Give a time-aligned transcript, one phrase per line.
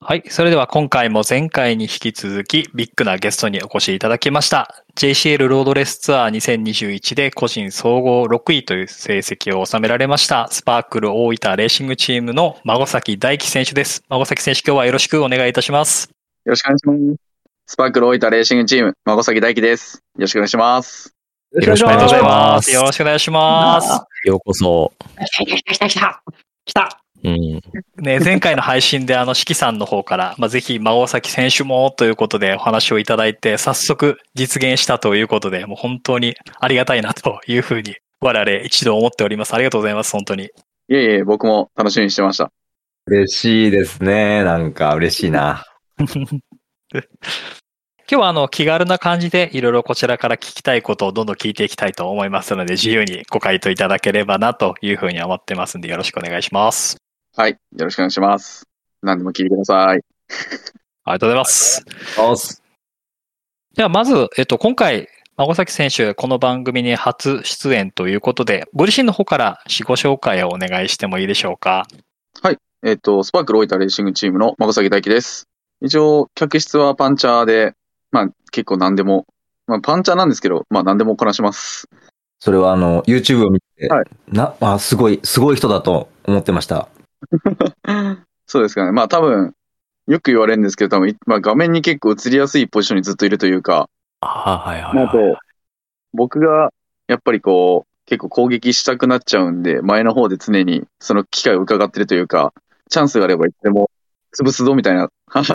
[0.00, 0.22] はい。
[0.28, 4.84] それでは今回も前回に引き続きビッグなゲストにお越しいただきました。
[4.94, 14.04] JCL ロードレースツアー2021で個人総合6位という成績を収められましたスパークル大分レーシングチームの孫崎大輝選手です。
[14.08, 16.08] 孫崎選手今日はよろしくお願いいたします。
[16.44, 17.20] よろしくお願いします。
[17.66, 19.96] スパークル大分レーシングチーム、孫崎大輝です。
[20.14, 21.12] よろしくお願いします。
[21.50, 22.70] よろしくお願いします。
[22.70, 23.88] よろしくお願いします。
[24.24, 24.92] ようこそ。
[25.16, 26.22] 来た来た来た来た
[26.66, 27.60] 来たうん。
[27.96, 39.54] ね、前回の配信であの、四季さんの方から、まあ、ぜひ、孫崎選手もということでお話をいただいて、早速実現したということで、もう本当にありがたいなというふうに、我々一度思っております。
[39.54, 40.44] ありがとうございます、本当に。
[40.44, 40.48] い
[40.90, 42.52] えいえ、僕も楽しみにしてました。
[43.06, 44.44] 嬉しいですね。
[44.44, 45.64] なんか嬉しいな。
[48.10, 56.96] 今日はあの、気軽な感じでいろいろこちらから聞きたいことをどんどん聞いていきたいと思いますので、自由にご回答いただければなというふうに思ってますんで、よろしくお願いします。
[57.36, 57.52] はい。
[57.52, 58.66] よろしくお願いします。
[59.02, 60.00] 何でも聞いてください。
[61.04, 61.44] ありがとうございま
[62.36, 62.62] す。
[63.74, 71.86] では、まず、えっと、今回、孫崎選手、この番組に初出演ということで、ご自身の方から自己紹介をお願いしてもいいでしょうか？
[72.84, 75.48] えっと、スパークル大分レーシングチームの孫崎大輝です。
[75.80, 77.74] 一応、客室はパンチャーで、
[78.12, 79.26] まあ結構何でも、
[79.66, 81.88] まあパンチャーなんですけど、まあ何でもこなします。
[82.38, 86.88] それはあの、YouTube を見て、はいな、あ、すごい、すごい人だと思ってました。
[88.46, 88.92] そうですかね。
[88.92, 89.54] まあ多分、
[90.06, 93.88] よく言われるんですけど、多分、まあ画面に結構映りやすいポジションにずっといるというか、
[94.20, 95.08] ああ、はいはい、はい。
[95.10, 95.38] と、
[96.12, 96.72] 僕が、
[97.06, 102.54] やっぱりこう、結構攻撃したくなっちゃうんで、前の方で常にその機会を伺ってるというか、
[102.88, 103.90] チャンスがあればいつでも
[104.38, 105.52] 潰すぞみたいな、 仕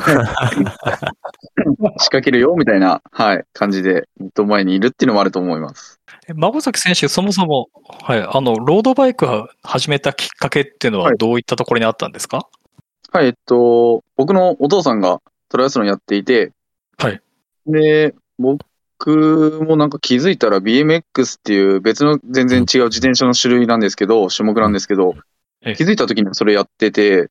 [1.99, 5.99] 掛けるよみたいな、はい、感じで、ずっと前にいるっていうのもあると思います。
[6.27, 7.69] え孫崎選手、そもそも、
[8.03, 11.17] はい、あの、ロードバイクを始めたきっかけっていうのははい。
[11.17, 12.47] どういったところにあったんですか、
[13.11, 16.51] はい、えっと、僕のお父さんがトライアスロンやっていて、
[16.97, 17.21] はい。
[17.67, 18.59] で、僕
[19.65, 21.03] もなんか気づいたら BMX
[21.37, 25.15] っていう別の全然違う自転車の種類なんですけど、種目なんですけど
[25.65, 27.29] ええ、気づいた時にそれやってて、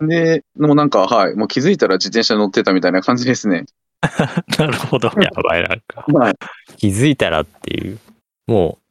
[0.00, 3.66] で、もうなんか、はい、もう気づいたら自転車乗ってたみたいな感じですね。
[4.58, 5.08] なるほど。
[5.20, 6.04] やばい、なんか。
[6.12, 6.36] はい。
[6.76, 7.98] 気づいたらっていう、
[8.46, 8.88] もう、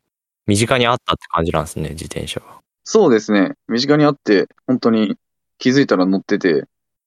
[0.47, 2.45] 身近にあったって感じなんですね、自転車が。
[2.83, 3.53] そうですね。
[3.67, 5.17] 身近にあって、本当に
[5.57, 6.65] 気づいたら乗ってて。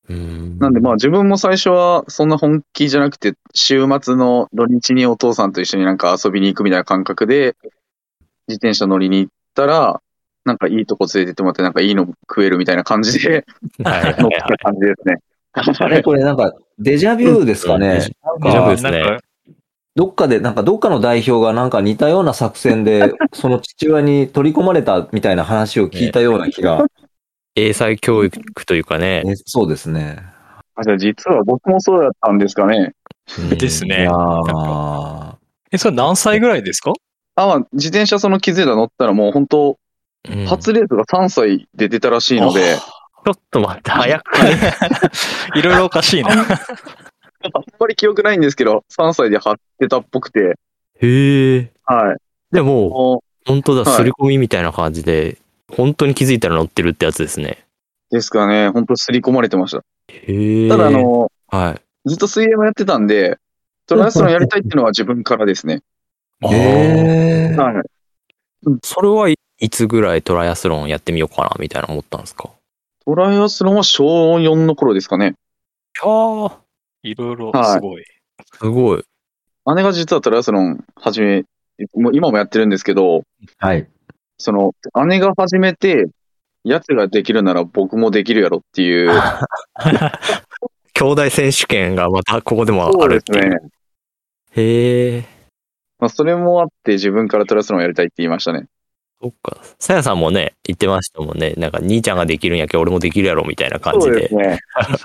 [0.08, 0.58] うん。
[0.58, 7.56] なんでまあ自分も最初はそんな本気じゃなくて、週末の土日にお父さんと一緒になんか遊びに行くみたいな感覚で、
[8.48, 10.02] 自転車乗りに行ったら、
[10.44, 13.44] なんかいいとこ連れてってもらって、なんかいいの食えるみたいな感じで
[13.84, 14.30] はいはい乗っ。
[14.30, 15.16] た感じですね。
[15.52, 17.86] あれこれなんか、デジャビューですかね？
[17.88, 19.18] うんデジャブかですね
[19.96, 26.86] どっかで、なんかどっかの代表がなんか似たような作戦で、 その父親に取り込まれたみたいな話を聞いたような気が。
[27.56, 29.22] 英才教育というかね。
[29.24, 30.22] ねそうですね。
[30.76, 32.92] あじゃあ実は僕もそうだったんですかね。
[33.38, 34.08] うんですね
[35.72, 36.92] え、それ何歳ぐらいですか？
[37.34, 39.76] あ、まあ自転車その気づいたら乗ったらもう本当、
[40.28, 42.76] うん初レースが3歳で出たらしいので、
[43.24, 44.36] ちょっと待って、早く。
[45.58, 46.30] いろいろおかしいな。
[46.32, 46.44] あん
[47.78, 50.58] まり記憶ないんですけど、3歳で張ってたっぽくて、
[51.00, 51.72] へえ。
[51.84, 52.16] はい。
[52.52, 55.38] でも、も本当だ、はいすり込みみたいな感じで、
[55.70, 57.64] 本当に気づいたら乗ってるってやつですね。
[58.10, 59.82] うですかね、本当刷り込まれてました。
[60.08, 60.68] へえ。
[60.68, 62.08] ただあ、の、はい。
[62.08, 63.38] ずっと水泳もやってたんで、
[63.86, 65.80] トライアスロンやりたいっていうのは自分からですね。
[66.42, 67.82] へーはい。
[68.82, 69.28] それは
[69.60, 72.50] いいつぐらいトライアスロンやってみようかなみたいな思ったんですか？
[73.04, 74.04] トライアスロンは小
[74.36, 75.34] 4の頃ですかね。
[76.02, 76.58] ああ、
[77.02, 78.04] いろいろはいすごい。
[78.58, 79.04] すごい。
[79.76, 81.44] 姉が実はトライアスロン始め、
[81.94, 83.22] もう今もやってるんですけど、
[83.58, 83.86] はい。
[84.38, 84.72] その、
[85.06, 86.06] 姉が始めて、
[86.64, 89.10] やつができるなら僕もできるやろっていう。
[90.94, 93.50] 兄弟選手権がまたここでもそうですあるっていう。
[93.50, 93.70] ね。
[94.52, 95.24] へえ。
[95.98, 98.66] まあ、それもあって自分からトライアスロンやりたいって言いましたね。
[99.22, 99.58] そっか。
[99.78, 101.52] さやさんもね、言ってましたもんね。
[101.58, 104.28] なんか、兄ちゃんができるんやけど俺もできるやろみたいな感じで。
[104.30, 104.58] ね。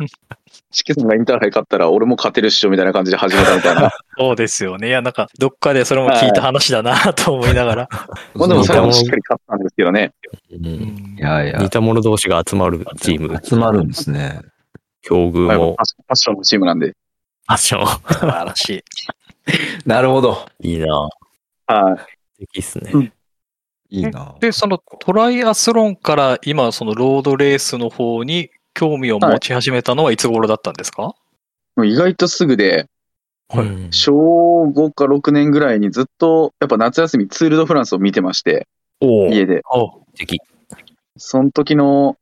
[0.72, 3.92] チキさんがインターハイ勝ったら俺も勝てるっしょみたいな感じで始めたみたいな。
[4.18, 4.88] そうですよね。
[4.88, 7.90] いや、なんか、どっかでそれも聞いた話だなと思いながら。
[8.36, 10.14] ま あでも最後もしっかり勝ったんですけどね。
[10.52, 13.40] うんいやいや似、た者同士が集まるチーム。
[13.44, 14.40] 集まるんですね。
[15.02, 16.88] 境遇まあファもッションのチームなんで。
[16.88, 17.86] ファッション。
[17.86, 18.84] 素晴らしい。
[19.86, 20.46] なるほど。
[20.62, 20.88] いいな
[21.68, 21.98] はい。
[21.98, 22.06] 素
[22.40, 22.92] 敵っすね。
[22.94, 23.12] うん
[23.90, 24.36] いいな。
[24.40, 31.16] で、そのトライアスロンから今、そのロードレースの方に興味を持ち始めたのはいつ頃だったんですか、
[31.76, 32.88] もう意外とすぐで、
[33.48, 38.68] はいうん小5か6年ぐらいにずっと、やっぱ夏休みツール・ド・フランスを見てまして、
[39.00, 39.62] お家で。
[39.70, 40.42] お素敵。
[41.18, 42.18] その時の、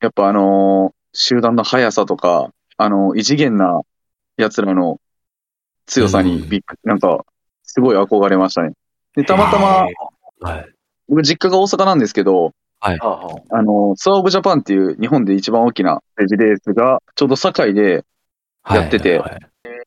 [0.00, 3.82] やっぱあのー集団の速さとか、あの、異次元な
[4.36, 5.00] 奴らの
[5.86, 7.24] 強さにびっくなんか、
[7.62, 8.72] すごい憧れましたね。
[9.16, 9.86] で、たまたま、
[10.40, 10.74] はい。
[11.10, 12.98] 僕実家が大阪なんですけど、はい。
[12.98, 18.04] はあの、ツアーオブジャパンっていう日本で一番大きなレジレースが、ちょうど堺で
[18.66, 19.40] やっててはいはい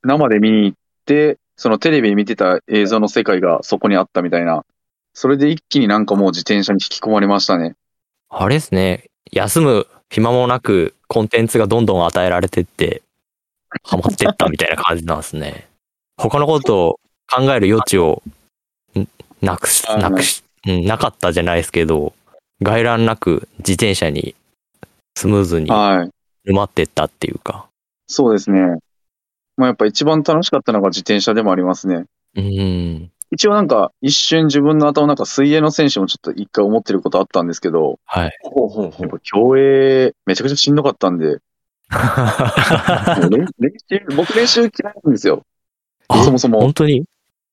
[0.04, 4.66] 生で見に行って、そのテレビで見てた映像の世界がそこにあったみたいな。
[5.14, 7.76] それで一気になんかもう自転車に引き込まれましたね。
[8.30, 9.06] あれですね。
[9.32, 13.02] 休む暇もなくコンテンツがどんどん与えられてって、
[13.84, 15.68] ハマってったみたいな感じなんですね。
[16.18, 17.00] 他のことを
[17.32, 18.22] 考える余地を
[19.00, 19.08] ん
[19.42, 22.14] なくし、なくし、うん、なかったじゃないですけど、
[22.62, 24.36] 外乱なく自転車に
[25.16, 26.50] スムーズにはい。
[26.50, 27.68] 埋まってったっていうか。
[28.08, 28.60] そうですね。
[29.58, 32.06] まあやっぱ一番楽しかったのが自転車でもありますね。
[32.36, 33.12] うん。
[33.32, 38.32] 一応なんか一瞬自分の頭の中水泳の選手もちょっと一回思ってることあったんですけど、はい。
[38.44, 41.40] ほうほうほうやっぱ競泳めちゃくちゃしんどかったんで、
[43.30, 44.72] 練練習、僕練習嫌い
[45.04, 45.44] なんですよ。
[46.08, 46.62] あそもそも。
[46.62, 47.06] 本当に？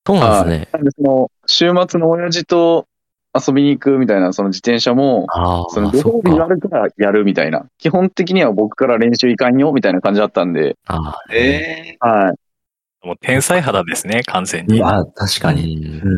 [0.05, 0.69] そうなんですね。
[0.73, 2.87] なんでその、週末の親父と
[3.33, 6.53] 遊びに行くみたいな、その自転車も、ああ、その、ご褒美があか。
[6.53, 7.65] るからやるみたいな。
[7.77, 13.07] 基本的には僕から練習行かんよ、みたいな感じだったんで、ああ、えはい。
[13.07, 14.79] もう天才肌ですね、完全に。
[14.79, 15.75] えあ、確かに。
[15.75, 15.99] に。
[15.99, 16.17] うん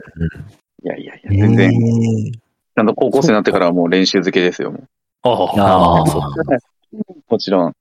[0.86, 2.31] いやいやいや、全然、然。
[2.31, 4.88] ちゃんと高校生になってからはもう練習漬けですよ、もう
[5.24, 6.21] あああそう
[7.30, 7.74] もちろん。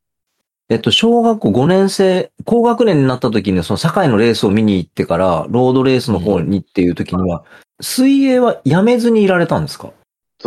[0.69, 7.45] えっと、小学校5年生、高学年になった時に、その堺のレースを見に行ってから、ロードレースの方にっていう時には、
[7.83, 9.91] 水泳はやめずにいられたんですか？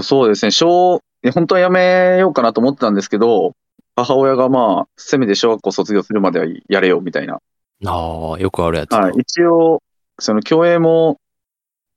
[0.01, 1.01] そうですね、小、
[1.33, 3.53] 本当はやめようかなと思ってたんですけど、
[3.95, 7.39] 母親がまあ、せめて小学校卒業するまではやれよ、みたいな。
[7.85, 8.99] ああ、よくあるやつだ。
[8.99, 9.13] はい。
[9.17, 9.81] 一応、
[10.19, 11.17] その競泳も、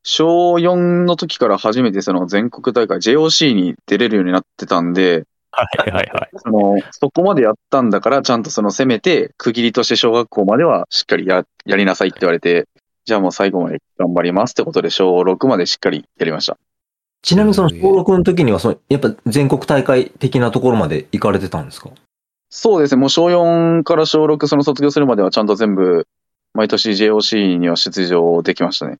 [0.05, 6.31] 小4の時から初めてその全国大会 JOC に出れるようになってたんで、はいはいはい。
[6.37, 12.69] その、そこまでやったんだから、ちゃんとそのせめて、区切りとして小学校まではしっかりや、やりなさいって言われて、
[13.09, 16.59] じゃあもう最後まで頑張りますってことで、小6までしっかりやりました。
[17.23, 21.89] ちなみにその小6の時には、その、やっぱ全国大会的なところまで行かれてたんですか？
[22.51, 26.07] そうですね、もう小4から小6、その卒業するまではちゃんと全部、
[26.53, 28.99] 毎年 JOC には出場できましたね。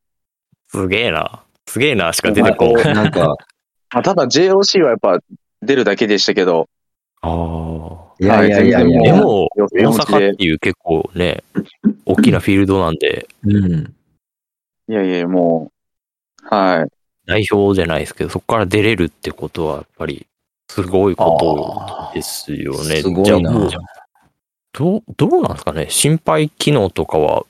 [0.69, 1.43] すげえな。
[1.69, 2.95] すげえなしか出てこない。
[2.95, 3.37] なんか、
[3.93, 5.19] まあ、ただ JOC はやっぱ
[5.61, 6.67] 出るだけでしたけど、
[7.21, 8.09] ああ。
[8.21, 11.45] いやいやいやいや、はいでも、よ大阪っていう結構ね、
[12.05, 13.95] 大きなフィールドなんで、うん。
[14.89, 15.71] いやいや、も
[16.43, 16.89] う、はい。
[17.27, 20.27] 代表じゃないですけど、そこから出れるってことは、やっぱり、
[20.71, 23.03] すごいことですよね。
[23.03, 23.53] すごいな
[24.73, 25.87] どう、どうなんですかね？
[25.91, 27.45] 心肺機能とかは、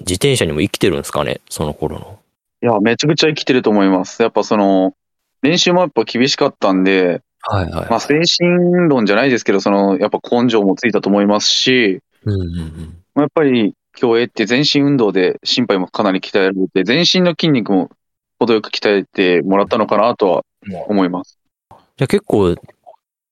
[0.00, 1.40] 自転車にも生きてるんですかね？
[1.50, 2.18] その頃の。
[2.62, 4.22] いや、めちゃくちゃ生きてると思います。
[4.22, 4.94] やっぱその、
[5.42, 12.96] 練習もやっぱ厳しかったんで、はいはいまあ精神論じゃないですけど、その、やっぱ根性もついたと思いますし、うんうんうん。
[13.14, 17.90] まあやっぱり競泳って全身運動で心肺もかなり鍛えられて、全身の筋肉も
[18.38, 20.44] 程よく鍛えてもらったのかなとは
[20.86, 21.38] 思います。
[21.70, 22.54] じゃあ結構、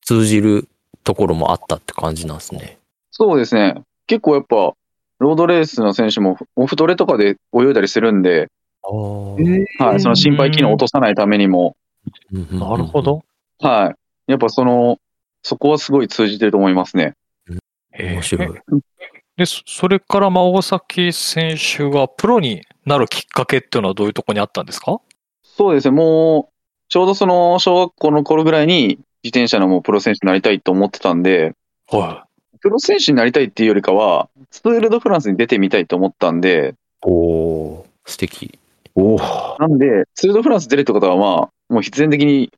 [0.03, 0.69] 通じる
[1.05, 2.79] ところもあったって感じなんですね。
[3.13, 3.83] そうですね。
[4.09, 4.75] 結構やっぱ、
[5.19, 8.49] ロードレースの選手もオフトレとかで泳いだりするんで。
[8.83, 11.77] はい、その心肺機能を落とさないためにも、
[12.31, 13.03] なるほ。
[13.03, 13.25] ど。
[13.61, 13.95] は
[14.29, 14.31] い。
[14.31, 14.99] やっぱその、
[15.43, 17.15] そこはすごい通じてると思いますね。
[17.99, 18.49] 面白い。
[19.37, 25.01] で、そそれから、まあ、大崎選手がプロになるきっかけっていうのはどういうところにあったんですか？
[25.43, 25.91] そうですね。
[25.93, 26.53] もう、
[26.89, 31.53] ちょうどその小学校の頃ぐらいに自転車のもうプロ選手になりたいと思ってたんで、
[31.89, 32.27] は
[32.61, 38.59] プロ選手になりたいっていうよりかは、ツール・ド・フランスに出てみたいと思ったんで、おおー素敵。
[38.95, 39.17] お
[39.59, 42.51] なんで、ツール・ド・フランス出るってことはまあ、もう必然的に、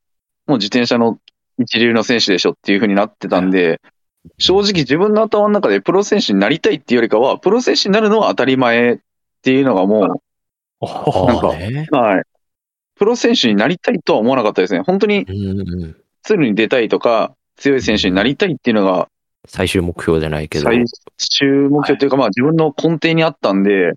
[0.47, 1.19] もう自転車の
[1.59, 3.81] 一流の選手でしょっていう風になってたんで、
[4.39, 8.99] 正直自分の頭の中でプロ選手になりたいっていうよりかは、プロ選手になるのは当たり前っ
[9.43, 10.09] ていうのがもい。
[10.81, 11.49] なんか
[11.99, 12.23] はい。
[12.97, 14.81] プロ選手になりたいとは思わなかったですね。
[14.81, 15.25] 本当に。
[16.23, 19.09] ツールに出たいとか、強い選手になりたいっていうのが
[19.47, 20.65] 最終目標じゃないけど。
[20.65, 20.85] 最
[21.17, 23.93] 終目標というか、まあ自分の根底にあったんで、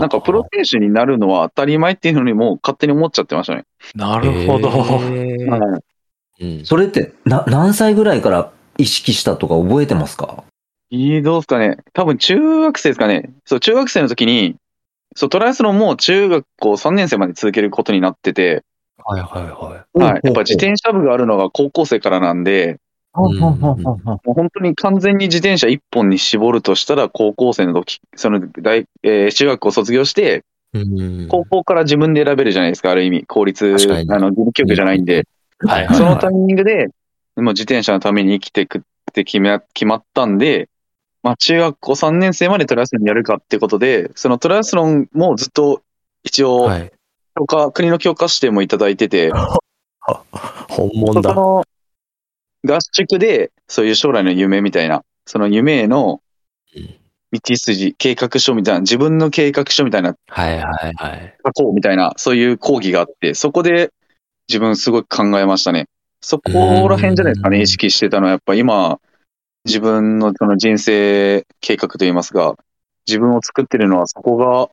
[0.00, 3.64] なんかプロ選手になるのは当たり前っていうのにもう勝手に思っちゃってましたね。
[3.94, 4.68] なるほど。
[4.70, 5.82] はい
[6.38, 10.44] うんそれって、な、何歳ぐらいから意識したとか覚えてますか？
[10.90, 11.78] いい、どうですかね。
[11.92, 13.30] 多分中学生ですかね。
[13.44, 14.56] そう、中学生の時に、
[15.16, 18.62] そう、トライアスロンも中学校3年生まで続けることになってて、
[19.04, 20.20] はいはいははい。
[20.24, 22.78] やっぱ自転車部があるのが高校生からなんで、
[23.18, 30.44] うんもう本当に完全に自転車一本に絞るとしたら高校生の時、その大、えー中学校卒業して、
[31.30, 33.24] 高校から自分で選べるじゃないですか、ある意味。
[33.26, 35.26] 公立、あの、義務教育じゃないんで。
[35.60, 36.88] はいはいそのタイミングで、
[37.36, 40.68] もう自転車のために生きていくって決め、決まったんで、
[41.22, 45.82] まあ中学校3年生までトライアスロンやるかってことで、そのトライアスロンもずっと
[46.22, 46.92] 一応、はい。
[47.74, 49.30] 国の教科指定もいただいてて、
[50.68, 51.34] 本物だ。
[51.34, 51.64] その
[52.64, 56.22] 合宿で、そういう将来の夢みたいな、その夢への
[56.74, 56.94] うん
[57.32, 61.36] 道筋、計画書みたいな、自分の計画書みたいな、はいはいはい。
[61.44, 63.90] 書こうみたいな、そういう講義があって、そこで
[64.48, 65.88] 自分すごい考えましたね。
[66.20, 68.98] そこら辺じゃないですかね、うん意識してたのは、やっぱ今、
[69.64, 72.56] 自分のその人生計画といいますか、
[73.06, 74.68] 自分を作ってるのはそこが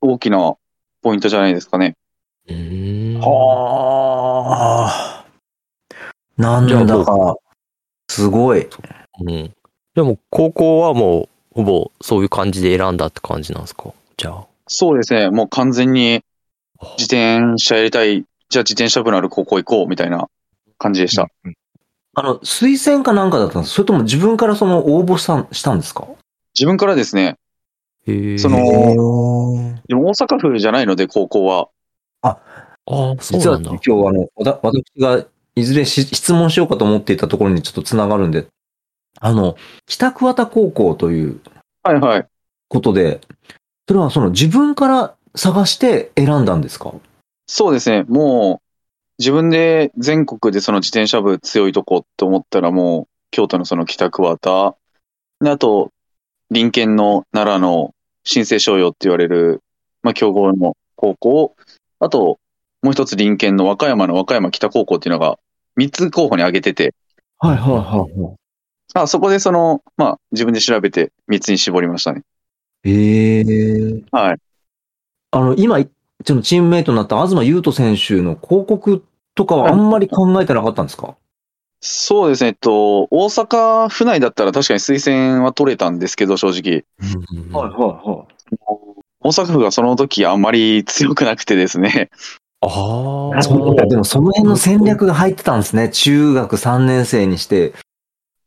[0.00, 0.54] 大きな
[1.02, 1.94] ポイントじゃないですかね。
[2.48, 3.20] うーん。
[3.20, 5.24] はあ。
[6.36, 7.36] なんだか、
[8.08, 8.68] すごい。
[9.20, 9.54] うん。
[9.94, 13.92] でも、高校はもう、ほぼそういう感じで選んだって感じなんですか？
[14.16, 14.46] じゃあ。
[14.68, 16.22] そうですね、もう完全に
[16.98, 20.28] 自転車やりたい、じゃあ自転車部のある高校行こうみたいな
[20.78, 21.28] 感じでした。
[21.44, 21.54] うん
[22.14, 26.08] あの、推薦かなんかだったんですそれとも自分からその応募したしたんですか？
[26.58, 27.36] 自分からですね。
[28.06, 28.12] そ
[28.48, 31.68] のでも大阪府じゃないので、高校は。
[32.22, 32.38] あ
[32.86, 33.60] あ、そう実は。
[33.60, 38.48] 今日あの、私がいずれし質問しようかと思っていたところにちょっとつながるんで、
[39.20, 39.56] あの、
[39.86, 41.40] 北桑田高校という
[41.84, 42.26] はいはい。
[42.68, 43.20] ことで、
[43.86, 46.94] それはその自分から探して選んだんですか？
[47.46, 48.67] そうですね、もう
[49.18, 54.76] 自分で全国でその自転車部強いとこって思ったらもう京都のその北桑田、
[55.40, 55.92] であと
[56.50, 57.94] 隣県の奈良の
[58.24, 59.62] 新生商用って言われる、
[60.02, 61.56] まあ、強豪の高校、
[61.98, 62.38] あと
[62.82, 65.38] もう一つ隣県の和歌山の和歌山北高校っていうのが
[65.78, 66.94] 3つ候補に挙げてて、
[67.38, 68.36] はいはいはい。
[68.94, 72.22] あそこでその、まあ自分で調べて3つに絞りましたね。
[72.84, 74.38] ええはい。
[75.30, 79.04] あの、今、ちょっとチームメイトになった東優斗選手の広告
[79.38, 81.14] とかはあんまり考えてなかったんですか？
[81.80, 86.84] そうですね、えっと、大阪府内だったら確かに推薦は取れたんですけど、正直。
[87.00, 88.56] うんうんうんはいはい。
[89.20, 92.10] 大阪府がその時あんまり強くなくてですね。
[92.60, 93.40] ああ。
[93.86, 95.88] でもその辺の戦略が入ってたんですね。
[95.90, 97.74] 中学3年生にして。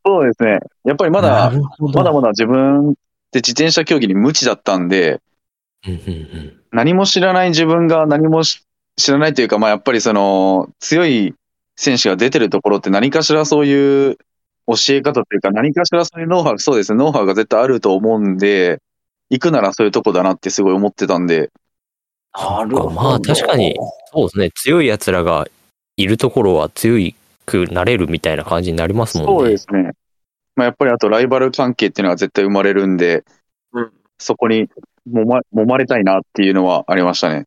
[0.06, 0.60] そうですね。
[0.84, 2.96] やっぱりまなだ、まだまだ自分
[3.32, 5.22] で自転車競技に無知だったんで、
[5.88, 6.02] うんうんう
[6.48, 8.66] ん何も知らない自分が何もし
[8.98, 11.34] 知らないというか、まあやっぱりその強い
[11.76, 14.18] 選手が出てるところって何かしらそういう
[14.68, 18.80] 教え方というか何かしらそういうノウハウ、そうですね、ノウハウが絶対あると思うんで、
[19.30, 21.52] 行くならそういうとこだなってすごい思ってたんで、
[22.34, 23.76] なるほどまあ確かに
[24.12, 24.52] そうですね。
[24.52, 25.48] 強い奴らが
[25.98, 27.12] いるところは強
[27.46, 29.34] くなれるみたいな感じになりますもんね。
[29.34, 29.92] そうですね。
[30.56, 33.24] まあやっぱりあとライバル関係っていうのは絶対生まれるんで、
[33.74, 33.92] うん
[34.24, 34.70] そこに
[35.12, 37.46] 揉ま揉まれたいなっていうのはありましたね。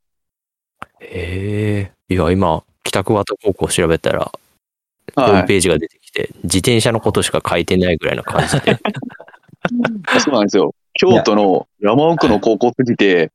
[1.05, 2.15] へえ。
[2.15, 4.31] いや、今、北桑田高校調べたら、
[5.15, 5.43] ホーはい。
[5.43, 8.79] ムページが出てきて、自転車のことしか書いてないぐらいの感じで。
[10.21, 10.75] そうなんですよ。
[10.95, 13.31] 京都の山奥の高校すぎて。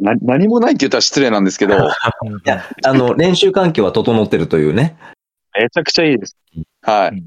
[0.00, 1.76] な何もないって言ったら失礼なんですけど、
[2.84, 4.96] あの、練習環境は整ってるというね。
[5.56, 6.36] めちゃくちゃいいです。
[6.82, 7.22] はい。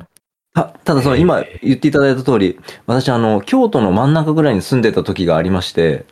[0.53, 6.05] たただその今言っていただいた通り、私あの、京都の真ん中ぐらいに住んでた時がありまして、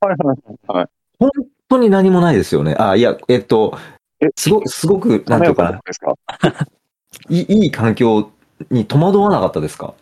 [0.00, 0.86] はいはいはい。
[1.70, 2.74] 本当に何もないですよね。
[2.78, 3.76] あ、いや、えっと、
[4.20, 6.14] え、すご、すごく、なんていうかな、ですか？
[7.28, 8.30] いいいい環境
[8.70, 9.94] に戸惑わなかったですか？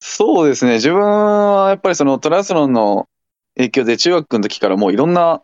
[0.00, 0.74] そうですね。
[0.74, 3.08] 自分はやっぱりそのトライアスロンの
[3.56, 5.42] 影響で中学の時からもういろんな、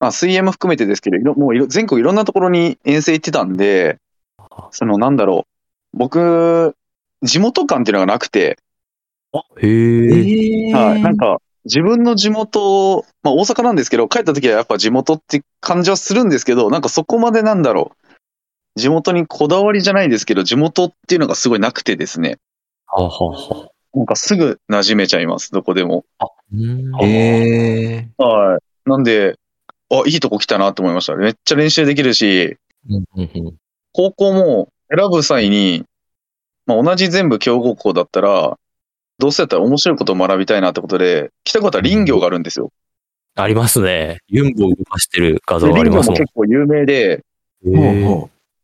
[0.00, 3.98] まあ水泳も含めてですけど、いろもういろ全国いろんなところに遠征行ってたんで、
[4.70, 5.46] そのなんだろ
[5.94, 5.98] う。
[5.98, 6.74] 僕、
[7.22, 8.58] 地元感っていうのがなくて、
[9.58, 10.70] へえ。
[10.70, 11.02] えはい。
[11.02, 18.80] なんか、自分の地元、まあ大阪なんですけど、帰った時はやっぱ地元って感じはするんですけど、なんかそこまでなんだろう。
[18.80, 22.38] 地元にこだわりじゃないですけど、地元っていうのがすごいなくてですね。
[22.86, 26.04] はあはあはあなんかすぐ馴染めちゃいます、どこでも。
[26.52, 28.88] うんえはい。
[28.88, 29.38] なんで、
[29.90, 31.16] あ、いいとこ来たなと思いました。
[31.16, 32.58] めっちゃ練習できるし、
[33.92, 35.84] 高校も選ぶ際に、
[36.66, 38.58] まあ、同じ全部強豪校だったら、
[39.18, 42.70] どうせやったら面白いことを学びたいなってことで、北方は林業があるんですよ。
[43.34, 44.18] ありますね。
[44.28, 46.16] ユンボを動かしてる画像ありますもん。
[46.16, 47.24] 結構有名で、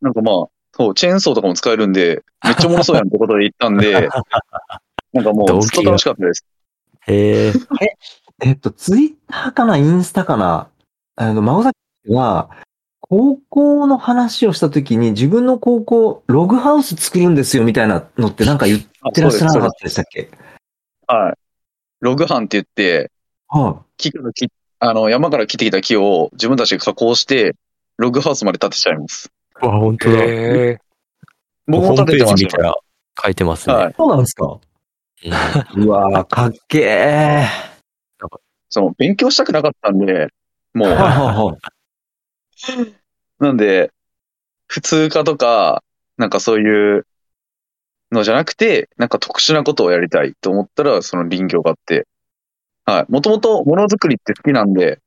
[0.00, 3.92] なんかまあ、そう、チェーンソーとかも使えるんで、めっちゃおもろそうやんってことで行ったんで、
[5.12, 6.46] なんかもうずっと楽しかったです。
[7.06, 7.50] へえ。
[7.50, 7.52] う
[8.44, 10.68] えっと、ツイッターかなインスタかな
[11.16, 11.76] あの、孫崎
[12.08, 12.48] が、
[13.12, 18.80] 高校の話をしたときに自分の高校、ログハウス作るんですよみたいなのってなんか言っ
[19.14, 20.30] てらっしゃらなかったでしたっけ？
[21.06, 21.34] はい。
[22.00, 23.10] ログハンって言って、
[23.48, 27.54] は木から木、あの、山から切ってきた木を自分たちで加工して、
[27.98, 29.30] ログハウスまで建てちゃいます。
[29.60, 30.16] あ、本当だ。
[30.24, 30.78] へ
[31.66, 32.62] 僕も建ててましたた。
[32.62, 32.74] ら
[33.22, 33.74] 書いてますね。
[33.74, 33.94] はいい。
[33.94, 34.58] そうなんですか？
[35.74, 37.46] うんうわーかっけえ。
[38.70, 40.28] その、勉強したくなかったんで、
[40.72, 42.92] もう、はいはいはい。
[43.42, 43.90] なんで、
[44.68, 45.82] 普通科とか、
[46.16, 47.06] なんかそういう
[48.12, 52.06] のじゃなくて、なんか特殊なことをやりたいと思ったら、その林業があって、
[52.84, 53.12] はい。
[53.12, 55.00] もともとものづくりって好きなんで、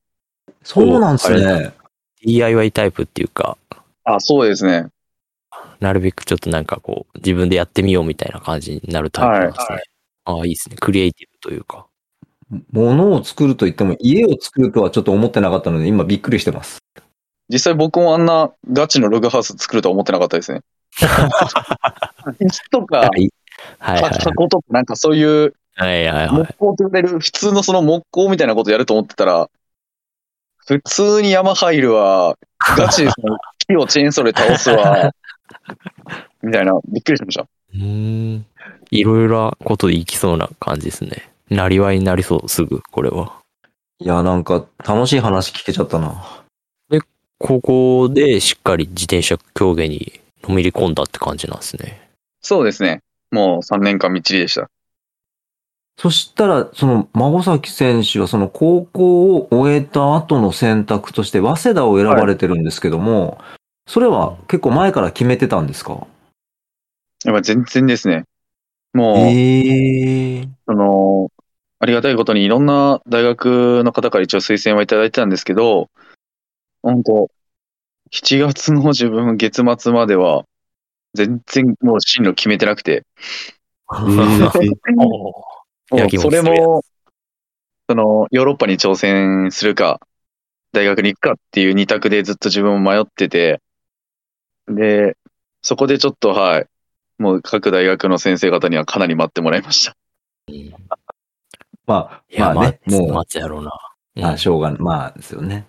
[0.63, 1.73] そうなんですね。
[2.25, 3.57] DIY タイプっていうか、
[4.03, 4.87] あ、そうですね。
[5.79, 9.81] なるべくちょっとなんかこう、自分でやってみようみたいな感じになるタイプなんですね。
[10.25, 10.75] ああ、いいですね。
[10.77, 11.87] クリエイティブというか。
[12.71, 16.79] 物を作ると言っても、家を作るとはちょっと思ってなかったので、今びっくりしてます。
[17.49, 20.61] 実際僕もあんなガチのログハウス作るとは思ってなかったですね。
[22.39, 23.31] 石とか、はい
[23.79, 24.13] はいはい。
[24.19, 29.49] 箱とか、なんかそういうはいはいは木工と呼ばれる普通のその木工みたいなことやると思ってたら、
[30.65, 32.37] 普通に山入るわ、
[32.77, 33.37] ガチでその
[33.67, 35.11] 木をチェーンソーで倒すわ、
[36.41, 37.45] みたいな、びっくりしました。
[38.91, 41.29] いろいろなことでいきそうな感じですね。
[41.49, 43.33] なりわいになりそう、すぐ、これは。
[43.99, 46.44] いや、なんか楽しい話聞けちゃったな。
[47.37, 52.09] 高校でしっかり自転車競技にのめり込んだって感じなんですね。
[52.41, 53.01] そうですね。
[53.31, 54.69] もう3年間みっちりでした。
[55.97, 63.39] そしたら、その、孫崎選手はその高校を終えた後の選択として、早稲田を選ばれてるんですけども、
[63.87, 66.05] それは結構前から決めてたんですか？
[67.23, 68.25] やっぱ全然ですね。
[68.93, 71.31] もう、ええその、
[71.79, 75.89] ありがたいことにいろんな大学の方から一応推薦はいただいてたんですけど、
[76.85, 77.31] 本当
[78.11, 80.45] 7月の自分月末までは、
[81.15, 83.05] 全然もう進路決めてなくて、
[86.19, 86.83] それも、
[87.89, 89.99] その、ヨーロッパに挑戦するか、
[90.73, 93.61] 大学に行くかっていう二択でずっと自分も迷ってて、
[94.67, 95.17] で、
[95.63, 96.67] そこでちょっと、はい、
[97.17, 99.97] もう各大学の先生方にはかなり待ってもらいました。
[101.87, 103.71] まあ、いや、まあね、まあ、もう、待つやろうな。
[104.15, 104.25] うん。
[104.25, 104.71] あ、しょうが。
[104.79, 105.65] まあ、ですよね。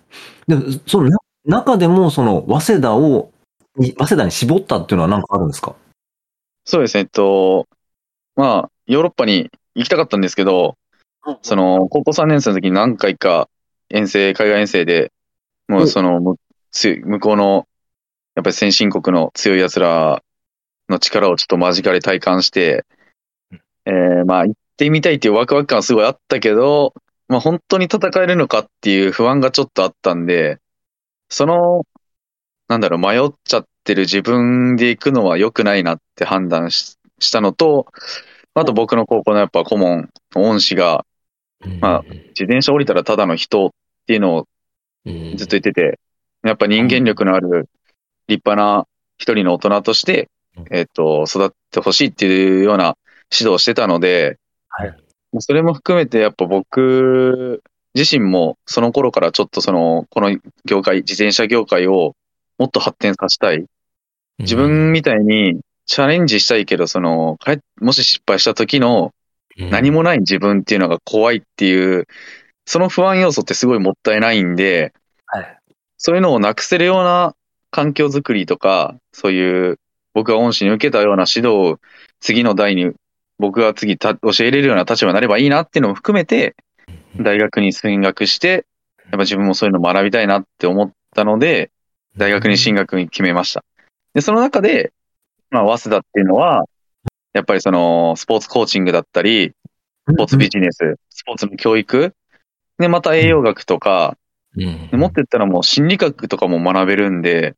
[0.47, 3.31] でも、そのな中でも、その、早稲田を、
[3.77, 5.75] に早稲田に絞ったっていうのは何かあるんですか？
[6.65, 7.67] そうですね、えっと、
[8.35, 10.75] まあ、ヨーロッパに行きたかったんですけど、
[11.41, 13.49] その、高校3年生の時に何回か
[13.89, 15.11] 遠征、海外遠征で、
[15.67, 16.35] もうその、む
[16.71, 17.67] つ向こうの、
[18.35, 20.21] やっぱり先進国の強い奴ら
[20.89, 22.85] の力をちょっと間近で体感して、
[23.85, 26.93] えー、まあ、行ってみたいっていうワクワク感はすごいあったけど、
[27.27, 30.59] まあ、本当に戦えるのかっていう不安がちょっとあったんで、
[31.29, 31.85] その、
[32.67, 37.87] なんだろう、迷っちゃってる自分で行くのは良くないなって判断ししたのと、
[38.53, 41.05] あと僕の高校のやっぱ顧問の恩師が、
[41.65, 41.79] うん。
[41.79, 43.69] まあ自転車降りたらただの人っ
[44.05, 44.47] ていうのを
[45.05, 45.35] うん。
[45.37, 45.99] ずっと言ってて、
[46.43, 47.69] やっぱ人間力のある
[48.27, 48.87] 立派な
[49.17, 52.97] 一人の大人としてうん、えっと、育ってほしいっていうような
[53.31, 54.37] 指導をしてたので、
[54.69, 55.06] はい
[55.39, 57.61] それも含めてやっぱ僕
[57.97, 62.15] 自身もその頃からちょっとその、この業界、自転車業界を
[62.59, 63.65] もっと発展させたい。
[64.39, 67.39] 自分みたいにチャレンジしたいけど、その、
[67.81, 69.13] もし失敗した時の
[69.57, 72.07] 何もない自分っていうのが怖いっていう、
[72.65, 74.93] その不安要素ってすごいもったいないんで、
[75.25, 75.59] はい。
[75.97, 77.33] そういうのをなくせるような
[77.71, 79.79] 環境づくりとか、そういう
[80.13, 81.79] 僕が恩師に受けたような指導を
[82.19, 82.91] 次の代に
[83.39, 86.55] 僕が次た教えれるような立場になればいいなっていうのも含めて、
[87.19, 88.65] 大学に進学して、
[89.05, 91.71] やっぱ自分もそういうの学びたいなって思ったので、
[92.17, 93.63] 大学に進学に決めました。
[94.13, 94.91] で、その中で、
[95.49, 96.65] まあ、早稲田っていうのは、
[97.33, 99.53] やっぱりその、スポーツコーチングだったり、
[100.09, 102.13] スポーツビジネス、スポーツの教育、
[102.79, 104.17] で、また栄養学とか、
[104.55, 107.55] うんでもっと言ったらもう心理学とかも学べるんで、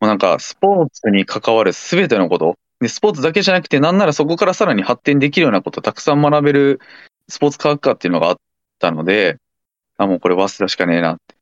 [0.00, 6.80] もうなんかスポーツに関わるすべてのこと、で、スポーツだけじゃなくて、なんならそこからさらに発展できるようなことたくさん学べる
[7.28, 8.36] スポーツ科学科っていうのがあっ
[8.80, 9.38] たので、
[9.96, 11.36] あ、もうこれ早稲田しかねえなって。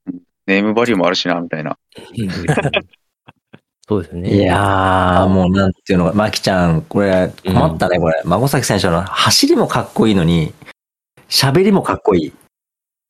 [0.46, 1.78] ネームバリューもあるしな、みたいな。
[3.88, 4.34] そうですね。
[4.36, 8.20] いやー、もうなんていうのか、まきちゃん、これ、困ったね、これ。
[8.24, 10.52] 孫崎選手の走りもかっこいいのに、
[11.28, 12.32] 喋りもかっこいい。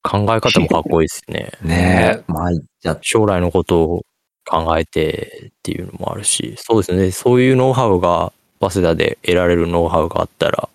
[0.03, 1.53] 考え方もかっこいいですね。
[1.63, 4.03] ねえ、参っちゃっ将来のことを
[4.51, 7.13] 考えてっていうのもあるし、そうですね。
[7.13, 10.69] そういうノウハウが、早稲田で得られるノウハウがあったら、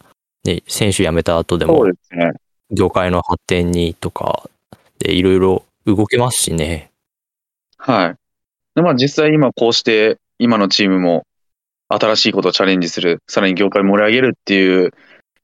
[0.46, 1.86] ね、選手辞めた後でも。
[2.72, 4.50] 業界の発展にとか、
[5.00, 6.90] で、いろいろ動けますしね。
[7.78, 8.16] はい。
[8.76, 11.26] で、まあ実際今こうして、今のチームも
[11.90, 14.94] 新しいことをチャレンジする、さらに業界盛り上げるっていう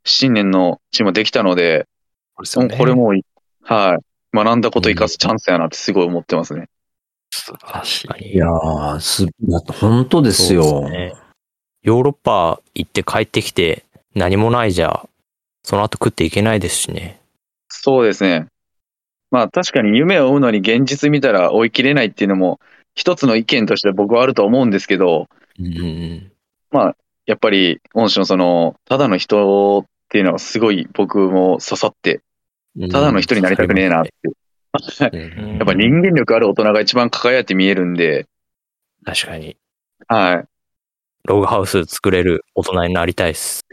[0.06, 1.86] 信念のチームができたので、
[2.40, 3.14] ねこれも
[3.64, 4.00] はい。
[4.34, 6.70] 学んだことを生かすチャンスやなってすごい思ってますね。
[7.42, 8.08] 素晴らしい。
[8.08, 9.28] 確かにいやー、す、
[9.80, 10.90] 本当ですよ。
[10.90, 11.14] ね
[11.84, 15.08] ヨーロッパ行って帰ってきて何もないじゃ
[15.64, 17.20] その後食っていけないですしね。
[17.70, 18.48] そうですね。
[19.32, 22.60] まあ確かに夢を追うのに現実見たら追い切れないっていうのも
[22.94, 25.28] 一つの意見として僕はあると思うんですけど、
[25.60, 26.32] うん。
[27.26, 32.22] やっぱり恩師のその、ただの人っていうのはすごい僕も刺さって、
[32.92, 34.12] ただの人になりたくねえなって。
[35.12, 38.28] うんやっぱ人間力ある大人が一番輝いて見えるんで、
[39.06, 39.58] 確かに。
[40.08, 40.46] はい。
[41.28, 43.66] ログハウス作れる大人になりたいっす。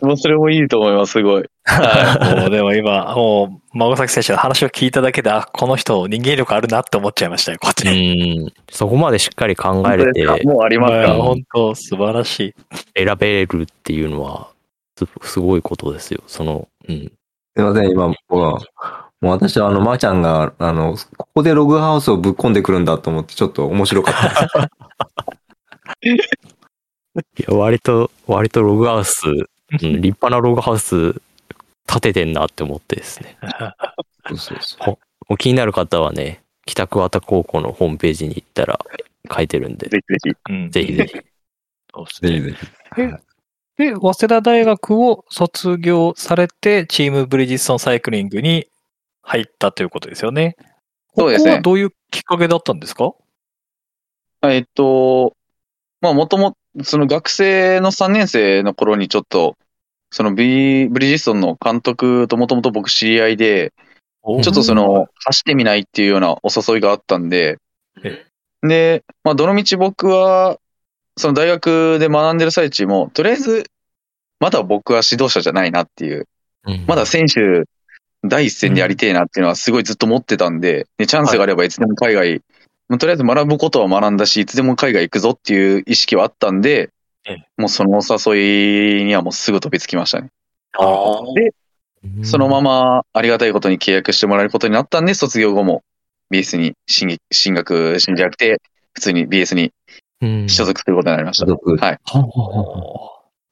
[0.00, 1.44] もうそれもいいと思います、すごい。
[1.64, 8.46] は もうでも今、もう、孫崎選手の話を聞いただけで、あ、この人人間力あるなって思っちゃいましたよ、こっちうに。
[8.46, 8.52] ん。
[8.68, 11.08] そこまでしっかり考えれてもうありますか？
[11.08, 12.54] まあ本当素晴らしい。
[12.96, 14.48] 選べるっていうのは、
[14.98, 16.24] すすごいことですよ。
[16.26, 17.12] その、うん。
[17.54, 18.58] すいません、今、僕は、
[19.20, 24.68] もう私はあの、まーちゃんが、あの、ここでログハウスをぶっ込んでくるんだと思って、ちょっと面白かった
[26.00, 26.32] です。
[27.38, 31.12] いや、割と、割とログハウス、うん、立派なログハウス
[31.86, 33.36] 建ててんなって思ってですね。
[34.28, 34.98] そうそうそうも
[35.34, 38.80] う気になる方はね、北桑田高校のホームページに行ったら
[39.34, 40.52] 書いてるんで、ぜひぜひ。
[40.52, 41.20] うんぜひぜひ。
[41.94, 42.56] そうですねぜひぜ
[43.10, 43.31] ひ。
[43.82, 48.68] で、早稲田大学を卒業されて、チームブリヂストンサイクリングに
[49.22, 50.56] 入ったということですよね。
[51.16, 51.50] そうですね。
[51.50, 53.12] ここはどういうきっかけだったんですか？
[54.44, 55.36] えっと、
[56.00, 59.56] まあもともその学生の3年生の頃にちょっと、
[60.10, 63.72] そのビブリヂストンの監督ともともと僕知り合いで、
[64.24, 67.58] ちょっとその、走ってみないっていうようなお誘いがあったんで
[68.04, 68.24] え、
[68.62, 70.58] で、まあどの道僕は、
[71.16, 73.64] その大学で学んでる最中も、とりあえず、
[74.42, 76.26] まだ僕は指導者じゃないなっていう、
[76.66, 76.84] うん。
[76.88, 77.62] まだ選手
[78.24, 82.42] 第一線でやりてえなっていうのはすごいずっと持ってたんで、でチャンスがあればいつでも海外、
[82.88, 86.90] まあとりあえず学ぶことは学んだし、いつでも海外行くぞっていう意識はあったんで
[87.24, 90.30] ええ、もうそのお誘いにはもうすぐ飛びつきましたね。
[91.34, 91.54] で、
[92.16, 92.24] うん。
[92.24, 95.84] そのままありがたいことに契約してもらえることになったんで、卒業後も
[96.32, 98.60] BS に進撃進学しんじゃなくて、
[98.92, 99.72] 普通に BS に
[100.20, 100.48] うん。
[100.48, 101.46] 所属することになりました。
[101.46, 101.76] 所属。
[101.76, 101.98] はい。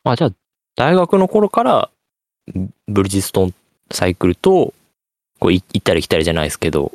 [0.04, 0.30] あ、じゃあ、
[0.80, 1.90] 大学の頃から、
[2.88, 3.54] ブリヂストン
[3.92, 4.72] サイクルと、
[5.38, 6.92] こう、い行ったり来たりじゃないですけど、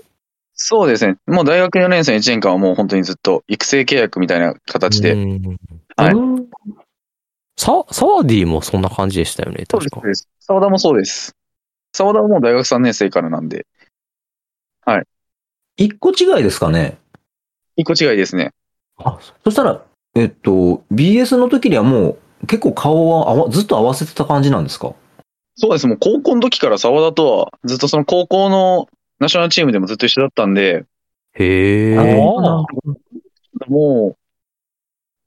[0.55, 1.17] そうですね。
[1.27, 5.13] もう大学4年生の1年間はもう本当にずっと育成契約みたいな形で。
[5.13, 5.57] うん
[5.97, 6.49] はいうん
[7.57, 10.07] ササワディもそんな感じでしたよね、そう確か。
[10.07, 10.27] です。
[10.39, 11.35] 沢田もそうです。
[11.93, 13.65] 沢田はもう大学3年生からなんで、
[15.77, 16.97] 一個違いですかね？
[17.77, 18.51] 一個違いですね。
[18.97, 19.81] あ、そしたら、
[20.15, 24.93] えっと、BS の時にはもう結構顔はずっと合わせてた感じなんですか？
[25.55, 25.87] そうです。
[25.87, 30.85] もう高校の時から沢田とはずっとその高校のナショナルチームでもずっと一緒だったんで、
[31.33, 31.95] へえ。
[33.67, 34.17] も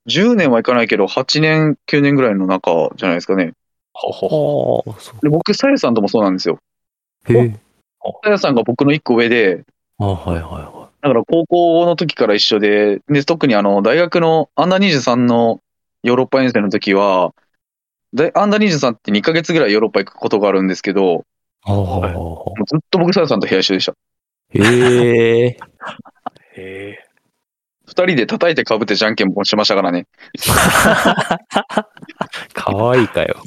[0.07, 3.52] う10年はいかないけど8年、9年ぐらいの中じゃないですかね。
[3.92, 4.85] ほほほ。
[4.87, 5.20] ああ、そう。
[5.22, 6.59] で僕、さやさんともそうなんですよ。
[7.26, 7.59] へえ。
[8.22, 9.64] さやさんが僕の1個上で、
[9.98, 15.61] あはいはいはだから高校の時から一緒で、で、特にあの、大学のアンダー23の
[16.02, 17.34] ヨーロッパ遠征の時は、
[18.12, 21.24] でアンダー23って2ヶ月ぐらいヨーロッパ行くことがあるんですけど。
[21.66, 23.92] もうずっと僕、さやさんと部屋一緒でした。
[24.50, 24.61] へ
[25.44, 25.46] え。
[25.46, 25.58] へ
[26.56, 27.04] え。
[27.87, 30.06] 二人で叩いて被ってじゃんけんぽんしましたからね。
[32.54, 33.42] かわいいかよ。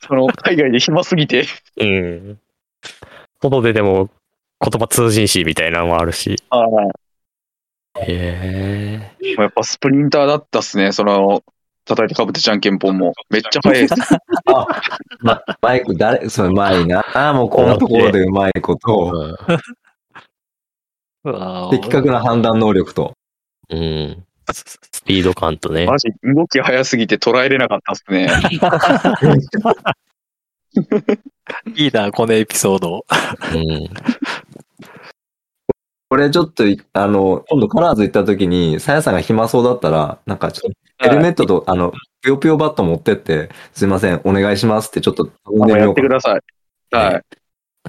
[0.00, 1.44] その、海外で暇すぎて、
[1.78, 2.38] うん。
[3.40, 4.08] 外ででも
[4.60, 6.36] 言葉通じんし、みたいなのもあるし。
[6.50, 6.66] ああ
[8.00, 9.34] へえ。
[9.38, 10.92] やっぱスプリンターだったっすね。
[10.92, 11.42] その、
[11.86, 13.14] 叩いて被ってじゃんけ んぽんも。
[13.30, 13.94] めっちゃ速いです。
[14.52, 14.66] あ、
[15.20, 17.04] ま、マイク、誰、それうまいな。
[17.14, 19.38] あもうこんなところでうまいこと
[21.70, 23.14] 的確な判断能力と。
[23.70, 24.24] うん。
[24.52, 25.86] スピード感とね。
[25.86, 28.28] マジ、動き速すぎて捉えれなかったっすね。
[31.74, 33.04] いいな、このエピソード。
[33.54, 33.88] うん。
[36.08, 41.92] これちょっと、あの、今度カラーズ行った時に、さやさんが暇そうだったら、なんかちょっと、ヘルメットと、あの、
[42.22, 46.40] ぷよぷよバット持ってって、すいません、お願いしますってちょっと頼んあやでみようかってください。
[46.96, 47.22] はい。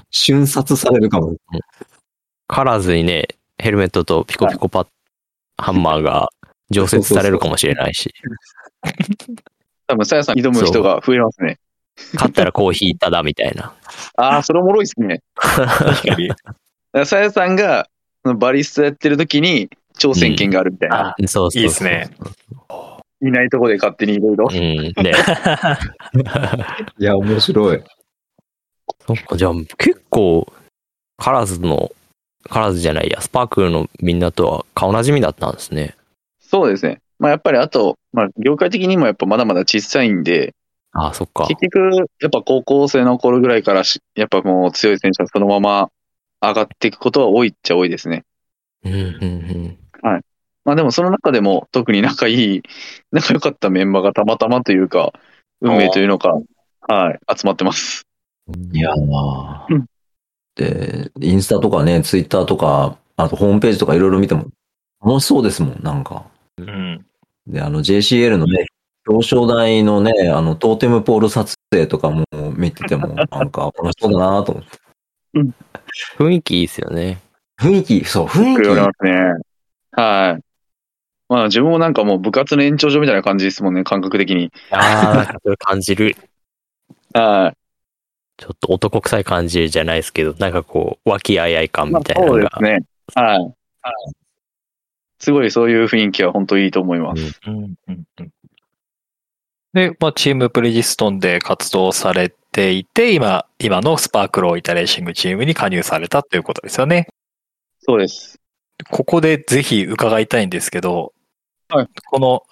[0.10, 1.36] 瞬殺されるかも。
[2.48, 3.28] カラーズにね、
[3.60, 4.88] ヘルメットとピコピコパッ、
[5.58, 6.30] ハンマーが
[6.72, 8.14] 常設されるかもしれないし、
[9.88, 11.60] 多分、さやさん挑む人が増えますね。
[12.14, 13.74] 勝ったらコーヒーただみたいな。
[14.18, 15.22] ああ、それおもろいっすね。
[15.36, 16.32] 確かに。
[17.06, 17.88] さやさんが、
[18.24, 21.10] バリスタやってる時に、挑戦権があるみたいな。
[21.10, 21.62] あ、そうそうそう。
[21.62, 22.10] いいですね。
[23.22, 24.54] いないとこで勝手にいろいろう。
[24.54, 24.58] ん。
[25.04, 25.12] ね。
[27.00, 27.84] いや、面白い。
[29.08, 30.52] そっか、じゃあ結構、
[31.18, 31.92] カラーズの、
[32.48, 35.96] カラーズじゃないや、スパークルのみんなとは顔なじみだったんですね。
[36.40, 37.00] そうですね。
[37.20, 40.54] まあやっぱりあと、まあ業界的にもやっぱまだまだ小さいんで、
[40.94, 41.48] ああ、そっか。
[41.48, 45.90] 結局、やっぱ高校生の頃ぐらいからし、やっぱもう強い選手はそのまま
[46.42, 48.26] 上がっていくことは多いっちゃ多いですね。
[48.84, 49.28] うん、うん、う
[49.70, 49.78] ん。
[50.68, 52.62] まあでもその中でも特に仲いい、
[53.12, 55.14] 仲良かったメンバーがたまたまというか、
[55.62, 56.34] 運命というのか、
[56.82, 58.06] はい、集まってます。
[58.74, 59.86] いやーうん
[60.56, 64.48] で、インスタとかね、ツイッターとか、あとホームページとかいろいろ見ても
[65.06, 66.26] 楽しそうですもん、なんか。
[66.58, 67.06] うん。
[67.46, 68.66] で、あの JCL のね、
[69.08, 74.87] 表彰台のね、あのトーテムポール撮影とかも見てても、なんか楽しそうだなと思って。
[76.18, 77.20] 雰囲気いいですよね。
[77.60, 78.70] 雰囲気、そう、雰囲気。
[78.70, 79.12] ますね。
[79.92, 80.44] はい。
[81.30, 84.52] まあ自分もなんかもう部活の延長上みたいな感じですもんね、感覚的に。
[84.72, 86.16] ああ、それ感じる。
[87.14, 87.58] はい。
[88.38, 92.80] ちょっと男臭い感じじゃないですけど、なんかこう、和気あいあい感まあみたいなのがそうです。
[92.80, 92.86] ね。
[93.16, 93.40] はい。
[93.40, 93.54] はい。
[95.20, 97.40] すごいそういう雰囲気は本当いいと思います。
[97.48, 98.32] うんうんうん
[99.74, 107.08] で、まあ、チームプレジストンで活動されていて、今、今のスパークローイタレーシングチームに加入されたということですよね。
[107.80, 108.40] そうです。
[108.90, 111.14] ここでぜひ伺いたいんですけど、
[111.70, 112.44] はいこの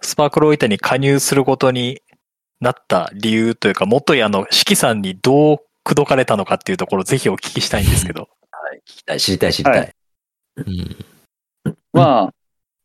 [0.00, 2.00] スパークローイタに加入することに
[2.60, 8.30] なった理由というか、元やの指揮さんにどう口説かれたのかっていうところをぜひお聞きしたいんですけど。
[8.86, 9.78] 聞きたい、知りたい、知りたい。
[9.78, 9.94] はい
[10.56, 10.96] うん。
[11.92, 12.34] まあ、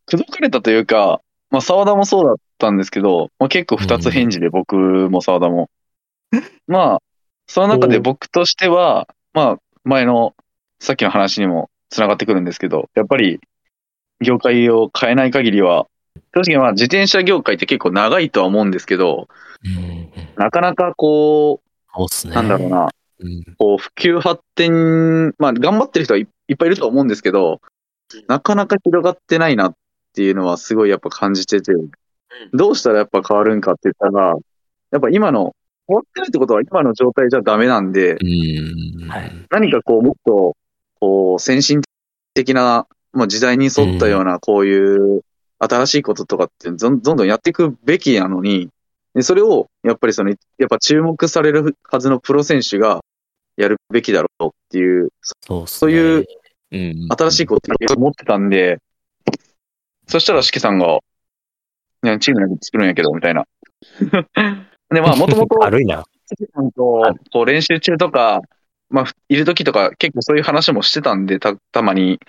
[0.07, 5.69] 口説かれたというか、まあ沢田もそうだったんですけど、まあ結構二つ返事で僕も沢田も。
[6.67, 7.01] まあ、
[7.47, 10.35] その中で僕としては、まあ前の
[10.79, 13.39] さっきの話にも繋がってくるんですけど、やっぱり
[14.21, 15.87] 業界を変えない限りは、
[16.33, 19.27] 正直まあ自転車業界って結構長いとは思うんですけど、
[19.63, 20.09] うん。
[20.35, 21.61] なかなかこ
[22.07, 22.31] そう。
[22.31, 23.55] なんだろうな、うん。
[23.57, 27.61] こう普及発展、まあ頑張ってる人はいいっぱいいると思うんですけど、
[28.27, 29.75] なかなか広がってないなっ
[30.13, 31.73] ていうのはすごいやっぱ感じてて、
[32.53, 34.35] どうしたらやっぱ変わるんかって言ったら、
[34.91, 35.55] やっぱ今の、
[35.87, 39.07] 変わってないってことは今の状態じゃダメなんで、うん。
[39.09, 40.57] はい何かこうもっと、
[40.99, 41.81] こう先進
[42.33, 45.21] 的な、まあ時代に沿ったようなこういう
[45.59, 48.69] 新しいこととかってどんどんどんやっていくべきなのに、
[49.13, 53.01] でそれをやっぱりその、やっぱ注目されるはずのプロ選手が
[53.57, 55.67] やるべきだろうっていう、そうね。
[55.67, 56.25] そういう
[56.71, 57.07] うん。
[57.17, 58.79] 新しいことを思ってたんで、
[60.07, 60.99] そしたら、しきさんが、
[62.03, 63.45] ね、チームなんて作るんやけど、みたいな。
[64.95, 66.03] で、まあ、もともと、軽いな。
[66.25, 68.41] しきさんと、こう、練習中とか、
[68.89, 72.19] まあ、いる時とか、結構そういう話もしてたんで、た、たまに、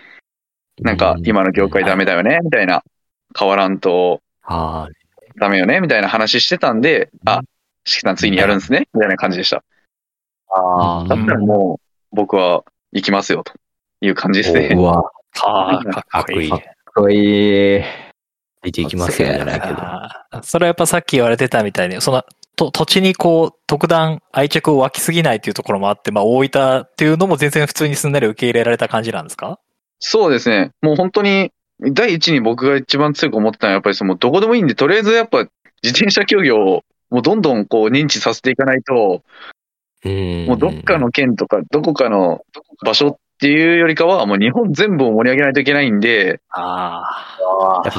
[0.83, 2.83] なんかう、ん今の業界ダメだよね、みたいな。
[3.39, 4.89] 変わらんとは
[5.39, 7.43] ダメよね、みたいな話してたんで、あ、
[7.85, 9.63] しきさんついにやるんですね、みたいな感じでした。
[10.49, 11.81] あうんだったらも
[12.13, 13.53] う、僕は行きますよ、と
[14.01, 14.75] いう感じですね。
[14.75, 15.11] うわ、
[15.45, 16.51] ああ、かっこいい。
[16.51, 16.61] かっ
[16.95, 17.83] こいい。
[18.63, 19.75] ついていきますよじゃないけど。
[19.79, 22.25] あーそれはやっぱさっき言われてたみたいに、その、
[22.57, 29.61] と土地にこう、特段愛着を湧きすぎないっていうところもあって、まあ、大分っていうのも全然普通にすんなり受け入れられた感じなんですか？
[29.99, 30.73] そうですね。
[30.83, 35.39] もう本当に、第一に僕が一番強く思ってたのは、やっぱりその、どこでもいいんで、とりあえずやっぱ、
[35.83, 39.23] 自転車競技を、もうどんどんこう認知させていかないと、
[40.05, 40.47] うん。
[40.47, 42.41] もうどっかの県とか、どこかの
[42.85, 47.03] 場所っていうよりかは、もう日本全部を盛り上げないといけないんで、あ
[47.85, 47.91] あ。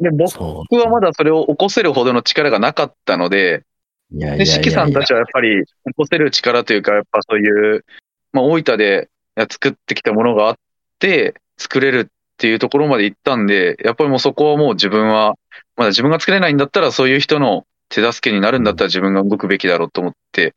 [0.00, 0.40] で、僕。
[0.40, 3.64] はまだそれを起こせるほどの力がなかったので、
[4.10, 7.84] で、四季さんたちはやっぱり起こせる力というか、やっぱそういう、
[8.32, 9.08] まあ大分で
[9.50, 10.56] 作ってきたものがあっ
[10.98, 15.34] て、作れるっていうところまで行ったんで、やっぱりもうそこはもう自分は、
[15.76, 20.54] まだ自分が作れないんだったら、そういう人の手助けになるんだったら自分が動くべきだろうと思って、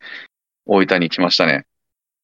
[0.65, 1.65] 大分に来ましたね。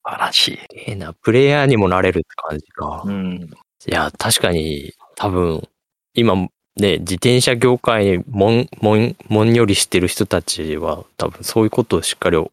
[0.05, 0.59] 素晴らしい。
[0.75, 3.03] ええな、プレイヤーにもなれるって感じか。
[3.05, 3.49] うん。
[3.87, 5.67] いや、確かに、多分、
[6.13, 12.51] 今、ね、自転車業界にもん、もん、もんよりしてる人たちは、多分そういうことをしっかり考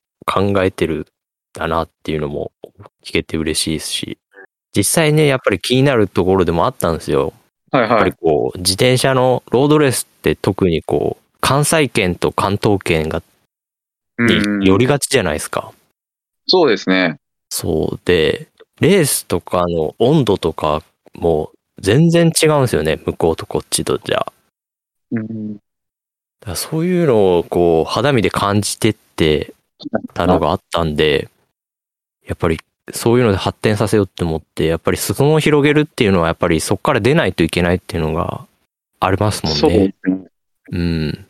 [0.63, 1.07] えてるん
[1.53, 2.51] だなっていうのも
[3.05, 4.19] 聞けて嬉しいですし、
[4.75, 7.33] 実際ね、やっぱり気になるところでもあったんですよ。
[7.71, 8.13] やっぱりはいはい。
[8.13, 13.23] こう、自転車のロードレースって特にこう、関西圏と関東圏が、
[14.17, 15.73] うんに寄りがちじゃないですか。
[16.47, 17.19] そうですね。
[17.51, 18.47] そうで、
[18.81, 20.83] レースとかの温度とか
[21.15, 22.97] も全然違うんですよね。
[23.05, 24.27] 向こうとこっちとじゃ。
[25.13, 25.59] うん
[26.41, 29.55] だそういうのをこう肌身で感じてって
[30.13, 31.31] たのがあったんで、
[32.27, 32.59] やっぱり
[32.93, 38.47] そういうので発展させようって思って、やっぱり裾野を広げるっていうのはやっぱりそこから出ないといけないっていうのが
[39.01, 39.95] ありますもんそうでね。
[40.05, 40.25] すね。
[40.73, 41.27] うん。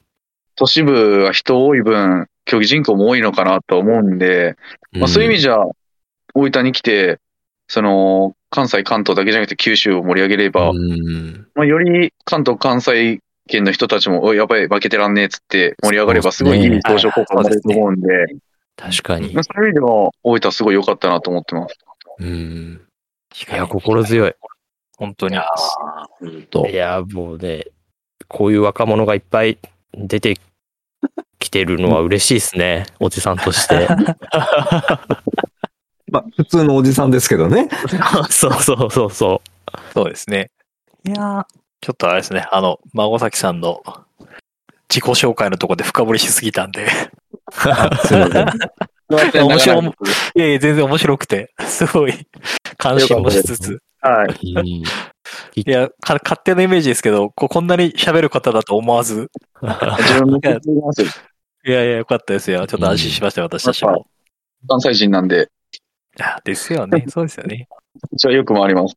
[0.56, 4.56] 都市部は人多い分、競技人口も多いのかなと思うんで、
[4.92, 5.58] まあ、そういう意味じゃ、
[6.34, 7.18] 大分に来て、
[7.68, 11.46] その、関西、関東だけじゃなくて九州を盛り上げれば、うん。
[11.54, 18.08] まあ、より関東、関西県の人たちも、おい、やばい、負けてらんねえっつって盛り上がれば、すごいいい相乗効果になると思うんで、
[18.76, 19.44] 確かにまあ。
[19.44, 21.78] そういう意味では、大分すごい良かったなと思ってます。
[22.20, 22.80] うん。
[23.52, 24.34] いや、心強い。
[24.96, 25.36] 本当に。
[25.36, 27.66] 本当いや、もうね、
[28.28, 29.58] こういう若者がいっぱい
[29.92, 30.38] 出て
[31.38, 32.86] きてるのは嬉しいですね。
[33.00, 33.88] おじさんとして。
[36.14, 37.68] まあ、普通のおじさんですけどね。
[38.30, 39.42] そうそうそうそ
[39.92, 40.52] そうですね。
[41.04, 41.44] いやー
[41.80, 43.82] ちょっとあれですね、あの、孫崎さんの
[44.88, 47.68] 自己紹介のところで深掘りしすぎたんで、す
[48.14, 49.44] いません。
[49.44, 49.90] 面白いい
[50.36, 52.14] やいや、全然面白くて、すごい
[52.78, 54.52] 関心もしつつ、はい。
[54.52, 54.60] う。
[54.60, 54.82] うん
[55.56, 59.30] いや、か勝手なイメージですけど、ここんなに喋る方だと思わず、
[59.62, 61.08] 自分も聞いてますよ。
[61.66, 62.66] いやいや、よかったですよ。
[62.66, 64.06] ちょっと安心しましたよ、私たちも。
[64.68, 65.50] 関西人なんで、
[66.18, 67.68] いやですよね、 そうですよね。
[68.12, 68.96] 一応よく回ります。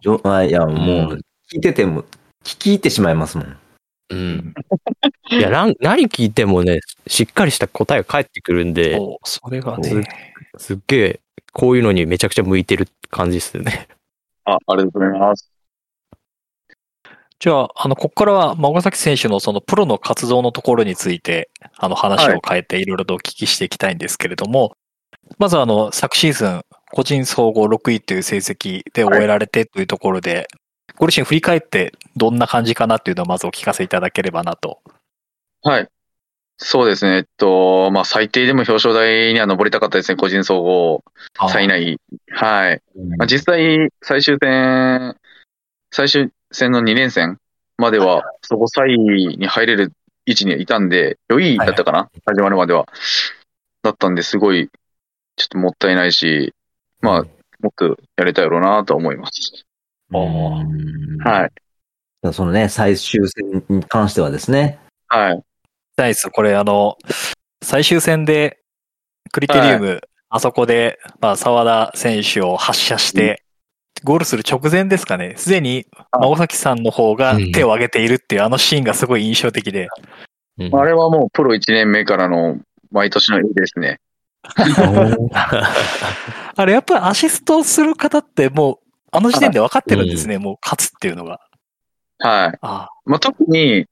[0.00, 1.18] じょあいや、もう、
[1.52, 2.02] 聞いてても、
[2.44, 3.56] 聞き入ってしまいますもん。
[4.10, 4.54] うん。
[5.30, 10.04] いや、なん何聞いてもね、しっかりした答えが返ってくるんで、それがね、
[10.56, 11.20] すっげえ、
[11.52, 13.88] こういうのにめちゃくちゃ向いてる感じですよね。
[14.44, 15.50] あ、ありがとうございます。
[17.40, 24.76] じゃあ、あの、ここからは、孫崎選手のそのプロの活動のところについて、あの、話を変えていろいろとお聞きしていきたいんですけれども、
[25.38, 30.48] まずあの、昨シーズン、個人総合6位という成績で終えられてというところで、
[30.96, 34.80] ご自身振り返ってどんな感じかなっていうのをまずお聞かせいただければなと。
[35.62, 35.88] はい。
[36.56, 37.18] そうですね。
[37.18, 40.16] えっと、まあ、最低でも表彰台には登りたかったですね。
[40.16, 41.04] 個人総合、
[41.52, 42.00] 最内。
[42.30, 42.82] はい。
[43.16, 45.16] まあ、実際、最終戦、
[45.92, 47.38] 最終戦の2連戦
[47.76, 49.92] までは、そこ3位に入れる
[50.26, 52.86] 位置にいたんで、4位だったかな、始まるまでは。
[53.84, 54.68] だったんで、すごい、
[55.38, 56.54] ちょっともったいないし、
[57.00, 57.22] まあ、
[57.60, 59.64] もっとやれたやろうなとは思います。
[60.12, 62.32] うんはい。
[62.32, 64.78] そのね、最終戦に関してはですね。
[65.06, 65.42] はい。
[65.96, 66.30] ナイス。
[66.30, 66.96] これあの、
[67.62, 68.58] 最終戦で、
[69.32, 73.42] クリテリウム、あそこで、まあ、沢田選手を発射して、
[74.04, 75.34] ゴールする直前ですかね。
[75.36, 79.88] すでに、孫崎さんの方が手を挙げているっていうあのシーンがすごい印象的で。
[80.58, 82.58] うんあれはもうプロ1年目からの
[82.90, 84.00] 毎年の絵ですね。
[86.56, 88.78] あれ、やっぱりアシストする方ってもう、
[89.10, 90.38] あの時点で分かってるんですね。
[90.38, 91.40] もう勝つっていうのが。
[92.18, 92.58] はい。
[92.60, 93.86] あまあ、特に、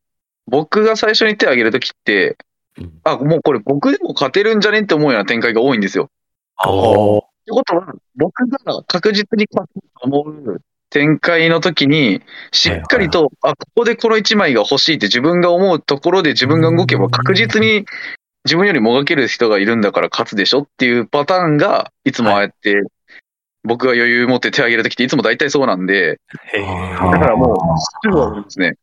[0.46, 2.36] 僕が最初に手を挙げるときって、
[2.78, 6.10] うんあ、もうこれ僕でも勝てるんじゃねって思うような展開が多いんですよ。
[6.56, 6.70] あ。
[6.70, 12.20] おーってことは、僕が確実に勝つと思う展開の時に、
[12.52, 17.86] しっかりと、あ、ここでこの1枚が欲しいって自分が思うところで自分が動けば確実に
[18.46, 22.80] 自分よりもがける人がいるんだから勝つでしょっていうパターンが、いつもああやって、
[23.64, 26.20] 僕が余裕持って手を挙げるときっていつも大体そうなんで、
[26.52, 26.60] へえ。
[26.62, 27.56] だからもう、
[28.04, 28.76] すぐわかりますね。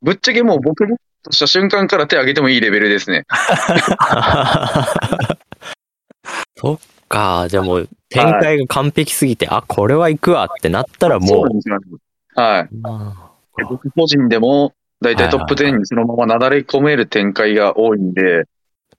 [0.00, 3.26] ぶっちゃけもう僕とした瞬間から手を挙げてもいいレベルですね。
[6.56, 11.28] そっか、じゃあもう展開が完璧すぎて、あ、これは行くわってなったらもう。
[11.28, 11.78] そうなん、ですよ。
[12.36, 12.68] はい。
[13.68, 18.44] 僕個人でも、大体トップ10にそのままなだれ込める展開が多いんで、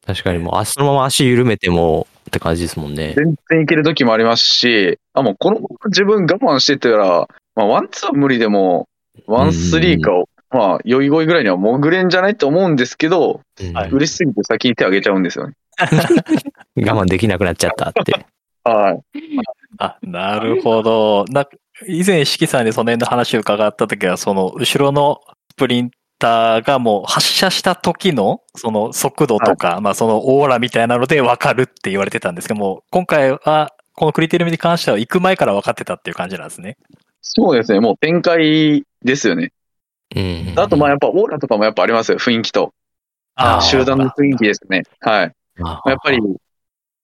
[0.10, 3.14] 確かにもう足のまま足緩めてもって感じですもんね。
[3.16, 8.90] 全然いける時もありますし、あ、もうこのまま自分我慢してたら、まあ、ワンツーは無理でも、
[9.28, 15.54] ワンスリーかを、まあ、酔い声ぐらいには潜れんじゃないと思うんですけど、うんはい嬉しすぎて先に手挙げちゃうんですよね。
[15.78, 18.26] 我慢できなくなっちゃったって。
[18.64, 19.00] はい。
[19.78, 21.26] あ、なるほど。
[21.30, 21.48] な
[21.88, 36.78] 以前、四季さんにその辺の話を伺ったときは、その後ろのスプリンターがもう発射した時のその速度とか、まあそのオーラみたいなので分かるって言われてたんですけども、今回はこのクリテリウムに関しては行く前から分かってたっていう感じなんですね。
[37.22, 37.80] そうですね。
[37.80, 39.52] もう展開ですよね。
[40.16, 42.18] うんあと、まあ、やっぱオーラとかもやっぱありますよ。
[42.18, 42.74] 雰囲気と。
[43.36, 44.84] あー集団の雰囲気ですね。
[45.00, 45.32] はい。
[45.64, 46.20] あやっぱり、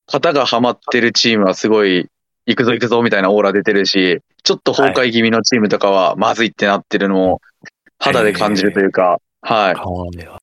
[0.07, 2.09] 型がハマってるチームはすごい、
[2.47, 7.41] 行くぞ行くぞみたいなオーラ出てるし、ちょっと崩壊気味のチームとかは、まずいってなってるのを
[7.99, 9.75] 肌で感じるというか、はい。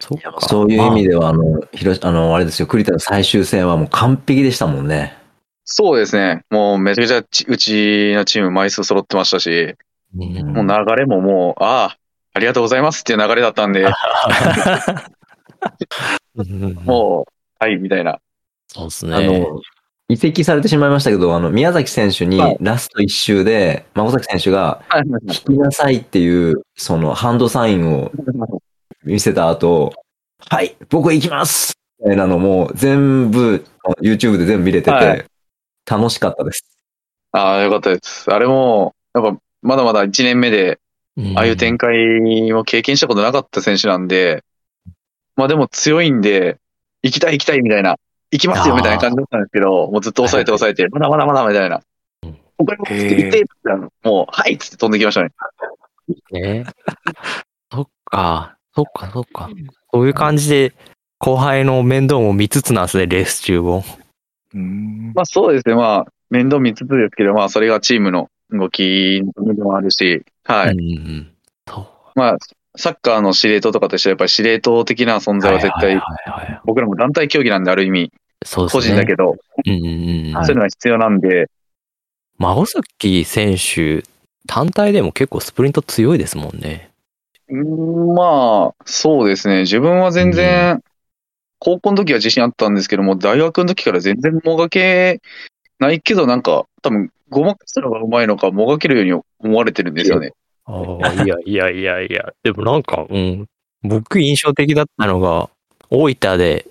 [0.01, 5.19] そうかそういう意味では、あの、ひろあの、あれですよ、栗田の最終戦はもう完璧でしたもんね。
[5.65, 6.45] そうですね。
[6.51, 9.75] もうめちゃくちゃちうちのチーム枚数揃ってましたし、
[10.15, 11.99] うんもう流れももう、ああ、
[12.35, 13.85] ありがとうございますっていう流れだったんで、
[16.37, 18.21] うん もう、はい、みたいな。
[18.69, 19.41] そうですあね。
[19.41, 19.61] の、
[20.13, 25.03] 移籍されてしまいましたけど、あの、宮崎選手にはいラスト1周で、孫崎選手が、はい。
[25.07, 28.13] 引きなさいっていう、その、ハンドサインを
[29.05, 29.93] 見せた後、
[30.49, 33.65] はい、僕行きますみたいなのも、全部、
[34.01, 35.27] YouTube で全部見れてて、はい
[35.85, 36.65] 楽しかったです。
[37.33, 38.33] ああ、よかったです。
[38.33, 40.79] あれも、やっぱ、まだまだ1年目で、
[41.17, 44.45] うんああいう展開を経験したことなかった選手なんで、
[45.37, 46.59] まあでも強いんで、
[47.03, 47.97] 行きたい行きたいみたいな、
[48.33, 51.83] 行きますよみたいな感じだったんですけど、もうずっと抑えて抑えて、まだまだまだみたいな
[52.23, 52.39] うん。
[52.59, 53.45] 他にも行って
[54.03, 55.31] もう、はいっつって飛んできましたね。
[56.33, 56.65] ね。
[57.71, 59.51] そっか、そっか、そっか。
[59.93, 60.75] そういう感じで、
[61.19, 63.85] 後輩の面倒も見つつなんですね、レース中も。
[64.55, 65.13] うん。
[65.15, 70.75] まあそうですね、まあ面倒見つつですけど、まあそれがチームの動きでもあるし、はい。
[70.75, 71.33] うん。
[72.15, 72.39] まあ、
[72.77, 76.01] サッカーの司令塔とかとしてはやっぱり司令塔的な存在は絶対、
[76.65, 78.13] 僕らも団体競技なんである意味、
[78.45, 78.83] そうですね。
[78.83, 79.37] 個人だけど、
[79.67, 79.85] うんうん
[80.29, 80.35] うん。
[80.35, 81.49] はいそういうのが必要なんで、
[82.39, 84.03] 孫崎選手、
[84.49, 86.91] 単体でも結構スプリント強いですもんね。
[87.49, 89.61] うーんまあ、そうですね。
[89.61, 90.83] 自分は全然、
[91.59, 95.21] 高校の時は自信あったんですけども、大学の時から全然もがけ
[95.79, 100.33] ないけど、なんか、多分、ごまかすのがうまいのか、もがけるように思われてるんですよね。
[100.65, 102.33] ああ、いやいやいやいや。
[102.43, 103.47] でもなんか、うん。
[103.83, 105.49] 僕印象的だったのが、
[105.91, 106.67] 大分で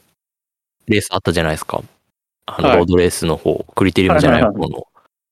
[0.92, 1.82] レースあったじゃないですか。
[2.46, 4.88] あの、はいロードレースの方、クリテリウムじゃない方の。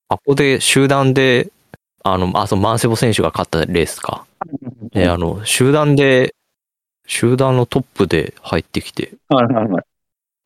[0.10, 1.52] あここで集団で、
[2.04, 4.26] あの、あ、そう、マンセボ選手が勝ったレースか。
[4.92, 6.34] で、あの、集団で、
[7.06, 9.84] 集団のトップで入ってきて、はいはいはい。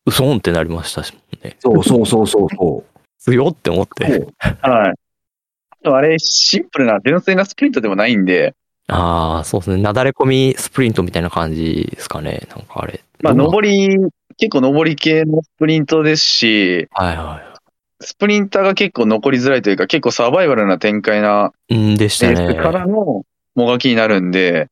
[0.06, 1.56] うそんってなりましたしね。
[1.60, 2.84] そうそうそうそうそ
[3.18, 4.28] 強って思って。
[4.60, 4.94] はい。
[5.82, 8.54] でもあれ、シンプルな、純粋なスプリントでもないんで、
[8.86, 9.82] ああ、そうですね。
[9.82, 12.46] なだれ込みスプリントみたいな感じですかね。
[12.50, 13.00] なんかあれ。
[13.22, 13.96] まあ、どう上り、
[14.36, 17.54] 結構上り系のスプリントですし、はいは。
[18.00, 22.54] スプリンターが結構残りづらいというか、結構サバイバルな展開ないうんでしたね。
[22.54, 23.24] からの
[23.54, 24.68] もがきになるんで、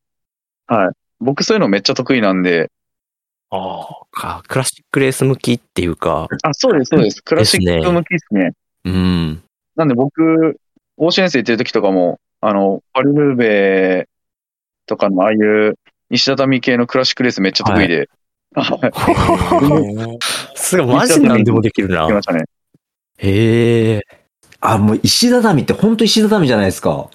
[0.66, 0.90] はい。
[1.20, 2.70] 僕そういうのめっちゃ得意なんで、
[3.50, 4.06] ああ。
[4.10, 7.22] かクラシックレース向きっていうか、あ、そうです、そうです。
[7.22, 8.52] クラシック向きですね。
[8.84, 9.42] うん。
[9.76, 10.58] なんで僕、
[10.96, 14.08] 甲子園生行ってる時とかも、あの、パルルーベ
[14.86, 15.78] とかのああいう
[16.10, 18.08] 石畳系のクラシックレースめっちゃ得意で、はい。
[20.54, 22.12] すごい、マジで何でもできるな来。
[22.12, 22.44] ましたね。
[23.18, 23.98] へえ。
[23.98, 24.02] う。
[24.60, 27.08] あ、もう石畳って本当石畳じゃないですか。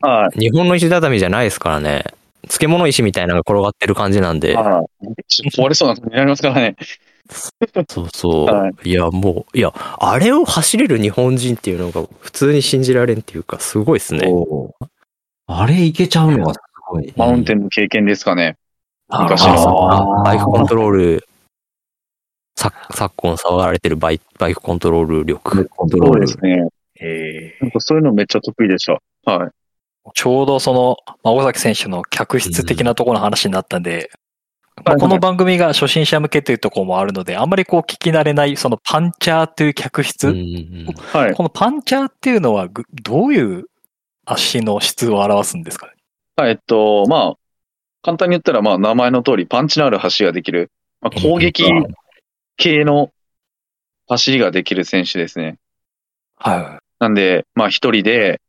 [0.00, 0.38] はい。
[0.38, 2.04] 日本の石畳じゃないですからね。
[2.42, 4.54] 漬物石みたいなのが転がってる感じなんで。
[4.54, 5.50] はい。
[5.50, 6.76] 壊れそうな感じになりますからね。
[7.88, 14.32] そうそう。、はいや、もう、いや、あれを走れる日本人っていうのが普通に信じられんっていうか、すごいですね。
[15.46, 17.12] あれいけちゃうのがすごい。
[17.16, 18.56] マウンテンの経験ですかね。
[19.10, 20.22] 昔あの。
[20.24, 21.28] バイクコントロール、
[22.56, 25.66] さ昨今騒がれてるバイバイクコントロール力。
[25.66, 26.48] コントロールそうで。
[26.48, 26.68] すね。
[27.00, 29.32] ええなんかそういうのめっちゃ得意でした。
[29.32, 29.50] はい。
[30.14, 34.08] ちょうどその、まあ尾崎選手の客室的なところの話になったんで、はい
[34.82, 41.34] まあこの番組が初心者向けというところもあるので、あんまりこう聞き慣れない、そのパンチャーという客室、うんうんはい。
[41.34, 43.66] このパンチャーっていうのはぐどういう
[44.24, 45.92] 足の質を表すんですかね？
[46.36, 47.34] はい、えっと、まあ、
[48.02, 50.70] 簡単に言ったら、まあ、名前の通り、パンチのある走りができる、
[51.00, 51.64] まあ、攻撃
[52.56, 53.10] 系の
[54.08, 55.58] 走りができる選手ですね。
[56.36, 58.40] はなんで、まあ、一人で、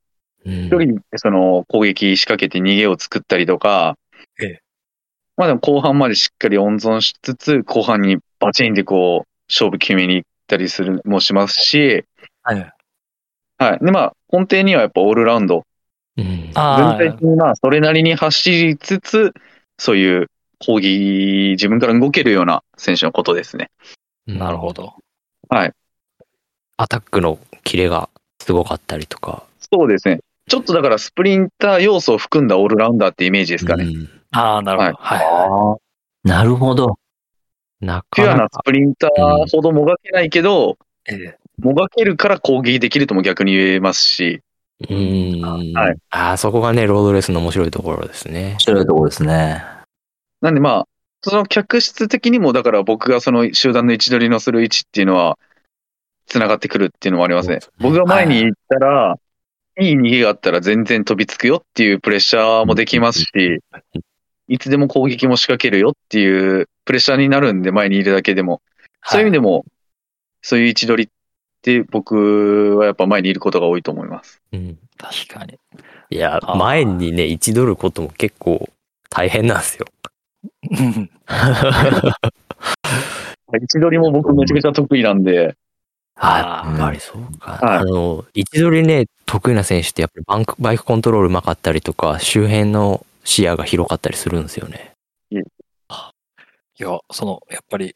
[0.43, 3.95] うん一人でその攻撃仕掛けて逃げを作ったりとか、
[4.41, 4.61] ええ
[5.37, 12.03] まあでも後半までしっかり温存しつつ、後半にバチンでこう、勝負決めに行ったりする、もしますし、い。
[12.43, 12.73] はい。
[13.57, 13.79] はい。
[13.79, 15.65] で、まあ、根底にはやっぱオールラウンド。
[16.17, 19.33] うんあ全体的にまあ、それなりに走りつつ、
[19.77, 20.27] そういう
[20.59, 23.71] 攻撃、自分から動けるような選手のことですね。
[24.27, 24.95] あ、なるほど。
[25.49, 28.09] アタックのキレが
[28.41, 29.43] すごかったりとか。
[29.59, 30.19] そうですね。
[30.47, 33.85] ちょっとだからスプリンター要素を含んだオールラウンダーってイメージですかね。
[33.85, 34.97] うんああ、なるほど。
[34.97, 35.19] はい。
[35.19, 35.77] ああ。
[36.23, 36.97] なるほど。
[37.81, 38.59] なピュアなかなか。
[38.61, 40.77] スプリンターほどもがけないけど、
[41.09, 44.41] ええもがけるから攻撃できるとも逆に言えますし、
[44.89, 45.41] うん。
[45.75, 48.59] はいああ、そこがね、ロードレースの面白いところですね面。
[48.59, 49.63] 白いところですね。
[50.41, 50.87] なんでまあ、
[51.21, 55.37] その客室的にも、だから僕がその集団の位置取りのする位置っていうのは、
[56.27, 57.59] 繋がってくるっていうのもありますね。
[57.79, 59.15] 僕が前に行ったら、
[59.79, 63.27] いい逃げがあったら全然飛びつくよっていうプレッシャーもできますし、
[64.47, 68.61] いつでも攻撃も仕掛けるよっていうプレッシャーになるんで、前にいるだけでも。
[69.03, 69.65] そういう意味でも、
[70.41, 71.20] そういう位置取りっ
[71.61, 74.41] て僕はやっぱ前にいることが多いと思います。
[74.51, 74.77] うん。
[74.97, 75.57] 確かに。
[76.09, 78.69] いや、前にね、一ドルことも結構
[79.09, 79.85] 大変なんですよ。
[80.71, 81.09] うん
[83.53, 85.55] 位置取りも僕めちゃくちゃ得意なんで、
[86.15, 87.51] ああやっぱりそうか。
[87.51, 94.91] はいあの、位置取りね、得意な選手ってやっぱりバンクバイクコントロールうまかったりとか、周辺の視野が広かったりするんですよね。
[95.29, 97.95] いや、その、やっぱり、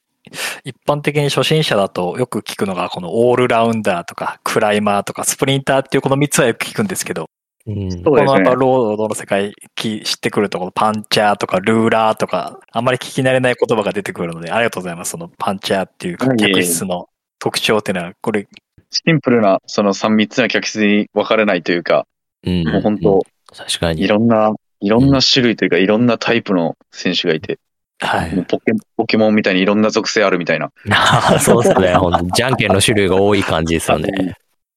[0.63, 7.29] 一般的に初心者だとよく聞くのが、このオールラウンダーとか、クライマーとか、スプリンターっていうこの3つはよく聞くんですけど、
[7.67, 7.89] うん。
[7.89, 8.55] ねこのやっぱ。
[8.55, 15.11] ロードの世界き知ってくるとこのパンチャーとかルーラーとか、あんまり聞き慣れない言葉が出てくるので、ありがとうございます。
[15.11, 17.09] そのパンチャーっていう客室の
[17.39, 18.47] 特徴っていうのは、これ、
[18.91, 22.07] シンプルな、その3、3つの客室に分かれないというか、
[22.43, 22.63] うん。
[22.67, 23.21] もう本当、
[23.55, 24.01] 確かに。
[24.01, 27.59] いろんな、いろんな種類というか、いろんなタイプの選手がいて、
[27.99, 28.45] はい。
[28.47, 30.71] ポケポケモンみたいにいろんな属性あるみたいな。
[30.91, 31.95] ああ、そうですね。
[31.95, 34.35] 本当じゃんけんの種類が多い感じですよね。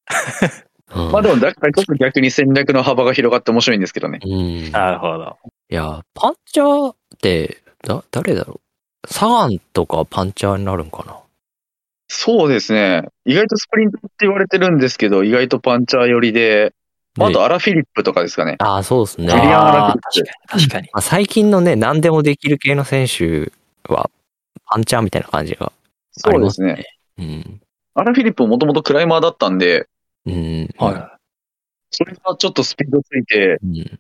[0.95, 4.21] うんまあでも、だからこそ逆に戦略の幅が広がって面白いんですけどね。
[4.25, 4.73] うん。
[4.73, 5.37] なるほど。
[5.69, 8.61] いや、パンチャーって、だ、誰だろ
[9.05, 9.07] う？
[9.07, 11.19] サガンとかパンチャーになるんかな？
[12.09, 13.05] そうですね。
[13.27, 16.73] 意外とスプリントって言われてるんですけど、意外とパンチャー寄りで、
[17.19, 18.57] まああとアラフィリップとかですかね。
[18.59, 19.27] ああ、そうですね。
[19.29, 20.63] ジュリアンアラあーフィリップ確かに。
[20.63, 20.89] 確かに。
[20.93, 23.53] まあ、最近のね、何でもできる系の選手
[23.93, 24.11] は、
[24.67, 25.73] パンチャーみたいな感じが
[26.25, 26.87] ありますすそうでねね。。
[27.19, 27.61] うん。
[27.95, 29.89] アラフィリップももともとクライマーだったんで、
[30.27, 30.69] うん。
[30.79, 31.19] は
[31.91, 33.99] それがちょっとスピードついて、うん。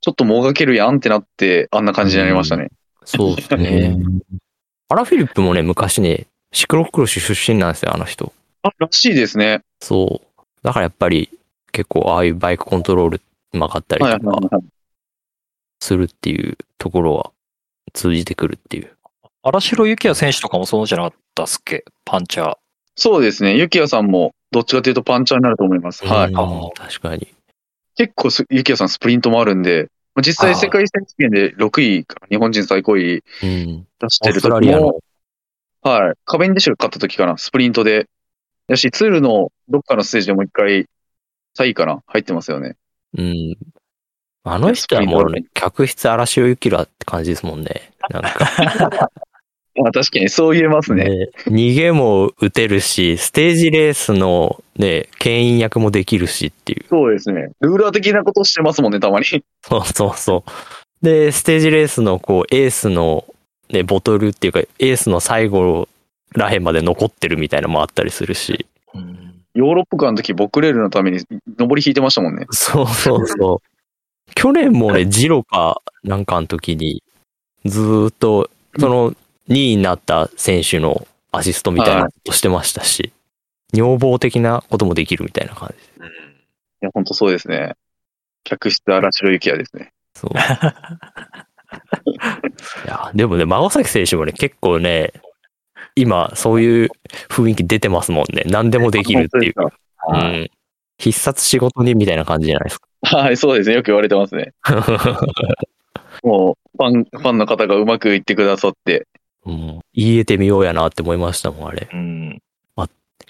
[0.00, 2.70] ちょっともがけるやんってなって、あんな感じになりましたね。
[3.04, 3.96] そうですね。
[4.90, 8.32] アラフィリップもね、昔ね、シクロクロス出身なんですよ、あの人。
[8.62, 9.62] あ、らしいですね。
[9.80, 10.42] そう。
[10.62, 11.28] だからやっぱり、
[11.72, 13.20] 結構、ああいうバイクコントロール
[13.52, 14.64] うまかったりとかはい。
[15.80, 17.30] するっていうところは
[17.92, 18.96] 通じてくるっていう。
[19.42, 21.84] 荒城幸也選手とかもそうじゃなかったっすっけ？
[22.04, 22.56] パンチャー。
[22.96, 23.56] そうですね。
[23.56, 26.04] ゆきやさんも、どっちかというとパンチャーになると思います。
[26.04, 26.32] はい。
[26.32, 26.34] うん
[26.74, 27.28] 確かに。
[27.96, 33.86] 結構す、ゆきやさんスプリントもあるんで、まあ実際世界選手権で6位から日本人最高位うん。
[34.00, 35.00] 出してる時ストラリアのも、
[35.82, 36.14] はい。
[36.24, 38.08] カベンディッシュが勝った時かな、スプリントで。
[38.66, 40.86] やし、ツールのどっかのステージでもう一回、
[41.58, 42.76] 3位かな、入ってますよね。
[43.16, 43.56] うん。
[44.44, 47.90] あの人はもうね、客室嵐をゆきらって感じですもんね。
[48.10, 49.10] なんか、
[49.74, 51.04] まあ確かにそう言えますね。
[51.04, 56.86] ね、逃げも打てるし、ステージレースのね、牽引役もできるしっていう。
[56.88, 57.50] そうですね。
[57.60, 59.26] ルーラー的なことしてますもんね、たまに。
[59.26, 59.40] そ
[59.78, 61.04] うそうそう。
[61.04, 63.24] で、ステージレースのこう、エースの
[63.70, 65.88] ね、ボトルっていうか、エースの最後
[66.34, 68.66] らへんまで残ってるみたいなのもあったりするし。
[68.94, 69.27] うん
[69.58, 71.18] ヨーロッパ間の時、ボクレールのために
[71.58, 72.46] 登り引いてましたもんね。
[72.52, 73.68] そうそうそう。
[74.36, 77.02] 去年もね、ジロかなんかの時に、
[77.64, 79.10] ずーっと、その
[79.48, 83.12] 2位になった選手のアシストみたいなことしてましたし、
[83.72, 86.04] 女房的なこともできるみたいな感じ。
[86.04, 86.04] い
[86.82, 87.74] や、本当そうですね。
[88.44, 89.92] 客室荒城幸也ですね。
[90.14, 90.30] そう。
[90.38, 90.38] い
[92.86, 95.12] や、でもね、孫崎選手もね、結構ね、
[96.00, 96.90] 今、そういう
[97.28, 98.44] 雰囲気出てますもんね。
[98.46, 99.54] 何でもできるっていう。
[100.08, 100.50] うん。
[100.98, 102.88] 必殺仕事にみたいな感じじゃないですか。
[103.10, 103.76] かはい、そうですね。
[103.76, 104.52] よく言われてますね。
[106.24, 109.06] もう、ファン、ファンの方がうまくいってくださって。
[109.46, 111.88] うん言えてみようやなって思いましたもん、あれ。
[111.92, 112.42] うん。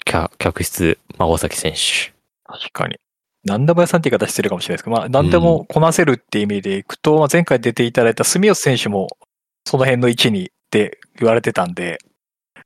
[0.09, 2.13] 客客室、孫崎選手。
[2.45, 2.97] 確かに。
[3.45, 9.07] 何でも屋さんって言い方してるかもしれないですけど、まあ、何でもこなせるっていう意味でいくと、まあ、前回出ていただいた住吉選手も、
[9.65, 11.99] その辺の位置にって言われてたんで、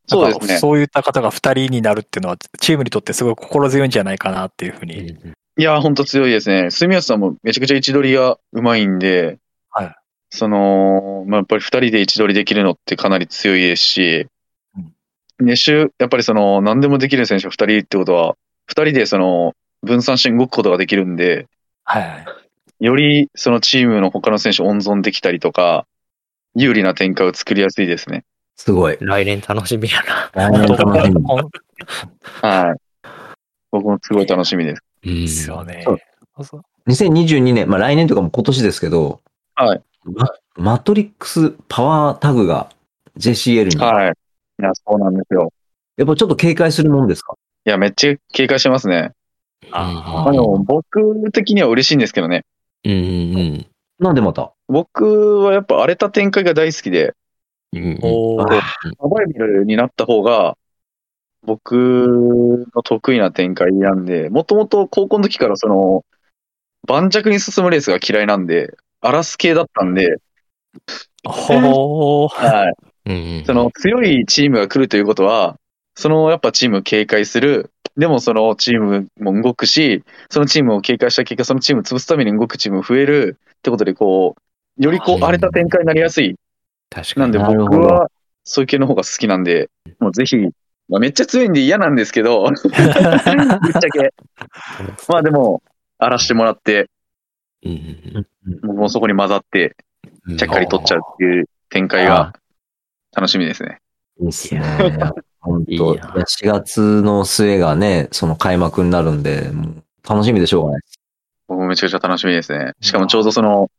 [0.08, 0.58] そうですね。
[0.58, 5.16] そういった方が2人になるっていうのは、チームにとってすごい心強いんじゃないかなっていうふうに。
[5.58, 6.72] いや、本当強いですね。
[6.72, 9.38] 住吉さんもめちゃくちゃ位置取りがうまいんで、
[9.70, 9.96] はい。
[10.30, 14.28] その、まあ、やっぱり二人で位置取りできるのってかなり強いですし、
[15.40, 18.36] ね、週、やっぱりその、何でもできる選手が二人ってことは、
[18.66, 21.48] 二人でその、分散して動くことができるんで、
[21.84, 22.26] はい。
[22.80, 25.86] よりそのチームの他の選手を温存できたりとか、
[26.56, 28.24] 有利な展開を作りやすいですね。
[28.56, 28.98] すごい。
[29.02, 30.50] 来年楽しみやな。
[30.50, 31.50] 来年楽しみ本
[32.42, 33.08] はい。
[33.72, 34.82] 僕もすごい楽しみです。
[35.04, 35.14] うん。
[35.14, 35.86] 当ですよね
[36.42, 36.62] そう。
[36.90, 39.22] 2022年、まあ来年とかも今年ですけど、
[39.56, 39.82] はい。
[40.06, 42.70] ママトリックスパワータグが
[43.18, 44.14] JCL に、はい。
[44.60, 45.52] いや、そうなんですよ。
[45.98, 47.34] やっぱちょっと警戒するもんですか？
[47.66, 49.12] いや、めっちゃ警戒してますね。
[49.72, 52.44] あまあでも、僕的には嬉しいんですけどね。
[52.84, 52.96] うんう
[53.60, 53.66] ん
[54.00, 54.52] なんでまた？
[54.68, 57.08] 僕はやっぱ荒れた展開が大好きで、うん。
[57.08, 57.14] うん
[58.02, 60.58] おーサバイバルになった方が、
[61.46, 66.06] 僕の得意な展開なんで、もともと高校の時からその、
[66.88, 70.18] 盤石に進むレースが嫌いなんで、荒らす系だったんで、
[71.26, 72.28] ほー。
[72.28, 73.44] はい。
[73.46, 75.58] その強いチームが来るということは、
[75.96, 77.72] そのやっぱチームを警戒する。
[77.96, 86.36] でもそのチームも動くし、そのチームを警戒した結果、そのチームを潰すために動くチーム増えるってことで、こう、よりこう荒れた展開になりやすい。
[86.94, 87.32] 確かに。
[87.34, 88.10] なんで僕は
[88.44, 89.70] そういう系の方が好きなんで、
[90.00, 90.38] もうぜひ、
[90.90, 94.14] まあ、めっちゃ強いんで嫌なんですけど、ぶっちゃけ。
[95.10, 95.64] まあでも、
[95.98, 96.90] 荒らしてもらって、
[97.66, 98.28] うん
[98.62, 99.76] 僕もそこに混ざって、
[100.28, 100.38] うん。
[100.38, 102.34] ちゃっかり取っちゃうっていう展開が
[103.16, 103.80] 楽しみですね。
[104.20, 104.62] いいっすね。
[105.40, 110.82] 本当な4月の末がね、その開幕になるんで、もう楽しみでしょうがない。
[111.48, 112.74] 僕もめちゃくちゃ楽しみですね。
[112.82, 113.70] しかもちょうどその、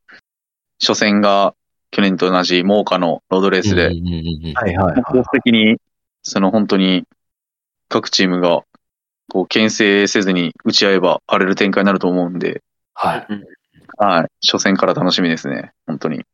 [0.81, 1.55] 初戦が
[1.95, 5.76] 去年と同じモーカのロードレースで、はいはいコース的に、
[6.24, 7.05] その本当に
[7.88, 8.62] 各チームが、
[9.30, 12.62] こう、牽制せずに打ち合えば荒れる展開になると思うんで、
[12.95, 13.26] はい。
[13.97, 14.26] はい。
[14.45, 15.70] 初戦から楽しみですね。
[15.86, 16.24] 本当に。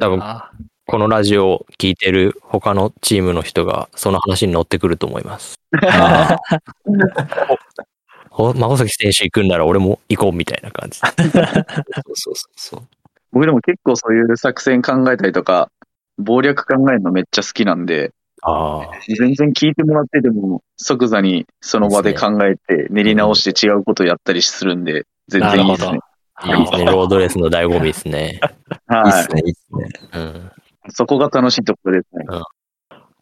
[0.00, 0.50] 多分な。
[0.84, 5.54] このラジオを聞いてる他のチームの人がその話に乗ってくると思います。
[8.32, 10.98] 孫崎選手行くんなら俺も行こうみたいな感じ。
[10.98, 11.12] ーそ
[12.10, 12.82] うそうそうそう。
[13.38, 15.70] 僕でも結構そういう作戦考えたりとか、
[16.26, 18.10] 謀略考えるのめっちゃ好きなんで、
[18.42, 18.90] ああ。
[19.06, 26.00] 全然聞いてもらってでも、即座にその場で考えて練り直して違うことをやったりするんで、全然いいですね。
[26.46, 26.84] いいですね。
[26.86, 28.26] ロードレースの醍醐味ですね。
[28.26, 28.40] いいっ
[28.88, 29.88] はすね、いいっすね。
[30.14, 30.50] うん。
[30.88, 30.92] い。
[30.92, 32.24] そこが楽しいところですね。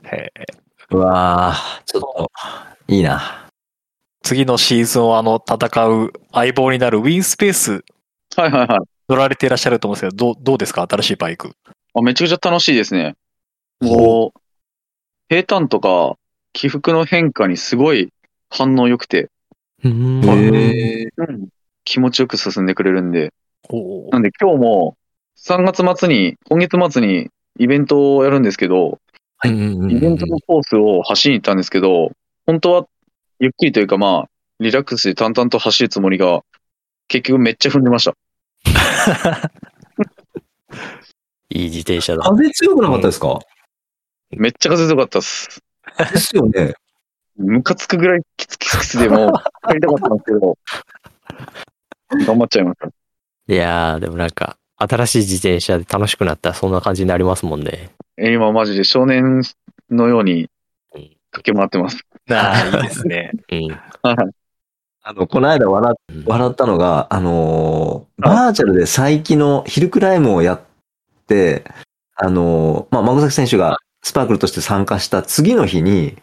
[0.05, 0.45] へえ
[0.93, 2.31] うわー、ちょっと、
[2.89, 3.51] いいな。
[4.23, 7.85] 次のシーズンをあの戦う相棒になるウィンスペース
[8.35, 8.96] はいはいはい。
[9.09, 10.87] 乗られていらっしゃると思うんですけど、どうどうですか？
[10.89, 11.53] 新しいバイク。
[11.95, 13.15] あめちゃくちゃ楽しいですね。
[13.81, 14.41] もう、
[15.29, 16.17] 平坦とか
[16.53, 18.13] 起伏の変化にすごい
[18.51, 19.31] 反応良くて、
[19.85, 20.23] うん。
[21.85, 23.33] 気持ちよく進んでくれるんで、
[23.69, 24.97] おなんで今日も
[25.39, 27.29] 3月末に、今月末に
[27.59, 28.99] イベントをやるんですけど、
[29.45, 32.11] うんうんうんイベントのコースを走りに行ったんですけど、
[32.47, 32.87] 本当は
[33.39, 34.29] ゆっくりというかまあ、
[34.61, 36.43] リラックスして淡々と走るつもりが、
[37.09, 38.15] 結局めっちゃ踏んでました。
[41.51, 42.23] いい自転車だ。
[42.23, 43.39] 風強くなかったですか？
[44.31, 45.63] めっちゃ風強かったっす。
[46.13, 46.75] ですよね。
[47.37, 49.33] ムカつくぐらいキツキツキツでもう
[49.69, 50.59] 帰りたかったんですけど、
[52.27, 52.89] 頑張っちゃいました。
[52.89, 52.91] い
[53.55, 57.91] やー、でもなんか、新しい自転車で楽しくなったらそんな感じになりますもんね。
[58.17, 59.43] え今マジで少年
[59.91, 60.51] のように
[61.31, 62.05] 駆け回ってます。
[62.31, 63.33] ああ、いいですね。
[63.53, 63.69] うん。
[63.69, 64.17] はい。
[65.09, 65.95] あの、この間笑
[66.25, 70.61] 笑ったのが、あのーバーチャルで最近のヒルクライムをやっ
[71.29, 71.63] て、
[72.17, 76.17] あのーまあ、孫崎選手がスパークルとして参加した次の日に、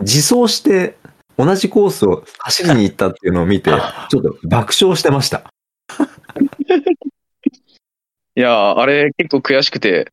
[0.00, 0.96] 自走して
[1.36, 3.72] 同じコースを走りに行ったっていうのを見て、
[4.08, 5.52] ちょっと爆笑してました。
[8.36, 10.10] いやー、あれ結構悔しくて、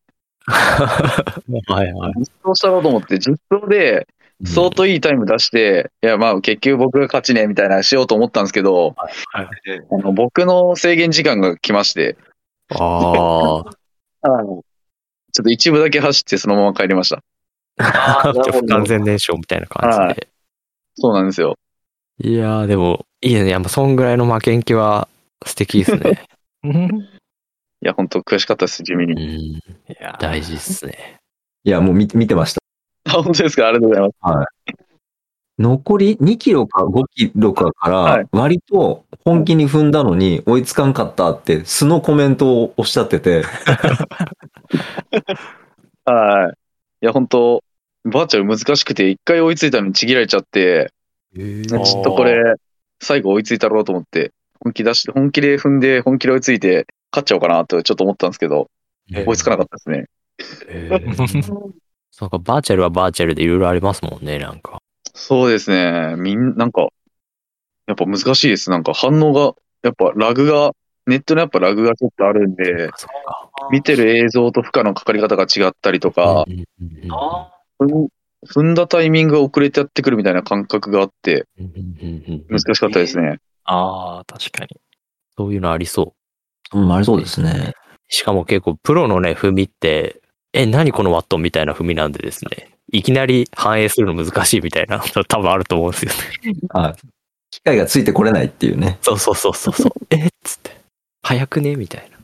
[0.47, 2.13] はいはい。
[2.17, 4.05] 実装したろうと思って、実装で
[4.43, 9.09] 相当いいタイム出して、いやまあ結局僕が勝ちね、みたいなしようと思ったんですけど、は
[9.43, 9.47] い
[9.91, 12.17] あの僕の制限時間が来まして、
[12.71, 12.75] あ
[14.23, 17.23] ちょっと一部だけ走ってそのまま帰りました。
[17.77, 20.27] 不完全燃焼みたいな感じで。
[20.95, 21.57] そうなんですよ。
[22.23, 23.49] いやー、でも、いいね。
[23.49, 25.09] やっぱそんぐらいの負けん気は
[25.45, 26.23] 素敵ですね。
[27.81, 29.25] いや、本当悔しかったです、地味うに。
[29.25, 29.27] ん。
[29.27, 29.61] い
[29.99, 31.17] や大事っすね。
[31.65, 32.61] いや、もう見て見てました。
[33.05, 33.67] あ、本当ですか？
[33.67, 34.49] ありがとうございます。
[35.57, 38.23] 残り2キロか5キロかかはい。
[38.23, 43.43] ら、割と本気に踏んだのに追いつかんかったって素のコメントをおっしゃってて、
[46.05, 46.57] はい。
[47.01, 47.63] いや、本当
[48.03, 50.91] バーチャル難しくて、一回追いついたのにちぎられちゃって、
[51.33, 52.55] ちょっとこれ、
[53.01, 58.69] 最後追いついたろうと思って、本気出して、本気で踏んで、本気で追いついて、勝っちゃおうかなとちょっと思ったんですけど、
[59.25, 60.05] 追いつかなかったですね。
[60.67, 61.71] へー
[62.21, 64.79] なんかバーチャルはバーチャルでいろいろありますもんね、なんか。
[65.13, 66.15] そうですね。
[66.17, 66.87] みん、なんか、
[67.87, 68.69] やっぱ難しいです。
[68.69, 69.53] なんか反応が、
[69.83, 70.71] やっぱラグが、
[71.05, 72.89] ネットのやっぱラグがちょっとあるんで。
[73.71, 76.45] 見てる映像と負荷のかかり方が違ったりとか、
[78.47, 81.45] 踏んだタイミングが遅れてやってくるみたいな感覚があって、
[82.49, 83.39] 難しかったですね。
[83.63, 84.69] ああ、確かに。
[85.37, 86.13] そういうのありそ
[86.73, 86.79] う。
[86.79, 87.73] うん、ありそうですね。
[88.07, 90.21] しかも結構プロのね、踏みって、
[90.55, 92.69] え、何このワットみたいな踏みなんでですね。
[92.93, 96.59] いきなり反映するの難しいみたいな、 多分あると思うんですよね。
[96.69, 96.95] はい。
[97.51, 98.97] 機械がついてこれないっていうね。
[99.01, 99.91] そうそうそうそうそう。
[100.15, 100.27] え？
[100.27, 100.71] っつって。
[101.23, 101.75] 早くね？
[101.75, 102.17] みたいな。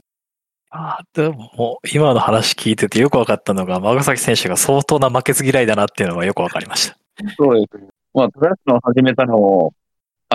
[0.70, 6.98] ああ、でももう今の話聞いててよく分かったのが、孫崎選手が相当な負けず嫌いだなっていうのがよく分かりました。
[7.38, 7.84] そうです。
[8.14, 9.74] まあ、トラックを始めたのを、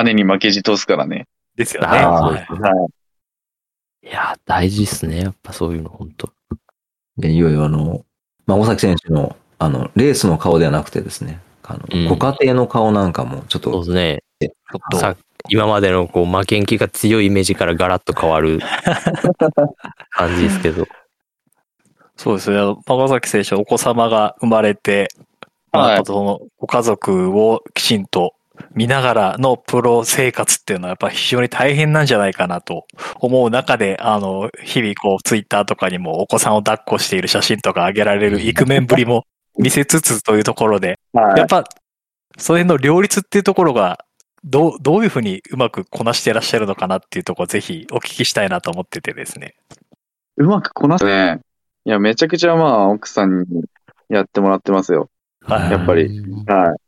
[0.04, 1.26] 姉に負けじとすからね。
[1.54, 1.88] ですよね。
[1.88, 2.88] はいは
[4.02, 4.08] い。
[4.08, 5.20] いや、大事っすね。
[5.20, 6.30] やっぱそういうの、本当
[7.18, 8.04] でいよいよあの、
[8.46, 14.22] 孫崎選手の、あの、レースの顔ではなくてですね、あの、うんご家庭の顔なんかもちょっとそうですね。
[14.40, 15.16] ちょっとさ
[15.48, 18.60] 今までのこう負けん気が強いイメージからガラッと変わる
[20.10, 20.86] 感じですけど。
[22.16, 22.56] そうですね。
[22.86, 25.08] 孫崎選手、お子様が生まれて、
[25.72, 28.34] まあはいやっぱそのご家族をきちんと
[28.76, 32.86] 見ながらのプロ生活っていうのはやっぱ非常に大変なんじゃないかなと
[33.18, 39.24] 思う中で、あの、日々こうツイッターとかにもお子さんを抱っこしている写真とか上げられるイクメンぶりも
[39.58, 41.64] 見せつつというところで、はいやっぱ、
[42.36, 44.04] その辺の両立っていうところが、
[44.44, 49.54] どう、どういうふうにうまくこなしてらっしゃるのかなっていうところぜひお聞きしたいなと思っててですね。
[50.36, 51.40] うまくこなすね。
[51.86, 53.64] いや、めちゃくちゃまあ、奥さんに
[54.10, 55.08] やってもらってますよ。
[55.46, 56.85] はいやっぱりはい。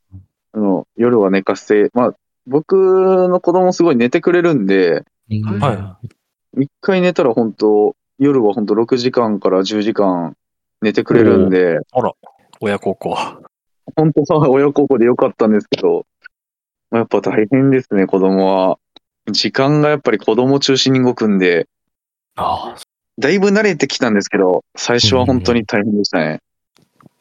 [0.53, 2.15] あの、夜は寝かせて、まあ、
[2.47, 5.99] 僕の子供すごい寝てくれるんで、は
[6.57, 10.35] 一回寝たら本当夜は本当6時間から10時間
[10.81, 11.79] 寝てくれるんで、
[12.61, 13.17] 親孝行。
[13.97, 16.07] 本当は親孝行でよかったんですけど、
[16.91, 18.79] やっぱ大変ですね、子供は。
[19.31, 21.69] 時間がやっぱり子供中心に動くんで、
[22.37, 22.75] あ
[23.19, 26.41] だいぶ慣れてきたんですけど、最初は本当に大変でしたね。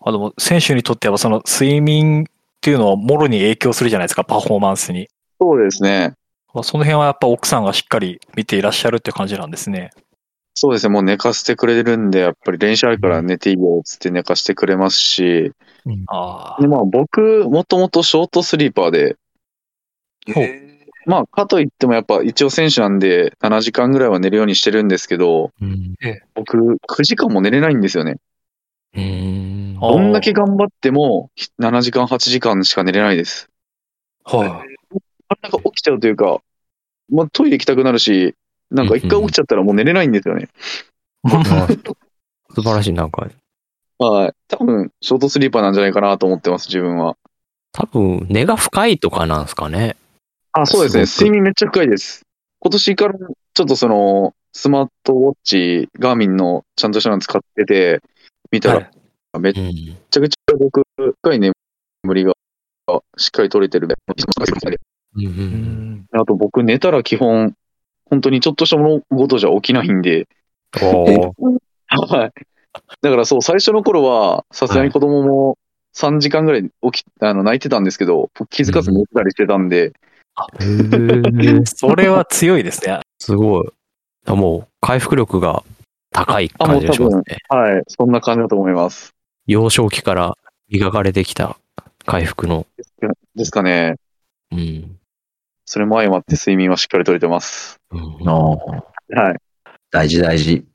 [0.04, 5.08] あでも、選手にとってはその睡眠っていうのはもろに影響するじゃないですか、パフォーマンスに。
[5.40, 6.14] そうですね。
[6.54, 9.92] まあその辺はやっぱ奥さんがしっかり見ていらっしゃるって感じなんですね。
[10.60, 15.52] そうですね、もう寝かせてくれるんで、やっぱり練習あるから寝ていいよっつって寝かしてくれますし、
[16.08, 16.68] ああで、。
[16.68, 19.18] まあ僕、もともとショートスリーパーで、
[21.06, 25.96] まあかといってもやっぱ一応選手なんで7時間ぐらいは寝るようにしてるんですけど、うん。
[26.34, 28.18] 僕9時間も寝れないんですよね。
[28.98, 29.78] うん。
[29.82, 31.30] あどんだけ頑張っても
[31.60, 33.50] 7時間8時間しか寝れないです。
[34.24, 34.50] はい。
[34.50, 36.40] なんか起きちゃうというか、
[37.10, 38.36] まあトイレ行きたくなるし、
[38.72, 40.50] なんか一回起きちゃったらもう寝れないんですよね。
[42.54, 43.28] 素晴らしい、なんか、
[44.00, 44.34] はい。
[44.48, 47.18] 多分、ショートスリーパーなんじゃないかなと思ってます、自分は。
[47.72, 49.96] 多分、根が深いとかなんですかね。
[50.54, 51.06] あ、そうですね。
[51.06, 52.22] す睡眠めっちゃ深いです。
[52.60, 58.02] 今年からちょっとその、スマートウォッチ、ガーミンのちゃんとしたの使ってて、
[58.52, 58.92] 見たら、はい
[59.40, 59.74] めっうん。
[60.10, 61.54] ちゃくちゃ僕、深い眠
[62.14, 62.34] りが
[63.18, 63.88] しっかり取れてる。
[65.16, 65.30] うんう。
[65.30, 65.36] うん
[65.96, 66.06] ん。
[66.12, 67.54] あと僕寝たら基本、
[68.06, 70.28] 本当にちょっとした物事じゃ起きないんで、
[70.72, 71.32] は
[72.26, 72.32] い。
[73.02, 75.58] だからそう、最初の頃は、さすがに子供も
[75.96, 79.94] 3時間ぐらい起き、あの、泣いてたんですけど、気づかず寝てたりしてたんで、
[80.60, 83.00] へー それは強いですね。
[83.20, 83.68] すごい。
[84.26, 85.64] あもう、回復力が
[86.18, 87.24] 高い感じがしますね。
[87.48, 87.84] はい。
[87.88, 89.14] そんな感じだと思います。
[89.46, 90.36] 幼少期から
[90.68, 91.58] 磨かれてきた
[92.06, 92.66] 回復の。
[93.36, 93.98] ですかね。
[94.52, 94.98] うん。
[95.66, 97.80] それも相まって睡眠はしっかり取れてます。
[97.92, 99.36] うんああはい。
[99.92, 100.66] 大事大事。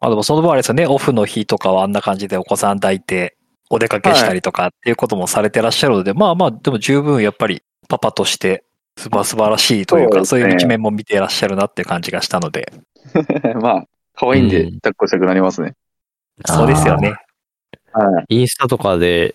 [0.00, 3.38] あでもその場合あれですよね、オフの日とかはあんな感じでお子さん抱いて
[3.70, 8.64] お出かけしたりとかっていうこともされてらっしゃるので、まあまあ、でも十分やっぱりパパとして
[8.98, 12.72] 素晴素晴らしいというか、そううそですねいう一面も見てらっしゃるなっていう感じがしたので、
[13.62, 13.84] まあ、
[14.22, 15.74] 可愛いんでうん、抱っこしたくなりますね。
[16.46, 17.16] そうですよね。
[17.92, 18.36] はい。
[18.36, 19.34] インスタとかで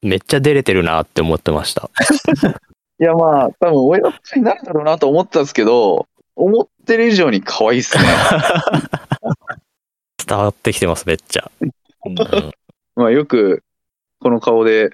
[0.00, 1.90] めっちゃ出れてるなって思ってました。
[3.00, 8.04] いや、まあ、多分親子になるだろうなと思ってたんですけど、思ってる以上に可愛いっすね。
[10.24, 11.50] 伝わってきてます、めっちゃ。
[11.60, 11.70] うん
[12.10, 12.16] うん
[12.94, 13.64] まあ、よく、
[14.20, 14.90] この顔で、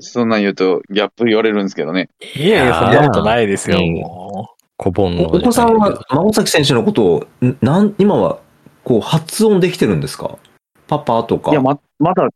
[0.00, 2.10] そんなん言うと、ギャップ言われるんですけどね。
[2.34, 5.24] いやいや、そんなことないですよ、うんも小盆の。
[5.24, 8.38] おお子さんは、孫崎選手のことを、んなん、今は、
[8.86, 10.38] こう、発音できてるんですか？
[10.86, 11.50] パパとか。
[11.50, 12.28] いや、ま、まだ、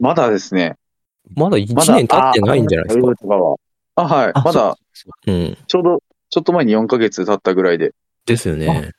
[0.00, 0.76] まだですね。
[1.36, 3.14] まだ1まだ年経ってないんじゃないですか？
[3.96, 4.32] ああ、はい。
[4.34, 4.78] あまだ、
[5.26, 5.58] うん。
[5.66, 7.92] ちょうど、ちょっと前に4ヶ月経ったぐらいで。
[8.24, 8.92] ですよね。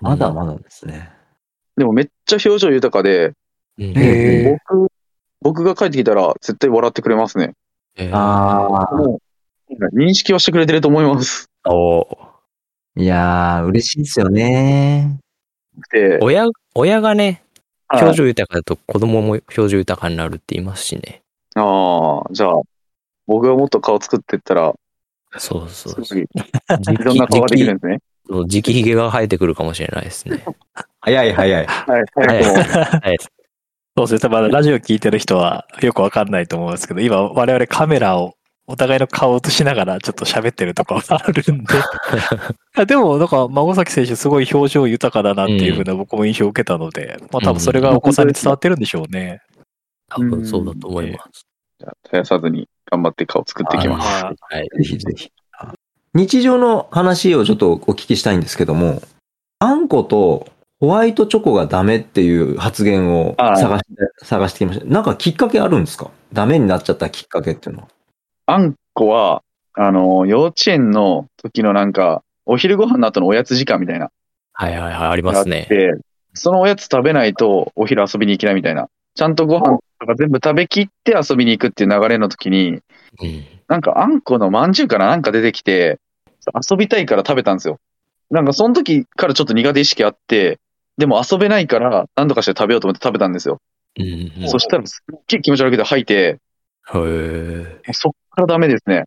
[0.00, 1.12] まだまだですね。
[1.76, 3.34] でもめっちゃ表情豊かで、
[3.78, 4.92] 僕、
[5.40, 7.52] 僕が帰ってきたら絶対笑ってくれますね。
[7.94, 8.96] えーああ。
[8.96, 9.20] も
[9.70, 11.48] う、認識はしてくれてると思います。
[11.68, 12.08] お
[12.96, 15.20] いやー、嬉しいですよね。
[15.92, 21.22] で、親、親がね、はい表情豊かだと子供も表情豊かになるって言いますしね。
[21.56, 22.52] ああ、じゃあ、
[23.26, 24.72] 僕がもっと顔作ってったら、
[25.38, 26.18] そうそうすそう。
[26.18, 26.22] ごい
[26.94, 27.98] いろんな顔ができるんですね。
[28.28, 30.44] 直直髭が生えてくるかもしれないですね。
[31.00, 31.66] 早い早い。
[31.66, 33.18] はい、ははいはい。
[33.96, 34.28] そうですね。
[34.28, 38.34] まだラジオ聞いてる人はよくわかんないと思うんですけど、今我々カメラを
[38.70, 41.74] お互いの顔を映しながらちょっと喋ってるところがあるんで。
[42.86, 49.40] でも、なんか、孫崎選手すごい表情豊かだなっていうふうな僕も印象を受けたので、まあ多分それがお子さんに伝わってるんでしょうね。
[50.08, 51.46] 多分そうだと思います。
[51.78, 54.24] じゃあ絶やさずに頑張って顔作っていきます。
[54.24, 54.68] はいはい。
[54.78, 55.30] ぜひぜひ。
[56.14, 59.02] 日常の話をちょっとお聞きしたいんですけども、
[59.60, 60.46] あんこと
[60.80, 64.86] ホワイトチョコがダメっていう発言をはい探して、探してきました。
[64.86, 66.10] なんかきっかけあるんですか？
[66.32, 67.88] ダメになっちゃったきっかけっていうのは。
[68.46, 69.42] あんこは、
[69.74, 74.10] あの、幼稚園の時のなんか、お昼ご飯の後のおやつ時間みたいな。
[74.52, 75.66] はいはいはい、ありますね。
[75.68, 75.92] て、
[76.34, 78.88] そのおやつ食べないとお昼遊びに行けないみたいな。
[79.14, 82.80] ちゃんとご飯とか全部食べきって遊びに行くっていう流れの時に、
[83.20, 83.44] うん。
[83.68, 85.98] なんかあんこのまんじゅうからなんか出てきて、
[86.68, 87.78] 遊びたいから食べたんですよ。
[88.30, 90.58] なんかその時からちょっと苦手意識あって、
[90.98, 93.60] でも遊べないから何とかして食べようと思って食べたんですよ。
[93.98, 94.48] うんうん。
[94.48, 96.38] そしたらすっげえ気持ち悪くて吐いて、へ
[96.94, 97.92] え。
[97.92, 99.04] そっからダメですね。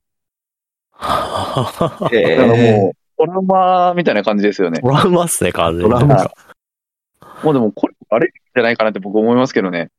[2.11, 4.81] えだからもう、トラウマみたいな感じですよね。
[4.81, 5.91] トラウマっすね、完全に。
[5.91, 6.31] トラウマ
[7.43, 9.89] もうでも、これ、あれじゃないかなって僕思いますけどね。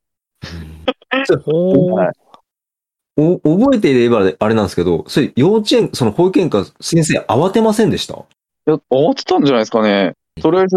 [1.10, 2.12] はい
[3.16, 8.14] お覚えていればあれなんですけど、それ幼稚園、その保育園か先生慌てませんでした？
[8.14, 8.16] い
[8.66, 10.14] や、慌てたんじゃないですかね。
[10.42, 10.76] とりあえず、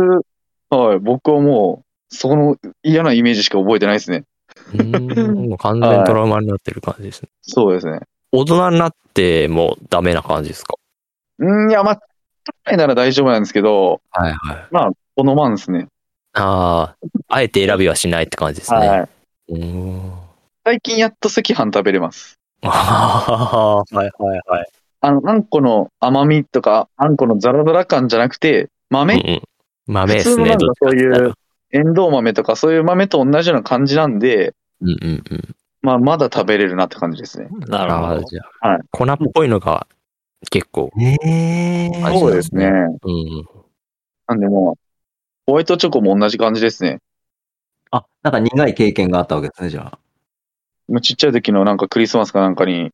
[0.69, 4.23] はい、僕はもう、その嫌なイメージしか覚えてないですね。
[4.71, 7.29] うんもう完全にトラウマになってる感じですね。
[7.41, 8.01] そうですね。
[8.31, 10.75] 大人になってもダメな感じですか？
[11.39, 12.01] うん、いや、まあ、
[12.65, 14.95] 高いなら大丈夫なんですけど、はいはい。
[15.15, 15.87] このまんですね。
[16.33, 18.87] ああ、あえて選びはしないって感じですね。
[18.87, 19.09] はい。
[19.49, 20.11] うーん。
[20.65, 22.35] 最近やっと赤飯食べれます。
[22.61, 24.67] ああ、はいはいはい。
[24.99, 29.41] あの、あんこの甘みとか、あんこのザラザラ感じゃなくて、豆、うんうん、
[29.85, 30.35] 豆ですね。
[30.35, 31.33] 普通のなんかどっちかそういう
[31.71, 35.55] エンドウ豆とかそういう豆と同じような感じなんで、うんうんうん。
[35.87, 37.47] まあ、まだ食べれるなって感じですね。
[37.65, 38.23] なるほど。
[38.23, 39.87] じゃあ、はい粉っぽいのが
[40.49, 40.91] 結構。
[40.99, 42.69] ええ味そうですね。
[43.03, 43.45] うん。
[44.27, 44.75] なんでもう、
[45.45, 46.99] ホワイトチョコも同じ感じですね。
[47.89, 49.99] あ、なんか苦い経験があったわけですね、じゃあ。
[50.89, 52.91] もうちっちゃい時のなんかクリスマスかなんかに、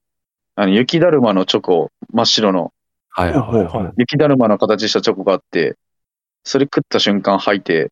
[0.53, 2.73] あの、雪だるまのチョコ、真っ白の、
[3.09, 3.93] はいはいはい。
[3.97, 5.77] 雪だるまの形したチョコがあって、
[6.43, 7.91] それ食った瞬間吐いて、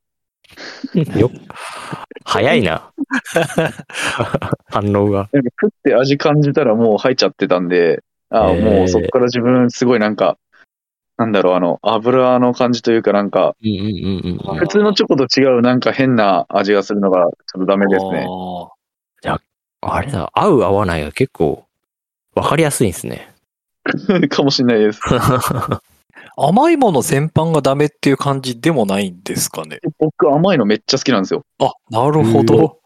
[1.19, 1.31] よ
[2.23, 2.91] 早いな。
[4.69, 5.29] 反応が。
[5.31, 10.37] なんか食って味感じたらもう吐いちゃってたんで、ああ、もうそっから自分すごいなんか、
[11.17, 13.55] なんだろう、あの、油の感じというかなんか。
[13.61, 17.31] 普通のチョコと違うなんか変な味がするのがちょっ
[17.61, 18.25] とダメですね。
[18.27, 18.69] あ
[19.83, 21.65] あれだ、合う合わないが結構
[22.35, 23.33] わかりやすいんですね。
[24.29, 25.01] かもしれないです。
[26.37, 29.79] ー甘いもの全般がダメっていう感じでもないんですかね？
[29.99, 31.43] 僕甘いのめっちゃ好きなんですよ。
[31.59, 32.79] あ、なるほど。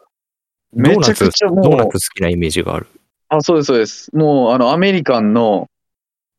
[0.74, 2.88] めちゃくちゃドーナもう、ツ好きなイメージがある。
[3.30, 4.14] あ、そうです、そうです。
[4.16, 5.68] もう、あの、アメリカンの、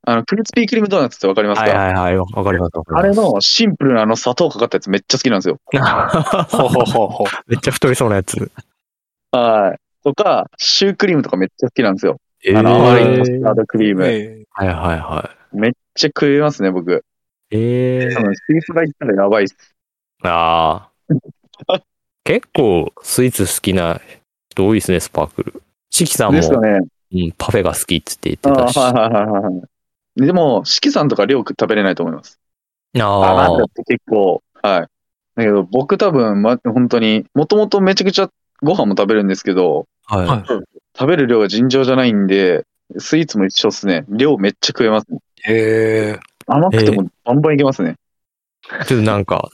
[0.08, 2.16] あの、クリスピークリームドーナツってわかりますか、はいはいはい。
[2.18, 3.14] わかりますわかあれ。
[3.14, 5.58] のシンプルなあの砂糖かかったやつめっちゃ好きなんですよ。
[6.50, 7.24] ほほほほ。
[7.48, 8.50] めっちゃ太りそうなやつ。
[9.32, 9.78] はい。
[10.04, 12.18] とか、シュークリームとかめっちゃ好きなんですよ。
[12.44, 14.06] えあの、甘いスタードクリーム。
[14.06, 17.04] えはいはいはめっちゃ食えますね、僕。
[17.50, 17.56] い。
[17.56, 19.56] えー、多分、スイーツが行ったらやばいっす。
[20.22, 20.90] あ
[21.68, 21.82] あ。
[22.24, 24.00] 結構スイーツ好きな
[24.50, 25.62] 人多いですね、スパークル。
[25.90, 26.80] シキさんも、ですかね。
[27.12, 28.78] うん、パフェが好きっつって言ってあはいたし。
[28.78, 30.26] はいはいはいはい。
[30.26, 32.40] でも、四季さんとか量食べれないと思います。
[32.98, 34.80] ああなんだって結構、はい。
[35.36, 38.30] だけど、僕多分、ま、本当に、もともとめちゃくちゃ
[38.62, 40.26] ご飯も食べるんですけど、あ、はい。
[40.26, 40.42] はい
[40.98, 42.64] 食べる量が尋常じゃないんで、
[42.98, 44.04] スイーツも一緒っすね。
[44.08, 45.18] 量めっちゃ食えますね。
[45.44, 46.20] へえ。
[46.46, 47.96] 甘くてもバンバンいけますね。
[48.86, 49.48] ちょっとなんか、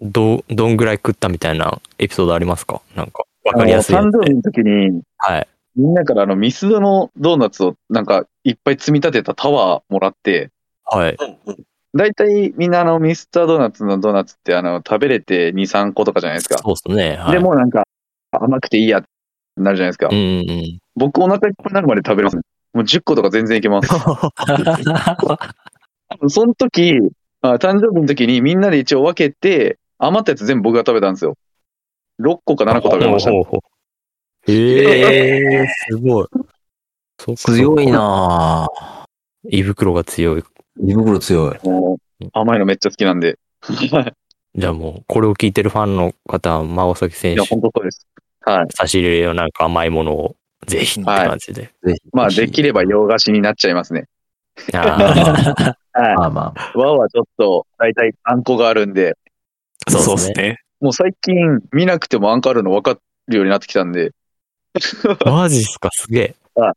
[0.00, 2.82] ど、どんぐらい食ったみたいなエピソードありますか？
[2.94, 4.18] なんか、わかりやすいやつで。
[4.18, 5.48] あの誕生日の時に、はい。
[5.76, 10.50] みんなからあの、ミスドのドーナツをなんかいっぱい積み立てたタワーもらって、
[10.84, 11.16] はい。
[11.94, 16.58] だいたいみんなあの、ミスタードーナツのドーナツってあの、食べれて2、3個とかじゃないですか。
[16.58, 17.16] そうですね。
[17.16, 17.84] はい、で、もうなんか、
[18.32, 19.08] 甘くていいやって
[19.56, 20.08] なるじゃないですか。
[20.10, 20.78] うんうん。
[20.96, 22.42] 僕お腹いっぱいになるまで食べれますね。
[22.72, 23.88] もう10個とか全然いけます。
[26.28, 26.98] その時、
[27.40, 31.36] あ誕生日の時にみんなで一応分けて、余ったやつ全部僕が食べたんですよ。
[32.20, 33.30] 6個か7個食べました。
[34.50, 36.26] ええー、すごい。
[37.36, 37.86] 強い。
[37.90, 39.04] なぁ。
[39.50, 40.44] 胃袋が強い。
[40.80, 41.56] 胃袋強い。
[42.32, 43.38] 甘いのめっちゃ好きなんで。
[44.54, 48.06] じゃあもう、これを聞いてるファンの方は、孫崎選いや、手、本当そうです。
[48.40, 48.66] はい。
[48.70, 50.36] 差し入れよなんか甘いものを、
[50.66, 51.70] ぜひって感じで。
[51.84, 52.00] ぜひ。
[52.12, 54.06] まあ、できれば洋菓子になっちゃいますね。
[54.74, 56.16] あ はい。
[56.16, 56.72] まあまあ。
[56.74, 59.16] 和はちょっと、大体あんこがあるんで、
[59.86, 60.58] あ、そうですね。
[60.80, 64.12] もう最近見なくてもあんこあるの分かるようになってきたんで、
[65.24, 66.72] マジっすか、すげえはい。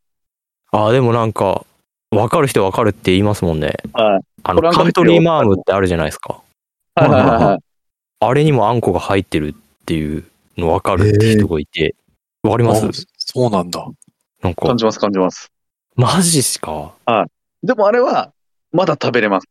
[0.72, 1.66] ああ、でもなんか、
[2.12, 3.74] わかる人わかるって言いますもんね。
[3.94, 4.22] はい。
[4.44, 6.42] あの、カントリーマームってあるじゃないですか。
[6.96, 7.60] はいはいはいはい。
[8.20, 10.24] あれにもあんこが入ってるっていう
[10.58, 11.96] のわかるって人がいて、
[12.44, 12.86] わかります？
[12.86, 12.90] あ
[13.34, 13.86] そうなんだ。
[14.44, 15.52] なんか感、じます感じます。
[15.96, 16.94] マジっすか？
[17.64, 18.34] でもあれは、
[18.72, 19.48] まだ食べれます。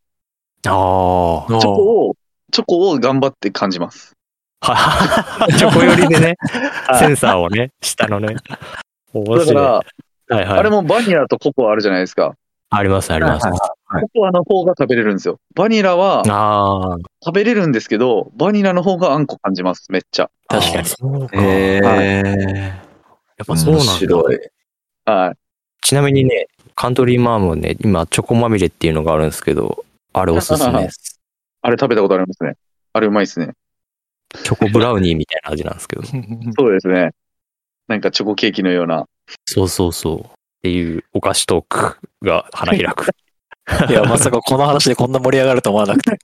[0.67, 1.61] ああ。
[1.61, 2.17] チョコを、
[2.53, 4.13] チョコを頑張って感じます。
[4.61, 6.35] は チョコ寄りでね、
[6.87, 8.37] はいセンサーをね、下のね。
[9.15, 9.47] 面白い。
[9.47, 9.85] だか
[10.29, 12.35] ら、はいはい、あれもバニラとココアあるじゃないですか。
[12.69, 13.47] あります、あります。
[13.47, 15.39] はいココアの方が食べれるんですよ。
[15.57, 20.31] バニラはああ、食べれるんですけど、バニラの方があんこ感じます、めっちゃ。
[20.47, 22.81] 確かにあそうかえ
[23.41, 23.93] やっぱそうなんだ。
[23.93, 24.39] 面白い。
[25.07, 25.37] はい。
[25.81, 29.83] ちなみにね、カントリーマームね、今、チョコまみれっていうのがあるんですけど、
[30.13, 31.19] あれおすすめです。
[31.63, 32.57] あれ食べたことありますね。
[32.93, 33.55] あれうまいですね。
[34.45, 36.03] チョコブラウニーみたいな味なんですけど。
[36.59, 37.13] そうですね。
[37.89, 39.07] なんかチョコケーキのような。
[39.47, 40.19] そうそうそう。
[40.21, 40.25] っ
[40.63, 43.07] ていうお菓子トークが花開く。
[43.89, 46.19] いや、まさかこの話でこんな盛り上がると思わなくて。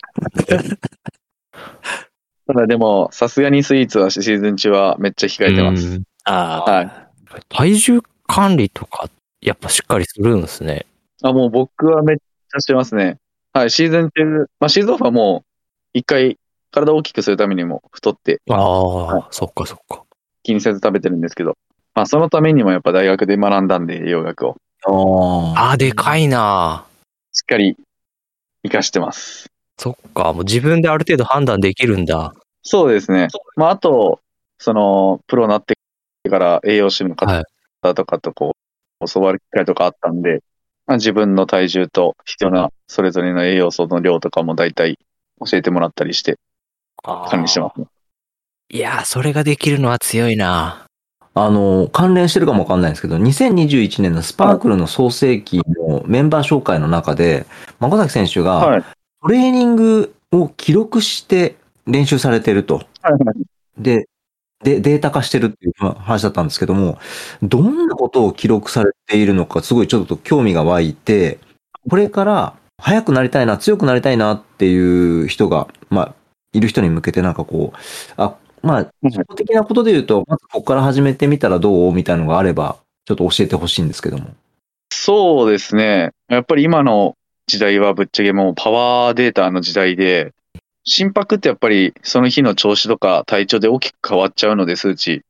[2.47, 5.89] ただでも、さすがにスイーツはシーズン中はめっちゃ控えてます。
[5.89, 7.06] うんああ、はい。
[7.49, 9.09] 体重管理とか、
[9.41, 10.87] やっぱしっかりするんですね。
[11.23, 13.19] あ、もう僕はめっちゃしてますね。
[13.53, 15.49] はい、シーズン中、まあシーズンオフはもう、
[15.95, 16.39] 一回
[16.71, 20.03] 体を大きくするためにも太ってああ、はそっかそっか。
[20.43, 21.57] 気にせず食べてるんですけど、
[21.95, 24.57] まあそのためにもやっぱ大学で学んだんで、栄養学を。
[24.87, 26.85] あああ、でかいな
[27.33, 27.77] しっかり
[28.63, 29.47] 活かしてます。
[29.79, 32.35] そっか、もう自分である程度判断できるんだ。
[32.63, 33.29] そうですね。
[33.57, 34.21] まああと、
[34.59, 35.76] その、プロになって
[36.29, 37.45] から栄養士のはい
[37.87, 38.57] 方とかとこ
[39.01, 40.43] う、教わる機会とかあったんで、
[40.87, 44.99] まあ、自分の体重と必要なそれぞれの栄養素の量とかも大体
[45.45, 46.39] 教えてもらったりして
[47.03, 47.87] 管理してますね。
[48.69, 50.87] いやー、それができるのは強いな
[51.35, 57.47] あの、関連してるかもわかんないんですけど、2021年のスパークルの創世期のメンバー紹介の中で、
[57.79, 58.85] 孫崎選手がはい。
[59.23, 61.57] トレーニングを記録して
[61.87, 62.77] 練習されてると。
[63.03, 63.47] はいはい
[63.79, 64.09] で、
[64.65, 66.99] で、データ化してるっていう話だったんですけども、
[67.43, 71.39] どんなことを記録されているのか、すごいちょっと興味が湧いて、
[71.89, 74.77] これから速くなりたいな、強くなりたいなってい
[75.25, 76.15] う人が、まあ、
[76.53, 77.79] いる人に向けてなんかこう、
[78.17, 84.31] あ、まあ、基本的なことで言うと、まずここから始めてみたらどうみたいなのがあれば、ちょっと教えてほしいんですけども。
[84.91, 86.11] そうですね。
[86.29, 87.15] やっぱり今の
[87.47, 90.33] 時代はぶっちゃけもうパワーデータの時代で、
[90.87, 95.23] 心拍ってやっぱりその日の調子とか体調で大きく変わっちゃうので数値。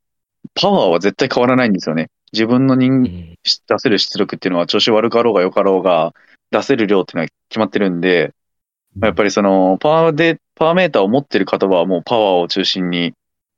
[0.55, 2.11] パワーは絶対変わらないんですよね。
[2.33, 6.13] 自分の人うん出せる出力っていうのは調子悪かろうが良かろうが
[6.51, 8.35] 出せる量っていうのは決まってるんで、
[9.01, 13.15] やっぱりそのパワーで、パワーメーターを持ってる方はもうパワーを中心に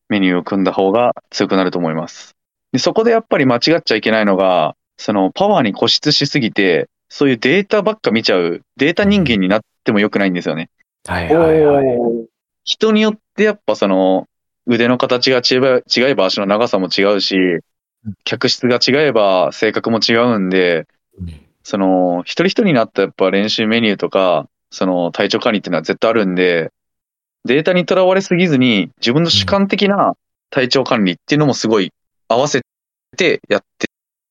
[0.09, 2.35] メニューを組んだ方が強くなると思います。
[2.73, 10.69] でそこでやっぱり間違っちゃいけないのが、そのパワーに固執しすぎて、そういうデータばっか見ちゃう、データ人間になっても良くないんですよね。
[11.09, 12.29] はいはいはい。
[12.65, 14.27] 人によってやっぱその
[14.67, 17.37] 腕の形が違えば違えば足の長さも違うし、
[18.25, 20.87] 客室が違えば性格も違うんで、
[21.63, 26.73] その一人一人になったやっぱ練習メニューとか、その体調管理っていうのは絶対あるんで、
[27.47, 30.15] データにとらわれすぎずに自分の主観的な
[30.51, 31.93] 体調管理っていうのもすごい
[32.29, 32.61] 合わせ
[33.17, 33.87] てやって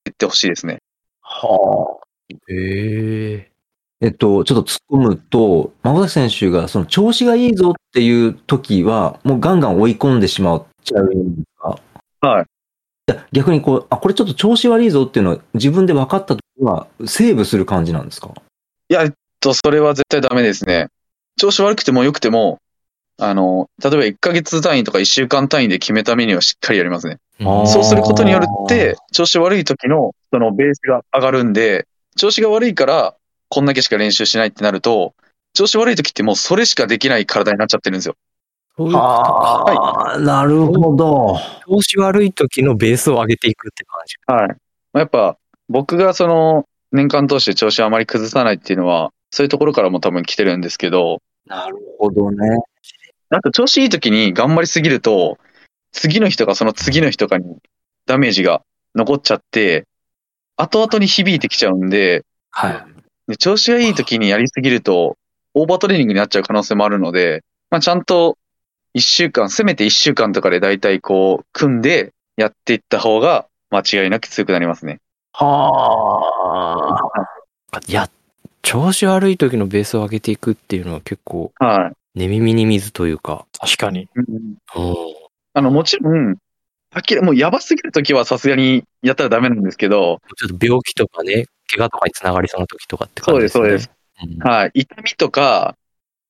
[0.08, 0.78] いってほしいですね。
[1.22, 2.08] はあ。
[2.50, 3.52] へえ。
[4.00, 11.80] えっと、ちょっと突っ込むと、孫崎選手がその調子がいいぞっていう時は、もうガンガン追い込んでしまっちゃうんですか
[12.28, 12.46] はい。
[13.10, 18.30] いや逆にこう、あ、これちょっと調子悪いぞっていうのは自分で分かった時は、セーブする感じなんですか？
[18.90, 20.90] いや、えっと、それは絶対ダメですね。
[21.40, 22.60] 調子悪くても良くても、
[23.20, 27.18] あの、例えば1ヶ月単位とか1週間単位で決めたメニューはしっかりやりますね。
[27.40, 33.16] そうすることによって、調子悪い時のそのベースが上がるんで、調子が悪いから、
[33.50, 35.14] こんだけしか練習しないってなると、
[35.54, 38.16] 調子悪い時ってもうそれしかできない体になっちゃってるんですよ。
[38.78, 41.40] はあ、なるほど。
[41.68, 44.16] 調子悪い時のベースを上げていくって感じ。
[44.28, 44.48] はい。
[44.50, 44.56] ま
[44.94, 45.38] あやっぱ、
[45.68, 52.38] 僕がその、年間通して調子をあまり崩さないっていうのは、そういうところからも多分来てるんですけど、なるほどね。
[53.30, 55.38] なんか調子いい時に頑張りすぎると、
[55.92, 57.58] 次の人がその次の人かに
[58.06, 58.62] ダメージが
[58.96, 59.86] 残っちゃって、
[60.56, 62.97] 後々に響いてきちゃうんで、はい。
[63.28, 65.18] で調子がいい時にやりすぎると、
[65.54, 68.38] オーバートレーニングになっちゃう可能性もあるので、まあ、ちゃんと
[68.94, 75.00] 一週間、せめて一週間とかで大体こう、組んでやっていった方が間違いなく強くなりますね。
[75.34, 76.22] は
[77.72, 77.80] あ。
[77.88, 78.10] いや、
[78.62, 83.46] 調子悪い時のベースを上げていくっていうのは結構、は寝耳に水というか。
[83.60, 84.02] 確かに。
[84.02, 84.10] い。
[84.16, 84.58] うん
[85.54, 86.38] あの、もちろん、
[86.92, 93.64] はっきりもうやばすぎる時はさすがにやったらダメなんですけど、ちょっと病気とかね、怪我とかにつながりそうな時とかって感じですね。
[93.64, 94.72] そうですそううんはい。
[94.74, 95.76] 痛みとか、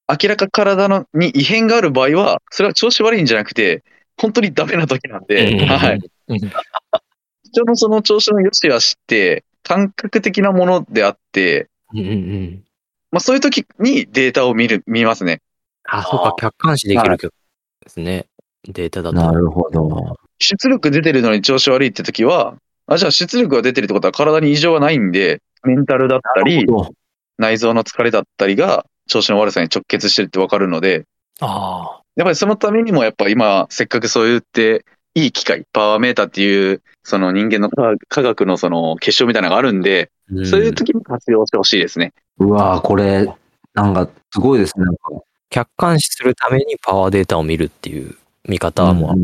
[0.10, 3.84] 明らか体のに異変がある場合は、それは調子悪いんじゃなくて、
[4.18, 6.00] 本当にダメな時なんで、うんはい。
[6.28, 6.40] うん
[7.50, 12.64] 人のその調子の良し悪しって、感覚的なものであって、うんうんうん。
[13.12, 15.42] まあそういう時にデータを見る、見ますね。
[15.86, 17.30] あ、そうか、客観視できるで
[17.88, 18.26] すね。
[18.68, 19.16] データだと。
[19.16, 20.18] なるほど。
[20.40, 22.58] 出力出てるのに調子悪いって時は、
[22.88, 26.66] あ、じゃあ出力が出てるってことは体に異常はないんで、メンタルだったり、
[27.38, 31.06] 内臓の疲れだったりが調子の悪さに直結してるってわかるので、
[31.40, 42.14] あやっぱりそのためにもやっぱ今、せっかくそう言って、いい機械、パワーメーターっていう、その人間の科科学のその結晶みたいなのがあるんで、うんそういう時に活用してほしいですね。
[42.38, 43.26] うわぁ、これ、
[43.74, 44.86] なんか、すごいですね。
[44.86, 45.02] なんか
[45.50, 48.18] 客観視するためにパワーデータを見るっていう
[48.48, 49.24] 見方もうん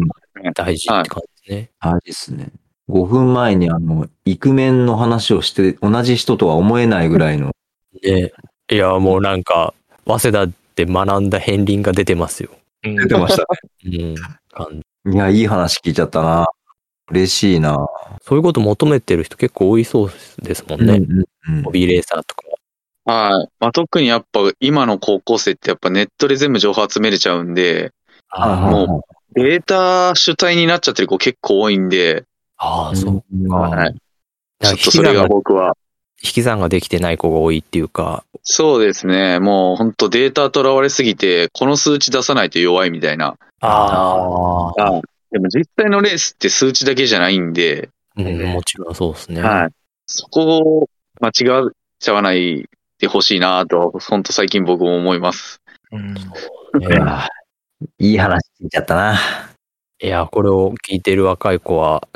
[0.53, 1.69] 大事って感じですね。
[1.79, 2.49] あれですね。
[2.89, 7.51] 5分前にあの、イクメンの話をして、同じ人とは思えないぐらいの、
[8.01, 8.33] で、
[8.69, 9.73] いや、もうなんか、
[10.05, 12.49] 早稲田で学んだ片鱗が出てますよ。
[12.83, 13.45] うん出てました？
[13.85, 14.15] うん。
[14.51, 14.81] 感
[15.13, 16.47] いや、いい話聞いちゃったな。
[17.11, 17.77] 嬉しいな。
[18.21, 20.11] そういうこと求めてる人結構多いそう
[20.41, 20.95] ですもんね。
[20.95, 22.43] うんうんうんホビーレーサーとか。
[23.05, 23.49] はい。
[23.59, 27.91] まあ、特にやっぱ今の高校生ってやっぱネットで全部情報集めれちゃうんで、
[28.29, 29.03] あも
[29.33, 32.23] データ主体になっちゃってる子結構多いんで、
[32.57, 33.23] あー、そう。
[33.33, 33.95] うんはい。
[34.59, 35.75] ちょっとそれが僕は、
[36.23, 39.39] 引き算ができてない子が多いっていうか、そうですね。
[39.39, 43.37] もう本当データとらわれすぎて、この数値出さないと弱いみたいな。
[43.61, 44.97] ああ。
[44.97, 45.01] あ
[45.31, 49.41] でも実際のレースって数値だけじゃないんで、うん、もちろんそうですね。
[49.41, 49.69] はい。
[50.05, 50.89] そこを
[51.19, 55.61] 間違っちゃわないでほしいなと、本当最近僕も思います。
[55.91, 56.21] うんね
[56.99, 57.29] あ。
[57.97, 59.19] いい話聞いちゃったな。
[60.01, 62.07] いや、これを聞いてる若い子は、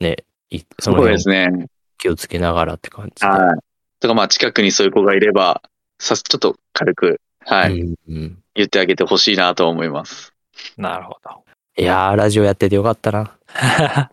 [0.00, 1.66] ね、いそそうですね。
[1.98, 3.26] 気をつけながらって感じで。
[3.26, 3.58] はい。
[4.00, 5.62] とかまあ近くにそういう子がいれば、
[5.98, 10.32] さちょっと軽く、はい、うんうん言ってあげてほしいなと思います。
[10.76, 11.44] なるほど。
[11.76, 13.38] いやー、ラジオやっててよかったな。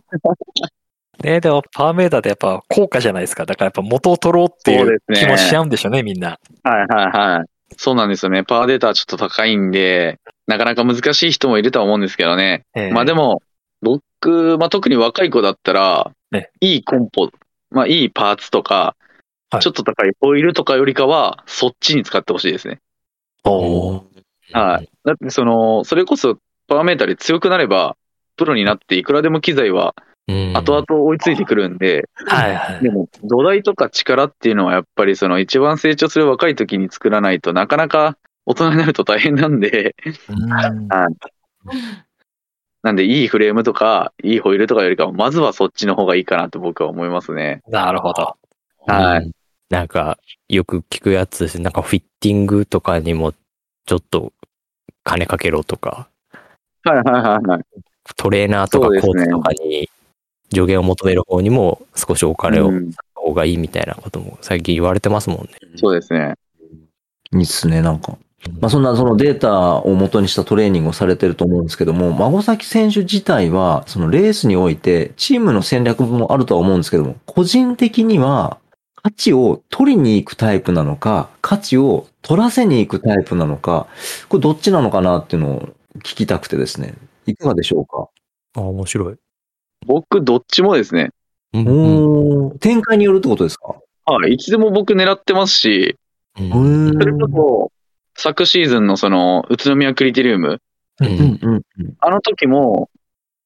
[1.23, 3.45] ねでもパーメーターってやっぱ高価じゃないですか。
[3.45, 6.37] だからやっぱ元を取ろうっていそううですね気もしちゃうんでしょうね、みんな。
[6.63, 7.45] はいはいはい。
[7.75, 8.43] そうなんですよね。
[8.43, 12.65] パワーデータはちょっと高いんで、なかなか難しい人もいるとは思うんですけどね。
[12.93, 13.41] まあでも、
[13.81, 17.29] も、僕、まあ特に若い子だったらね、いいコンポ、
[17.69, 18.95] まあいいパーツとか、
[19.49, 22.81] はいちょっと高いオイルとかよりかは、そっちに使ってほしいですね。
[23.45, 24.03] おー
[24.51, 24.89] はい。
[25.05, 26.37] だってその、それこそ
[26.67, 27.95] パワーメーターで強くなれば、
[28.35, 29.95] プロになっていくらでも機材は
[30.27, 30.53] うん。
[30.53, 32.83] 後々追いついてくるんで、はいはい。
[32.83, 39.95] でも土台とか力っていうのはやっぱりその一番成長する若い時に作らないとなかなか大人になると大変なんで、
[40.27, 41.17] うん
[42.87, 47.61] なんでいいフレームとかいいホイールとかよりかはまずはそっちの方がいいかなと僕は思いますね。
[47.67, 48.35] なるほど。
[48.85, 49.31] はいうん
[49.69, 50.17] なんか、
[50.47, 51.59] よく聞くやつです。
[51.59, 53.33] なんかフィッティングとかにも、
[53.85, 54.31] ちょっと、
[55.03, 56.07] 金かけろとか、
[56.85, 57.63] はいはいはいはい。
[58.15, 59.89] トレーナーとかコーチとかに、
[60.53, 65.49] 助言を求める方にも少しお金をうん方がいいみたいなことも最近言われてますもんね。
[65.75, 66.35] そうですね。
[67.33, 68.17] いいっすね、なんか。
[68.59, 78.57] まあ、そんなそのデータを元にしたトレーニングをされてると思うんですけども、孫崎選手自体は、そのレースにおいて、チームの戦略もあるとは思うんですけども、個人的には、
[78.95, 83.87] 価値を取りに行くタイプなのか、価値を取らせに行くタイプなのか、
[84.27, 85.69] これどっちなのかなっていうのを
[85.99, 86.95] 聞きたくてですね。
[87.25, 88.09] いかがでしょうか？
[88.55, 89.15] あ、面白い。
[89.85, 91.11] 僕どっちもですね。
[91.53, 93.75] うんおー展開によるってことですか？
[94.05, 94.33] はい。
[94.33, 95.97] いつでも僕狙ってますし、
[96.37, 97.71] うんそれこそ
[98.17, 100.59] 昨シーズンのその宇都宮クリテリウム、
[100.99, 101.07] うん。
[101.07, 101.93] うんうんうん。
[101.99, 102.89] あの時も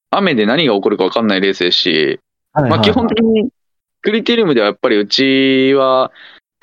[0.10, 2.20] 雨で何が起こるか分かんないレースですし、
[2.54, 3.50] まあ基本的に
[4.02, 6.12] クリテリウムではやっぱりうちは、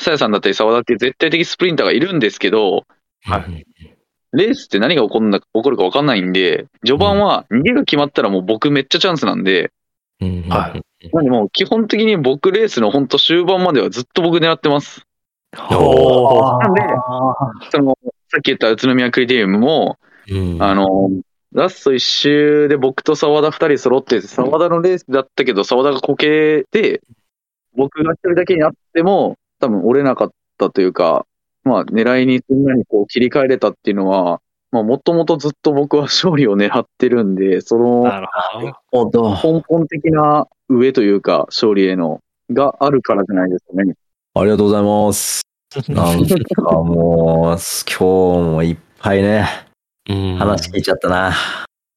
[0.00, 2.84] さやさんだったり沢田っていう絶対的スプリンターがいるんですけど、
[3.24, 3.66] はい。
[4.32, 9.72] レースって何が起こるのか起こるか分かんないんで、序盤は逃げが決まったらもう僕めっちゃチャンスなんで、
[10.20, 10.48] うん。
[10.48, 11.08] はい。
[11.12, 15.06] なんでもう基本的に僕レースの本当終盤まではずっと僕狙ってます。
[15.52, 16.82] なんで
[17.70, 19.98] その、さっき言った宇都宮クリテリウムも、
[20.30, 21.10] うんあの、
[21.52, 27.00] ラスト一周で僕と沢田二人揃って、沢田のレースだったけど、沢田がこけて、
[27.74, 31.26] 僕が一人だけになっても、多分折れなかったというか、
[31.64, 34.40] まあ狙いにすんなりこう切り替えれたっていうのは、
[34.70, 38.26] まあもともとずっと僕は勝利を狙ってるんで、そのなる
[38.90, 39.30] ほど。
[39.32, 39.52] ほど。
[39.54, 42.20] 根本的な上というか、勝利への、
[42.50, 43.94] があるからじゃないですかね。
[44.34, 45.47] ありがとうございます。
[45.76, 49.46] なんかもう、今日もいっぱいね、
[50.08, 51.34] うん話聞いちゃったな。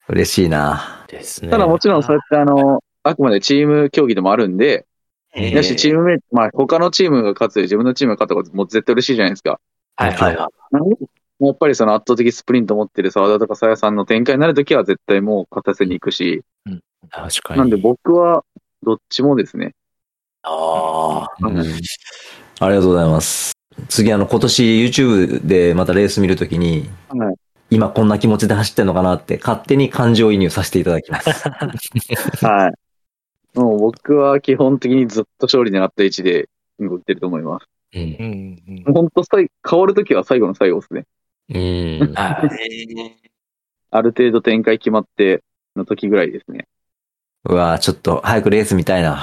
[0.09, 1.05] 嬉しいな。
[1.07, 1.51] ですね。
[1.51, 4.85] ただもちろんそうやってあの、あくまでチーム競技でもあるんで、
[5.33, 9.61] えだし、チームメイト、まあ、他のチームが勝つより自分のチームが勝ったことも絶対嬉しいじゃないですか。
[9.95, 11.45] はいはいはい。
[11.45, 16.43] やっぱりその圧倒的スプリント持ってる沢田とかさやさんの展開になるときは絶対もう勝たせに行くし、
[17.09, 17.59] 確かに。
[17.59, 18.43] なんで僕は
[18.83, 19.73] どっちもですね。
[20.43, 21.47] ああ。
[21.47, 21.63] うん
[22.59, 23.60] ありがとうございます。
[23.87, 27.35] 次、あの、今年 YouTube でまたレース見るときに、はい。
[27.71, 31.47] 今こんな気持ちで走ってんのかなって勝手に感情移入させていただきます。
[32.45, 32.73] はい。
[33.57, 36.49] もう僕は基本的にずっと勝利狙った位置で
[36.79, 37.67] 動いてると思います。
[37.93, 38.93] うんうんうん。
[38.93, 41.05] 本当最変わるときは最後の最後ですね。
[41.49, 42.13] うん。
[42.13, 43.21] はい。
[43.89, 45.41] ある程度展開決まって
[45.77, 46.67] の時ぐらいですね。
[47.45, 49.21] うわぁ、ちょっと早くレース見たいな。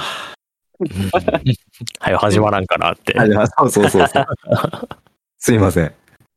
[1.99, 3.13] はい、始まらんかなって。
[3.57, 4.25] そうそうそうそう。
[5.37, 5.91] すいません。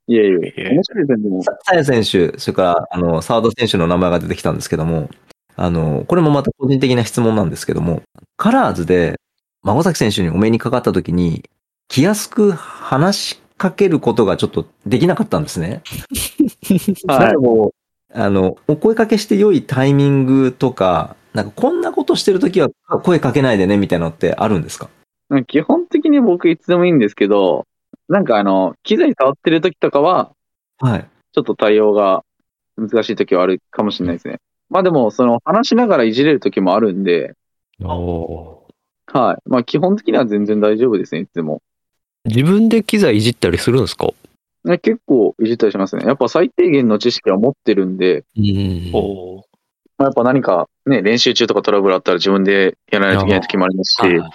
[0.09, 0.70] いえいえ。
[0.70, 1.43] 面白いですね、でも。
[1.43, 5.10] さや選手、それから、あの、サード選手の名前が出てきたんですけども、
[5.56, 8.02] あの、これもまた個人的な質問なんですけども、
[8.36, 9.19] カラーズで、
[9.62, 11.44] 孫崎選手にお目にかかった時に、
[11.89, 15.82] 気安く話しかけることがちょっとできなかったんですね。
[17.06, 17.82] はい
[18.14, 22.69] あの、お声かけして良いタイミングとか、なんかこんなことしてるときは
[23.03, 24.89] 声かけないでねみたいなのってあるんですか？
[25.47, 27.67] 基本的に僕いつでもいいんですけど、
[28.09, 30.33] なんかあの、機材触ってる時とかは、
[30.79, 31.09] はい。
[31.33, 32.23] ちょっと対応が
[32.77, 34.41] 難しい時はあるかもしれないですね。
[34.69, 37.35] まあでも、その話しながらいじれる時もあるんで、
[37.83, 38.67] お
[39.07, 39.49] はい。
[39.49, 41.63] まあ基本的には全然大丈夫ですね、いつでも。
[42.27, 44.09] 自分で機材いじったりするんですか？
[44.65, 46.05] ね結構いじったりしますね。
[46.05, 49.45] やっぱ最低限の知識は持ってるんで、うんお
[50.05, 54.27] やっぱ何かね、練習中とかトラブルあったら自分でやらないといけない時もありますし、はいま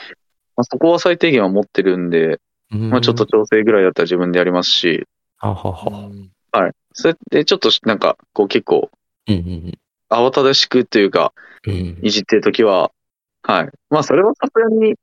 [0.58, 2.40] あ、そこは最低限は持ってるんで、
[2.70, 3.26] まあちょっと。
[3.26, 5.06] 調整ぐらいだったら自分でやりますし、
[5.38, 6.10] ははは。
[6.52, 6.72] はい。
[6.94, 8.90] それでちょっとなんか、こう結構
[10.10, 11.34] 慌ただしくというか、
[11.66, 12.00] うん。
[12.02, 12.92] いじってる時は、
[13.44, 13.70] はい。
[13.90, 14.96] まあそれはさすがに、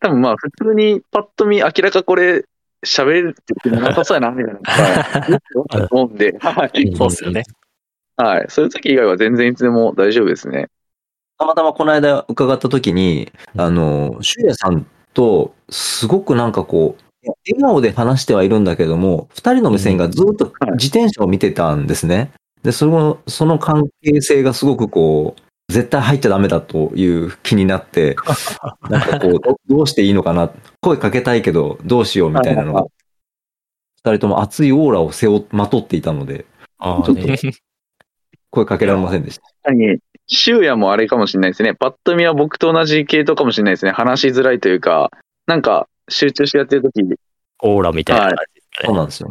[0.00, 2.44] 多分まあ普通にパッと見明らかこれ
[2.86, 4.60] 喋れるって言ってなさそうやな、みたいな。
[5.80, 5.88] はい。
[5.90, 6.96] 思うんで、はい。
[6.96, 7.44] そうっすよね。
[8.18, 8.46] はい。
[8.48, 10.68] そういう時以外は全然いつでも大丈夫ですね。
[11.38, 14.84] たまたまこの間伺った時に、あの、シュウヤさん
[15.14, 22.32] と、すごくなんかこう、笑顔で話してはいるんだけども、二人の目線がずっとはい自転車を見てたんですね。
[22.64, 28.16] で、その、その関係性がすごくこう、絶対入っちゃダメだという気になって、
[28.90, 30.50] なんかこう、どどうしていいのかな、
[30.80, 32.84] 声かけたいけど、どうしようみたいなのが、
[34.02, 36.46] 二人とも熱いオーラを背負、まとっていたので、
[36.80, 37.36] ちょっとね。
[38.50, 39.42] 声かけられませんでした。
[39.42, 41.74] 確かに、周也もあれかもしれないですね。
[41.74, 43.92] パッと見は僕と同じ系統かもしれないですね。
[43.92, 45.10] 話しづらいというか、
[45.46, 47.02] なんか、集中してやってる時
[47.60, 48.86] オーラみたいな感じですかね。
[48.86, 49.30] そうなんですよ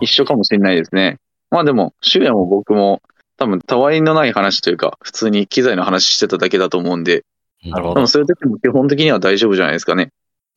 [0.00, 1.18] 一緒かもしれないですね。
[1.50, 3.02] まあでも、周也も僕も、
[3.36, 7.24] 多分、たわいのない話というか、普通に機材の話してただけだと思うんで、
[7.64, 10.10] うんなるほどそういう時も基本的には大丈夫じゃないですかね。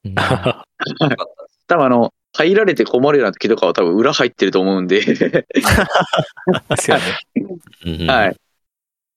[0.05, 0.15] うん
[1.67, 5.23] 多分あの、入られて困るような時とかは多分裏入ってると思うんで、です
[6.91, 7.03] よね。
[7.85, 8.35] うんはい。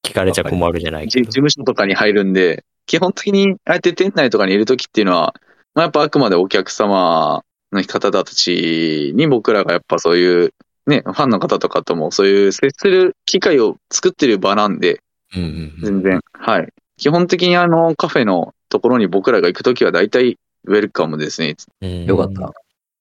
[0.05, 5.34] 聞かれちゃ困るじゃないけ事務所とかに入るんで、基本的にああやって店内とかにいるときっていうのは、
[5.74, 10.55] まあ、やっぱあくまでお客様の方たちに僕らがやっぱそういう、
[10.86, 15.01] ね、ファンの方とかともそういう接する機会を作ってる場なんで、
[15.34, 16.68] うんうんうん全然、はい。
[16.97, 21.56] 基本的にあのカフェのところに僕らが行くときは大体ウェルカムですね。
[21.82, 22.52] うんよかった。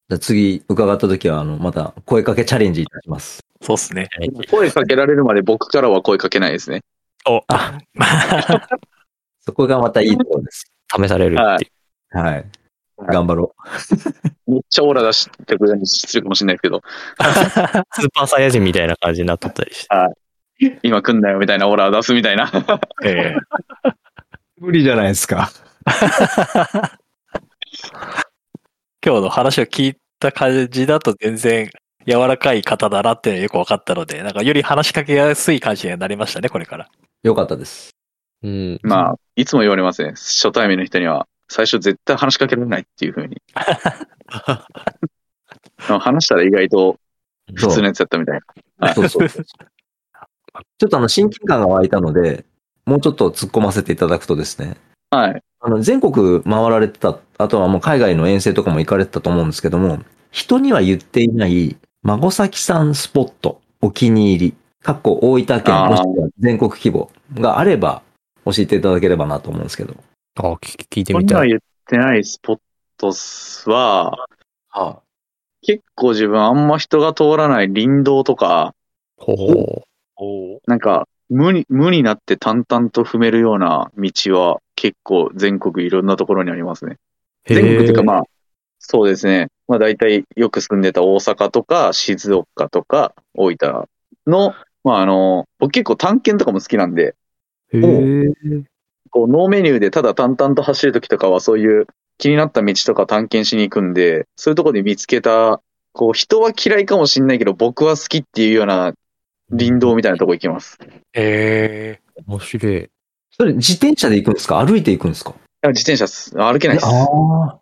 [0.07, 3.43] じゃあ次伺った時は、あの、また声かけチャレンジいたします。
[3.61, 4.07] そうっすね。
[4.51, 6.81] 声かけられるまで僕からは声かけないですね。
[7.27, 7.41] お、
[9.41, 10.71] そこがまたいいところです。
[10.95, 11.67] 試されるってい
[12.13, 12.17] う。
[12.17, 12.45] はい。
[12.97, 13.53] 頑張ろ
[14.47, 16.81] めっちゃオーラ出してくれるに失礼かもしれないですけど、
[17.91, 19.87] スーパーサイヤ人みたいな感じになっとったりし
[20.57, 20.79] て。
[20.83, 22.49] 今来んなよみたいなオーラを出すみたいな。
[23.03, 23.35] ええ
[23.89, 23.91] う。
[24.61, 25.51] 無理じゃないですか。
[29.05, 31.69] 今日の話を聞いた感じだと全然
[32.07, 36.89] 柔らかい方だなっていうのがよく分かったので、なんかより話しかけやすい感じになりましたね、これから。
[37.21, 37.91] よかったです。
[38.41, 38.79] うん。
[38.81, 40.13] まあ、いつも言われますね。
[40.15, 43.35] 初対面の人には、最初絶対話しかけられないっていうふうに。
[43.35, 43.41] で
[45.93, 46.99] も話したら意外と
[47.53, 48.39] 普通のやつやったみたい
[48.79, 48.91] な。
[48.95, 49.45] そうそうそう。
[49.45, 52.43] ちょっとあの、親近感が湧いたので、
[52.87, 54.77] もうちょっと突っ込ませていただくとですね、
[55.11, 55.43] はい。
[55.65, 59.97] あの、全国回られてた、あとはもう海外の遠征とかも行かれてたと思うんですけども、
[60.29, 68.03] 人には言っていない、孫崎さんスポット、お気に入り、かっこ大分県、もしくは全国規模があれば、
[68.45, 69.95] 教えていただければなと思うんですけど。
[70.35, 71.47] あ、聞聞いてみたい。
[71.47, 72.59] には言ってないスポッ
[72.97, 73.11] ト
[73.71, 74.27] は、
[74.69, 75.01] は
[75.63, 78.75] 結構自分あんま人が通らない林道とか、
[79.17, 79.83] ほう。
[80.17, 86.97] おなんか、無に、無になって淡々と踏めるような道は結構全国いろんなところにありますね。
[87.45, 88.23] 全国っていうかまあ、
[88.79, 89.49] そうですね。
[89.67, 93.87] まあ大体よく住んでた大阪とか静岡とか大分
[94.27, 94.53] の、
[94.83, 97.15] まああの、僕結構探検とかも好きなんで。
[99.11, 101.87] こうノーメニューでただ淡々と走るときとかはそういう
[102.17, 105.61] 気になった道とか探検しに行くんで、そういうところで見つけた、
[105.93, 108.93] こう人は嫌いかもしんないけど僕は好きっていうような
[109.51, 110.77] 林道みたいなとこ行きます。
[110.81, 112.89] いええ面白い。
[113.31, 114.65] それ自転車で行くんですか？
[114.65, 115.33] 歩いて行くんですか？
[115.61, 116.35] や自転車っす。
[116.35, 116.87] 歩けないです。
[116.87, 117.59] あ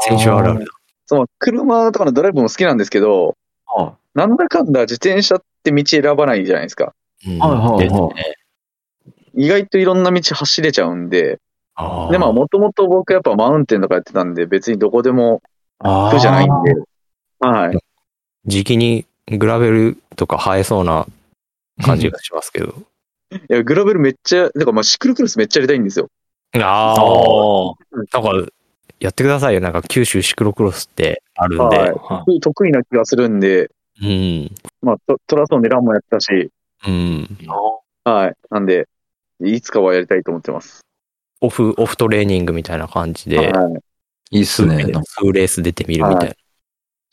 [0.00, 0.66] 先週 あるあるだ。
[1.06, 3.36] その車とかのドライブも好きなんですけど、
[3.76, 3.94] あ。
[4.14, 6.94] なんだかんだ自転車って道選ばないじゃないですか。
[7.26, 8.14] うんはいはいはい
[9.34, 11.38] 意外といろんな道走れちゃうんで、
[11.74, 15.40] あで、まあもともと僕やっぱマウンテンとかやってたんで別にどこでも
[15.78, 16.74] あ苦じゃないんで、
[17.40, 17.78] はい。
[18.44, 21.06] 時期にグラベルとか生えそうな
[21.82, 22.74] 感じがしますけど。
[23.32, 26.08] いや、グラベルめっちゃ、だからまあシクルクロスめっちゃやりたいんですよ。
[26.54, 27.04] ああ。
[27.04, 28.52] おーなんか、
[29.00, 29.60] やってくださいよ。
[29.60, 31.76] なんか九州シクロクロスってあるんで。
[31.78, 33.70] はい得意な気がするんで、
[34.00, 34.50] うん。
[34.80, 36.50] まあ、トトラソンでランもやったし、
[36.86, 37.28] うん。
[38.04, 38.34] はい。
[38.50, 38.88] なんで、
[39.40, 40.80] いつかはやりたいと思ってます。
[41.40, 44.38] オフ、オフトレーニングみたいな感じで、はい。
[44.38, 44.84] いいっすね。
[45.04, 46.34] 数レース出てみるみたいな。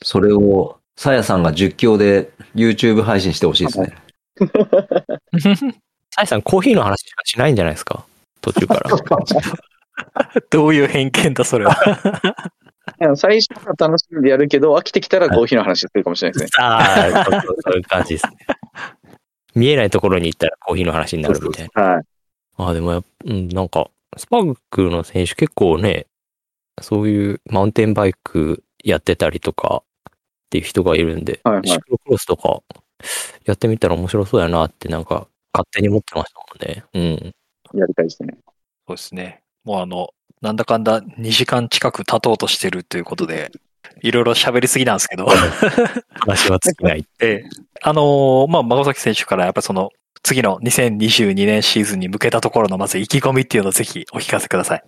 [0.04, 3.96] それを、さやさんが実況で YouTube 配信してほしいですね。
[6.14, 8.04] サイさん、コーヒーの話しかしないんじゃないですか？
[8.42, 8.92] 途中から。
[10.52, 11.72] どういう偏見だ、それは。
[13.00, 16.64] いや最初は楽しんでやるけど、飽きてきたらコーヒーの話するかもしれないですね。
[16.66, 17.26] ああ、
[17.62, 18.34] そういう感じですね。
[19.56, 21.82] 見えないところに行ったらコーヒーの話になるみたいな。
[21.82, 22.04] はい。
[22.58, 26.08] ああ、でもうん、なんか、スパークの選手結構ね、
[26.82, 29.84] そういうマウンテンバイクやってたりとか
[30.50, 32.62] っていう人がいるんで、はいはいシクロクロスとか
[33.46, 36.84] やってみたら面白そうやなってなんか勝手に思ってましたもんね。
[36.94, 37.00] う
[37.78, 37.80] ん。
[37.80, 38.36] やりたいですね。
[38.88, 39.42] そうですね。
[39.64, 40.10] もうあの、
[40.42, 43.52] なんだかんだ2時間近く経とうとしてるということで、
[44.02, 45.28] いろいろ喋りすぎなんですけど、
[46.20, 47.06] 話は尽きない。
[47.20, 47.50] ええ
[47.84, 49.92] あのーまあ、孫崎選手からやっぱりその、
[50.24, 54.84] 次の2022年シーズンに向けたところのまず意気込みっていうのをぜひお聞かせください。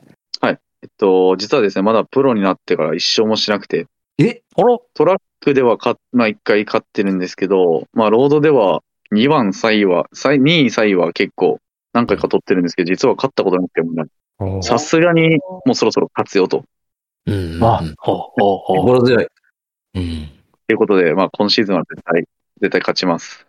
[0.83, 3.85] えっと、実はですね、まだプロになってから一勝もしなくて、
[4.25, 4.43] え？
[4.55, 4.77] あら？
[4.93, 8.81] トラックでは勝っ、まあ一回勝ってるんですけど、まあロードでは
[9.13, 11.59] 2番3位は、3位2位3位は結構
[11.93, 16.63] 何回か取ってるんですけど、実は勝ったことなくてもね、さすがにもうそろそろ勝つよと。
[17.25, 17.63] うん。
[17.63, 18.77] あほうほうほう。
[18.77, 19.27] 心強い。
[19.95, 20.29] うん。
[20.67, 22.23] ということで、まあ今シーズンは絶対、
[22.61, 23.45] 絶対勝ちます。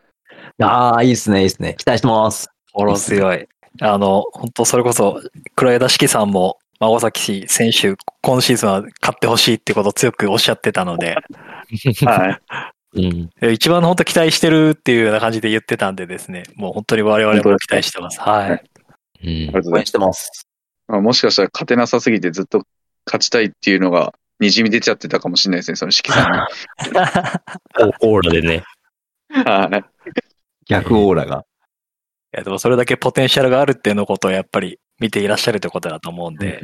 [0.61, 1.75] ああ、いいっすね、いいっすね。
[1.79, 2.49] 期待してます。
[2.73, 3.47] 心強い。
[3.81, 5.23] あの、本当それこそ、
[5.55, 11.15] 黒枝式さんも、孫崎選手、今シーズンは勝ってほしいってことを強くおっしゃってたので、
[12.05, 12.41] は
[12.95, 13.01] い。
[13.05, 13.31] うん。
[13.41, 18.21] え一番本当期待してるっていうような感じで言ってたんでですね、もう本当に我々も期待してます。
[18.21, 18.51] はい。
[18.51, 18.63] うんあ
[19.23, 20.49] りがとうございます応援してます。
[20.89, 22.67] まあもしかしたら勝てなさすぎてずっと
[23.07, 26.47] 勝ちたいっていうのが滲み出ちゃってたかもしれないですね、その式さん
[28.03, 28.65] オーラでね。
[29.29, 29.85] はい。
[30.67, 31.45] 逆オーラが。
[32.35, 36.63] いやでもそれだけポテンシャルがあるっていうのことをやっぱり見ていらっしゃるということだと思うんで、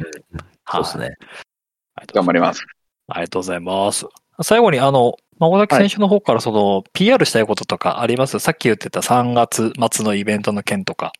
[0.67, 1.03] そうですね。
[1.05, 2.65] はい頑張ります。
[3.09, 4.05] ありがとうございます。
[4.41, 8.39] 最後に、あの、孫崎選手の方からその、PR したいこととかあります？
[8.39, 11.11] さっき言ってた3月末のイベントの件とか。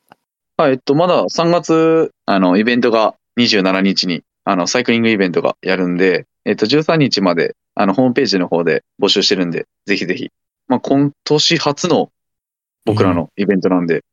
[0.55, 10.29] はい、えっと、まだ3月、あの、イベントが27日に、あの、サイクリングイベントがやるんで、えっと、13日まで、あの、ホームページの方で募集してるんで、ぜひぜひ。
[10.69, 12.09] まあ、今年初の
[12.85, 14.05] 僕らのイベントなんで、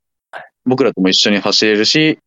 [0.65, 2.19] 僕らとも一緒に走れるし、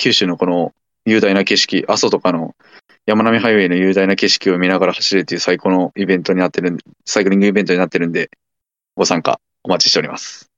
[0.00, 0.72] 九州のこの
[1.04, 2.56] 雄大な景色、阿蘇とかの
[3.04, 8.30] 山並ハイウェイの雄大な景色を見ながら走れるという最高のイベントになってるんで、サイクリングイベントになってるんで、
[8.96, 10.48] ご参加お待ちしております。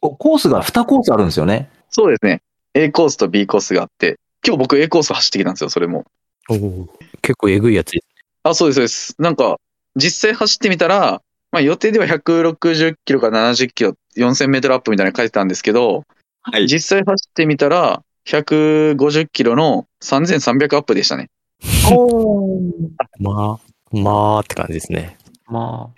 [0.00, 1.70] こコースが2コースあるんですよね？
[1.90, 2.42] そうですね。
[2.74, 6.04] A コースと B コースがあって、今日僕 A コース走ってきたんですよ、それも。
[6.48, 6.86] おー
[7.20, 8.06] 結構えぐいやつです。
[8.42, 9.14] あ、そうです、そうです。
[9.20, 9.60] なんか、
[9.94, 11.22] 実際走ってみたら、
[11.52, 16.04] まあ予定では160キロから70キロ、4000メートルアップみたいなの書いてたんですけど、
[16.40, 21.30] はい実際走ってみたら、150キロの3300アップでしたね。
[23.20, 25.16] まあ、まあって感じですね。
[25.46, 25.90] ま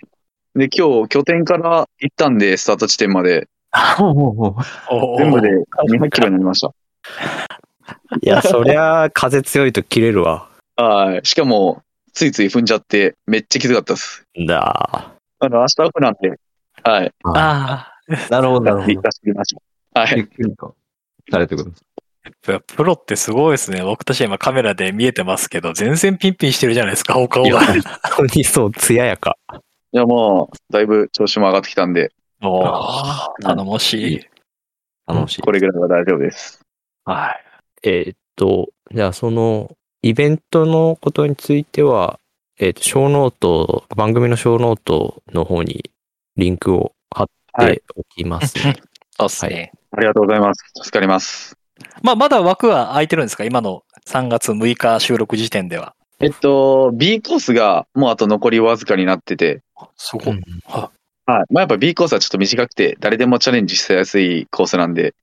[0.55, 3.97] で、今日拠点から行ったんで、スタート地点まで、 あ。
[5.17, 5.49] 全部で
[5.89, 6.65] 200キロになりまし
[8.21, 10.49] いや、そりゃ、風強いと切れるわ。
[10.75, 10.83] た。
[10.83, 11.21] はい。
[11.23, 11.81] しかも、
[12.13, 14.23] ついつい踏んじゃって、めっちゃきつかったです。
[14.47, 16.39] だあの、明日オフなんで、
[16.83, 17.11] はい。
[17.23, 17.91] あ
[18.29, 19.01] なるほど、なるほど行。
[19.01, 19.61] かせてみましょ
[19.95, 19.99] う。
[19.99, 20.13] はい。
[20.17, 20.75] ゆっくりと
[21.31, 21.73] されてくる。
[21.73, 21.94] あ、
[22.41, 23.83] プロってすごいですね。
[23.83, 27.59] 僕たち今カメラで見えてますけど、全然ピンピンしてるじゃないですか、お顔が。
[27.61, 29.37] 本当にそう、艶やか。
[29.91, 32.11] いや、もう、だいぶ調子も上がってきたんで、
[32.41, 34.21] おー頼もしい。
[35.07, 35.41] 楽しい。
[35.41, 36.59] これぐらいは大丈夫です。
[37.05, 37.43] はい。
[37.83, 39.71] えーっと、じゃあその、
[40.01, 42.19] イベントのことについては、
[42.59, 45.91] えーっと、ショーノート、番組のショーノートの方に
[46.37, 48.75] リンクを貼っはいておきますね。
[49.17, 49.71] そうですね。
[49.91, 50.63] ありがとうございます。
[50.83, 51.57] 助かります。
[52.01, 53.43] まあ、まだ枠は空いてるんですか？
[53.43, 55.93] 今の3月6日収録時点では。
[56.19, 59.61] えっと、B コースがもうあと残りわずかになってて、
[59.97, 60.41] すごい。
[60.67, 60.91] は
[61.41, 61.53] い。
[61.53, 65.13] まあやっぱ B コースはちょっと短くて、誰でもチャレンジしやすいコースなんで、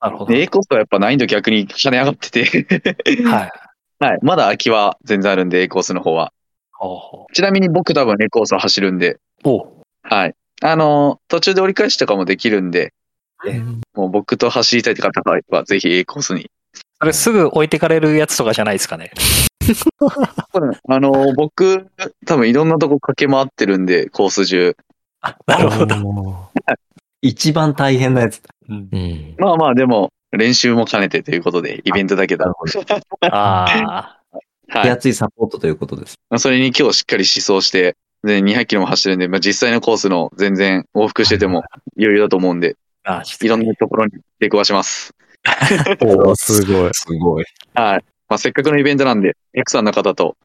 [0.00, 0.32] なるほど。
[0.32, 2.44] で A コースはやっぱ難易度逆に跳ね上がってて、
[3.24, 3.50] はい。
[4.02, 4.18] はい。
[4.22, 6.32] まだ空きは全然あるんで、A コースの方は。
[7.34, 9.68] ちなみに僕多分 A コースは走るんで、うおう
[10.02, 10.34] はい。
[10.62, 12.94] あの、途中で折り返しとかもできるんで、
[13.94, 16.50] もう僕と走りたいって方はぜひ A コースに。
[17.00, 19.10] それすぐ置いてかれるやつとかじゃないですかね。
[20.88, 21.86] あの、僕、
[22.26, 24.76] 多分いろんなとこ駆け回ってるんで、コース中。
[25.22, 25.96] あなるほど。
[25.96, 26.50] ど。
[27.22, 28.42] 一番大変なやつ。
[28.68, 29.34] うんうん。
[29.38, 32.52] まあまあ、でも、練習も兼ねてということで、イベントだけだ。
[33.22, 34.20] あ あ。
[34.68, 34.82] はい。
[34.84, 36.14] 手厚いサポートということです。
[36.30, 41.64] まあそれに今日しっかり思想して、で、200キロも走るんで、まあ、実際のコースの全然往復してても
[41.96, 42.76] 余裕だと思うんで、
[43.18, 45.14] あいろんなところに出くわします。
[46.00, 46.90] おーすごい。
[46.92, 47.44] すごい。
[47.74, 48.04] はい。
[48.28, 50.36] まあ、せっかくのイベントなんで、たくさんの方と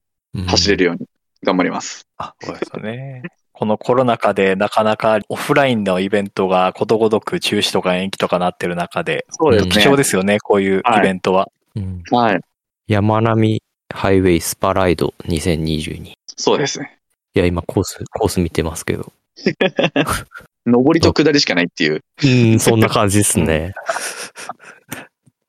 [0.48, 0.78] 走れる。
[0.80, 1.08] るように
[1.44, 2.08] 頑張ります。
[2.18, 3.24] あ、そうですよね。
[3.52, 11.50] このコロナ禍でなかなかオフラインのイベントがことごとく中止とか延期とかなってる中で、そうですね貴重ですよね、こういうイベントは。
[11.76, 12.42] うんはい。
[12.88, 13.62] 山並
[13.94, 16.10] ハイウェイスパライド2022。
[16.10, 17.00] いそうですね。
[17.36, 19.12] や、今コース、コース見てますけど。
[20.66, 22.02] 上りと下りしかないっていう。
[22.24, 23.74] うん、そんな感じですね。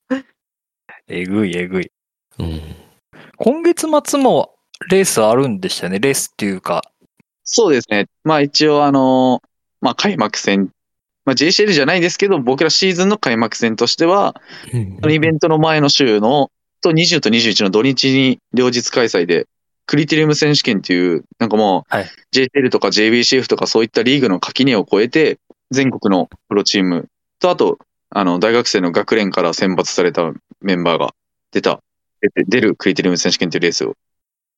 [1.09, 1.91] えぐいえぐい。
[2.39, 2.61] うん。
[3.37, 4.55] 今月末も
[4.91, 5.99] レースあるんでしたよね。
[6.01, 6.83] レースっていうか。
[7.45, 8.07] そうですね。
[8.25, 9.41] まあ一応あの、
[9.81, 10.71] まあ開幕戦。
[11.25, 14.35] まあ JCL じゃないですけど、僕らシーズンの開幕戦としては、
[15.01, 16.51] そのイベントの前の週の、
[16.83, 19.47] と20と21の土日に両日開催で、
[19.87, 25.39] クリテリウム選手権っていう、なんかもう、はい JCL とか JBCF とかそういったリーグの垣根を越えて、
[25.71, 27.09] 全国のプロチーム
[27.39, 27.79] と、あと、
[28.11, 31.15] あの、大学生の学連から選抜されたメンバーが
[31.51, 31.81] 出た、
[32.21, 33.95] 出て出るクリテリウム選手権っていうレースを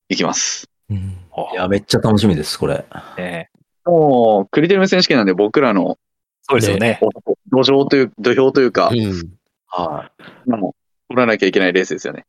[0.09, 0.69] 行きます。
[0.91, 1.19] うん
[1.53, 2.85] いや、めっちゃ楽しみです、これ。
[3.17, 3.51] ね
[3.85, 5.99] もう、クリテリウム選手権なんで僕らの
[6.43, 6.99] そうですよね。
[7.03, 9.39] お土壌という、土俵というか、うん
[9.69, 10.11] は
[10.47, 10.61] まあ、
[11.09, 12.25] 取らなきゃいけないレースですよね。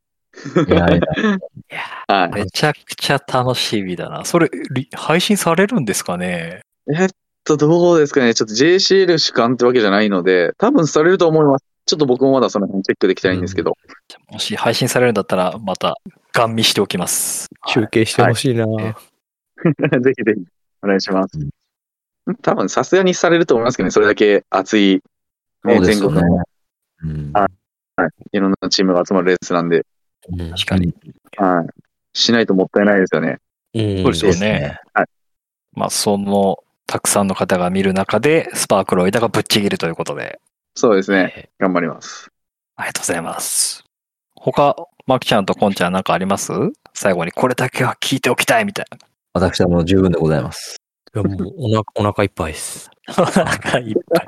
[0.67, 1.01] いやい
[1.69, 2.31] やはい。
[2.33, 4.25] めちゃくちゃ楽しみだな。
[4.25, 6.61] それ、リ配信されるんですかね？
[6.95, 7.09] えっ
[7.43, 8.33] と、どうですかね。
[8.33, 11.65] ちょっと JCL 主観ってわけじゃないので、多分されると思います。
[11.85, 13.75] ちょっと僕もまだその辺チェックできてないんですけど。
[14.29, 15.97] もし配信されるんだったら、また、
[16.33, 17.47] ガン見しておきます。
[17.67, 20.43] 中継してほしいな、はいぜひぜひ、
[20.83, 21.39] お願いします
[22.27, 22.35] うん。
[22.35, 23.91] 多分さすがにされると思いますけどね。
[23.91, 25.01] それだけ熱い、
[25.63, 26.21] ね全国の。
[27.03, 27.47] うんあ
[28.31, 29.83] いろんなチームが集まるレースなんで、うん
[30.51, 30.93] 確かに。
[31.37, 31.67] はい。
[32.13, 33.37] しないともったいないですよね。
[33.73, 34.79] うんそうですよね。
[34.93, 35.05] はい
[35.73, 36.57] まあ、その、
[36.87, 40.39] たくさんの方が見る中で、スパークロイダがぶっちぎるということで、
[40.75, 41.49] そうですね。
[41.59, 42.29] 頑張ります。
[42.75, 43.83] ありがとうございます。
[44.35, 44.75] 他、
[45.05, 46.51] マキちゃんとコンちゃんなんかあります？
[46.93, 48.97] 最後にこれだけは聞いておきたいみたいな。
[49.33, 50.77] 私はもう十分でございます。
[51.13, 52.89] いやもうお腹、お腹いっぱいです。
[53.09, 54.25] お腹いっぱい。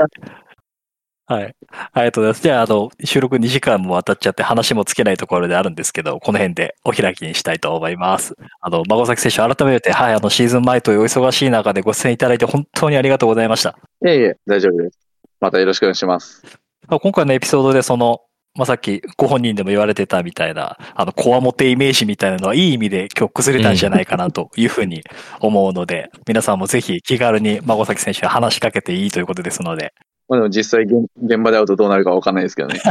[1.31, 1.55] はい。
[1.93, 2.43] ありがとうございます。
[2.43, 8.35] じゃあ、あの、収録2時間も渡っちゃって話もつけないところであるんですけど、この辺でお開きにしたいと思います。
[8.59, 13.77] あの、孫崎選手、改めて、はい、あの、シーズン前というお忙しい中でご出演いただいて本当にありがとうございました。
[14.05, 14.99] いえいえ、大丈夫です。
[15.39, 16.43] またよろしくお願いします。
[16.89, 18.19] まあ今回のエピソードでその、
[18.53, 25.01] まあ、さっきご本人でも言われてたみたいな、あの、コアモテイメージみたいなのはいい意味で今日崩れたんじゃないかなというふうに
[25.39, 29.93] 思うので、皆さんもぜひ気軽に孫崎選手に話しかけていいということですので、
[30.31, 32.79] まあでも実際現現場で会うとどうなるかわかんないですけどね。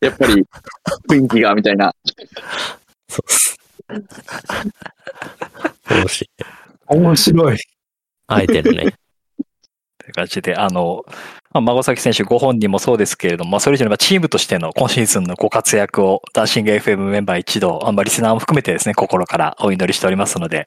[0.00, 0.42] やっぱり
[1.06, 1.94] 雰囲気がみたいな。
[3.06, 3.58] そうっす。
[5.90, 6.98] 面白い。
[6.98, 7.58] 面白い。
[8.28, 8.94] あえてのね。
[9.98, 11.04] という感じで、あの、
[11.52, 20.64] まあ、孫崎選手ご本人もそうですけれども、まあ、それ以上にまあチームとしての今シーズンのご活躍をダンシング FM メンバー一同、あんまりリスナーも含めてですね、心からお祈りしておりますので、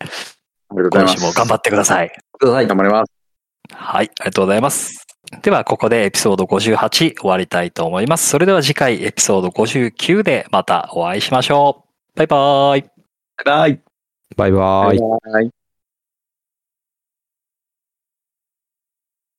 [0.69, 1.07] 今。
[1.07, 2.11] 週も頑張ってください。
[2.37, 2.67] ください。
[2.67, 3.22] 頑張ります。
[3.72, 5.06] はい、ありがとうございます。
[5.41, 8.30] では、ここでエピソード58終わりたいと思います。
[8.30, 11.85] それでは次回エピソード59でまたお会いしましょ
[12.15, 12.18] う。
[12.18, 12.84] バイバーイ。
[13.45, 13.80] バイバイ。
[14.35, 14.99] バイバーイ。
[14.99, 15.62] バイバイ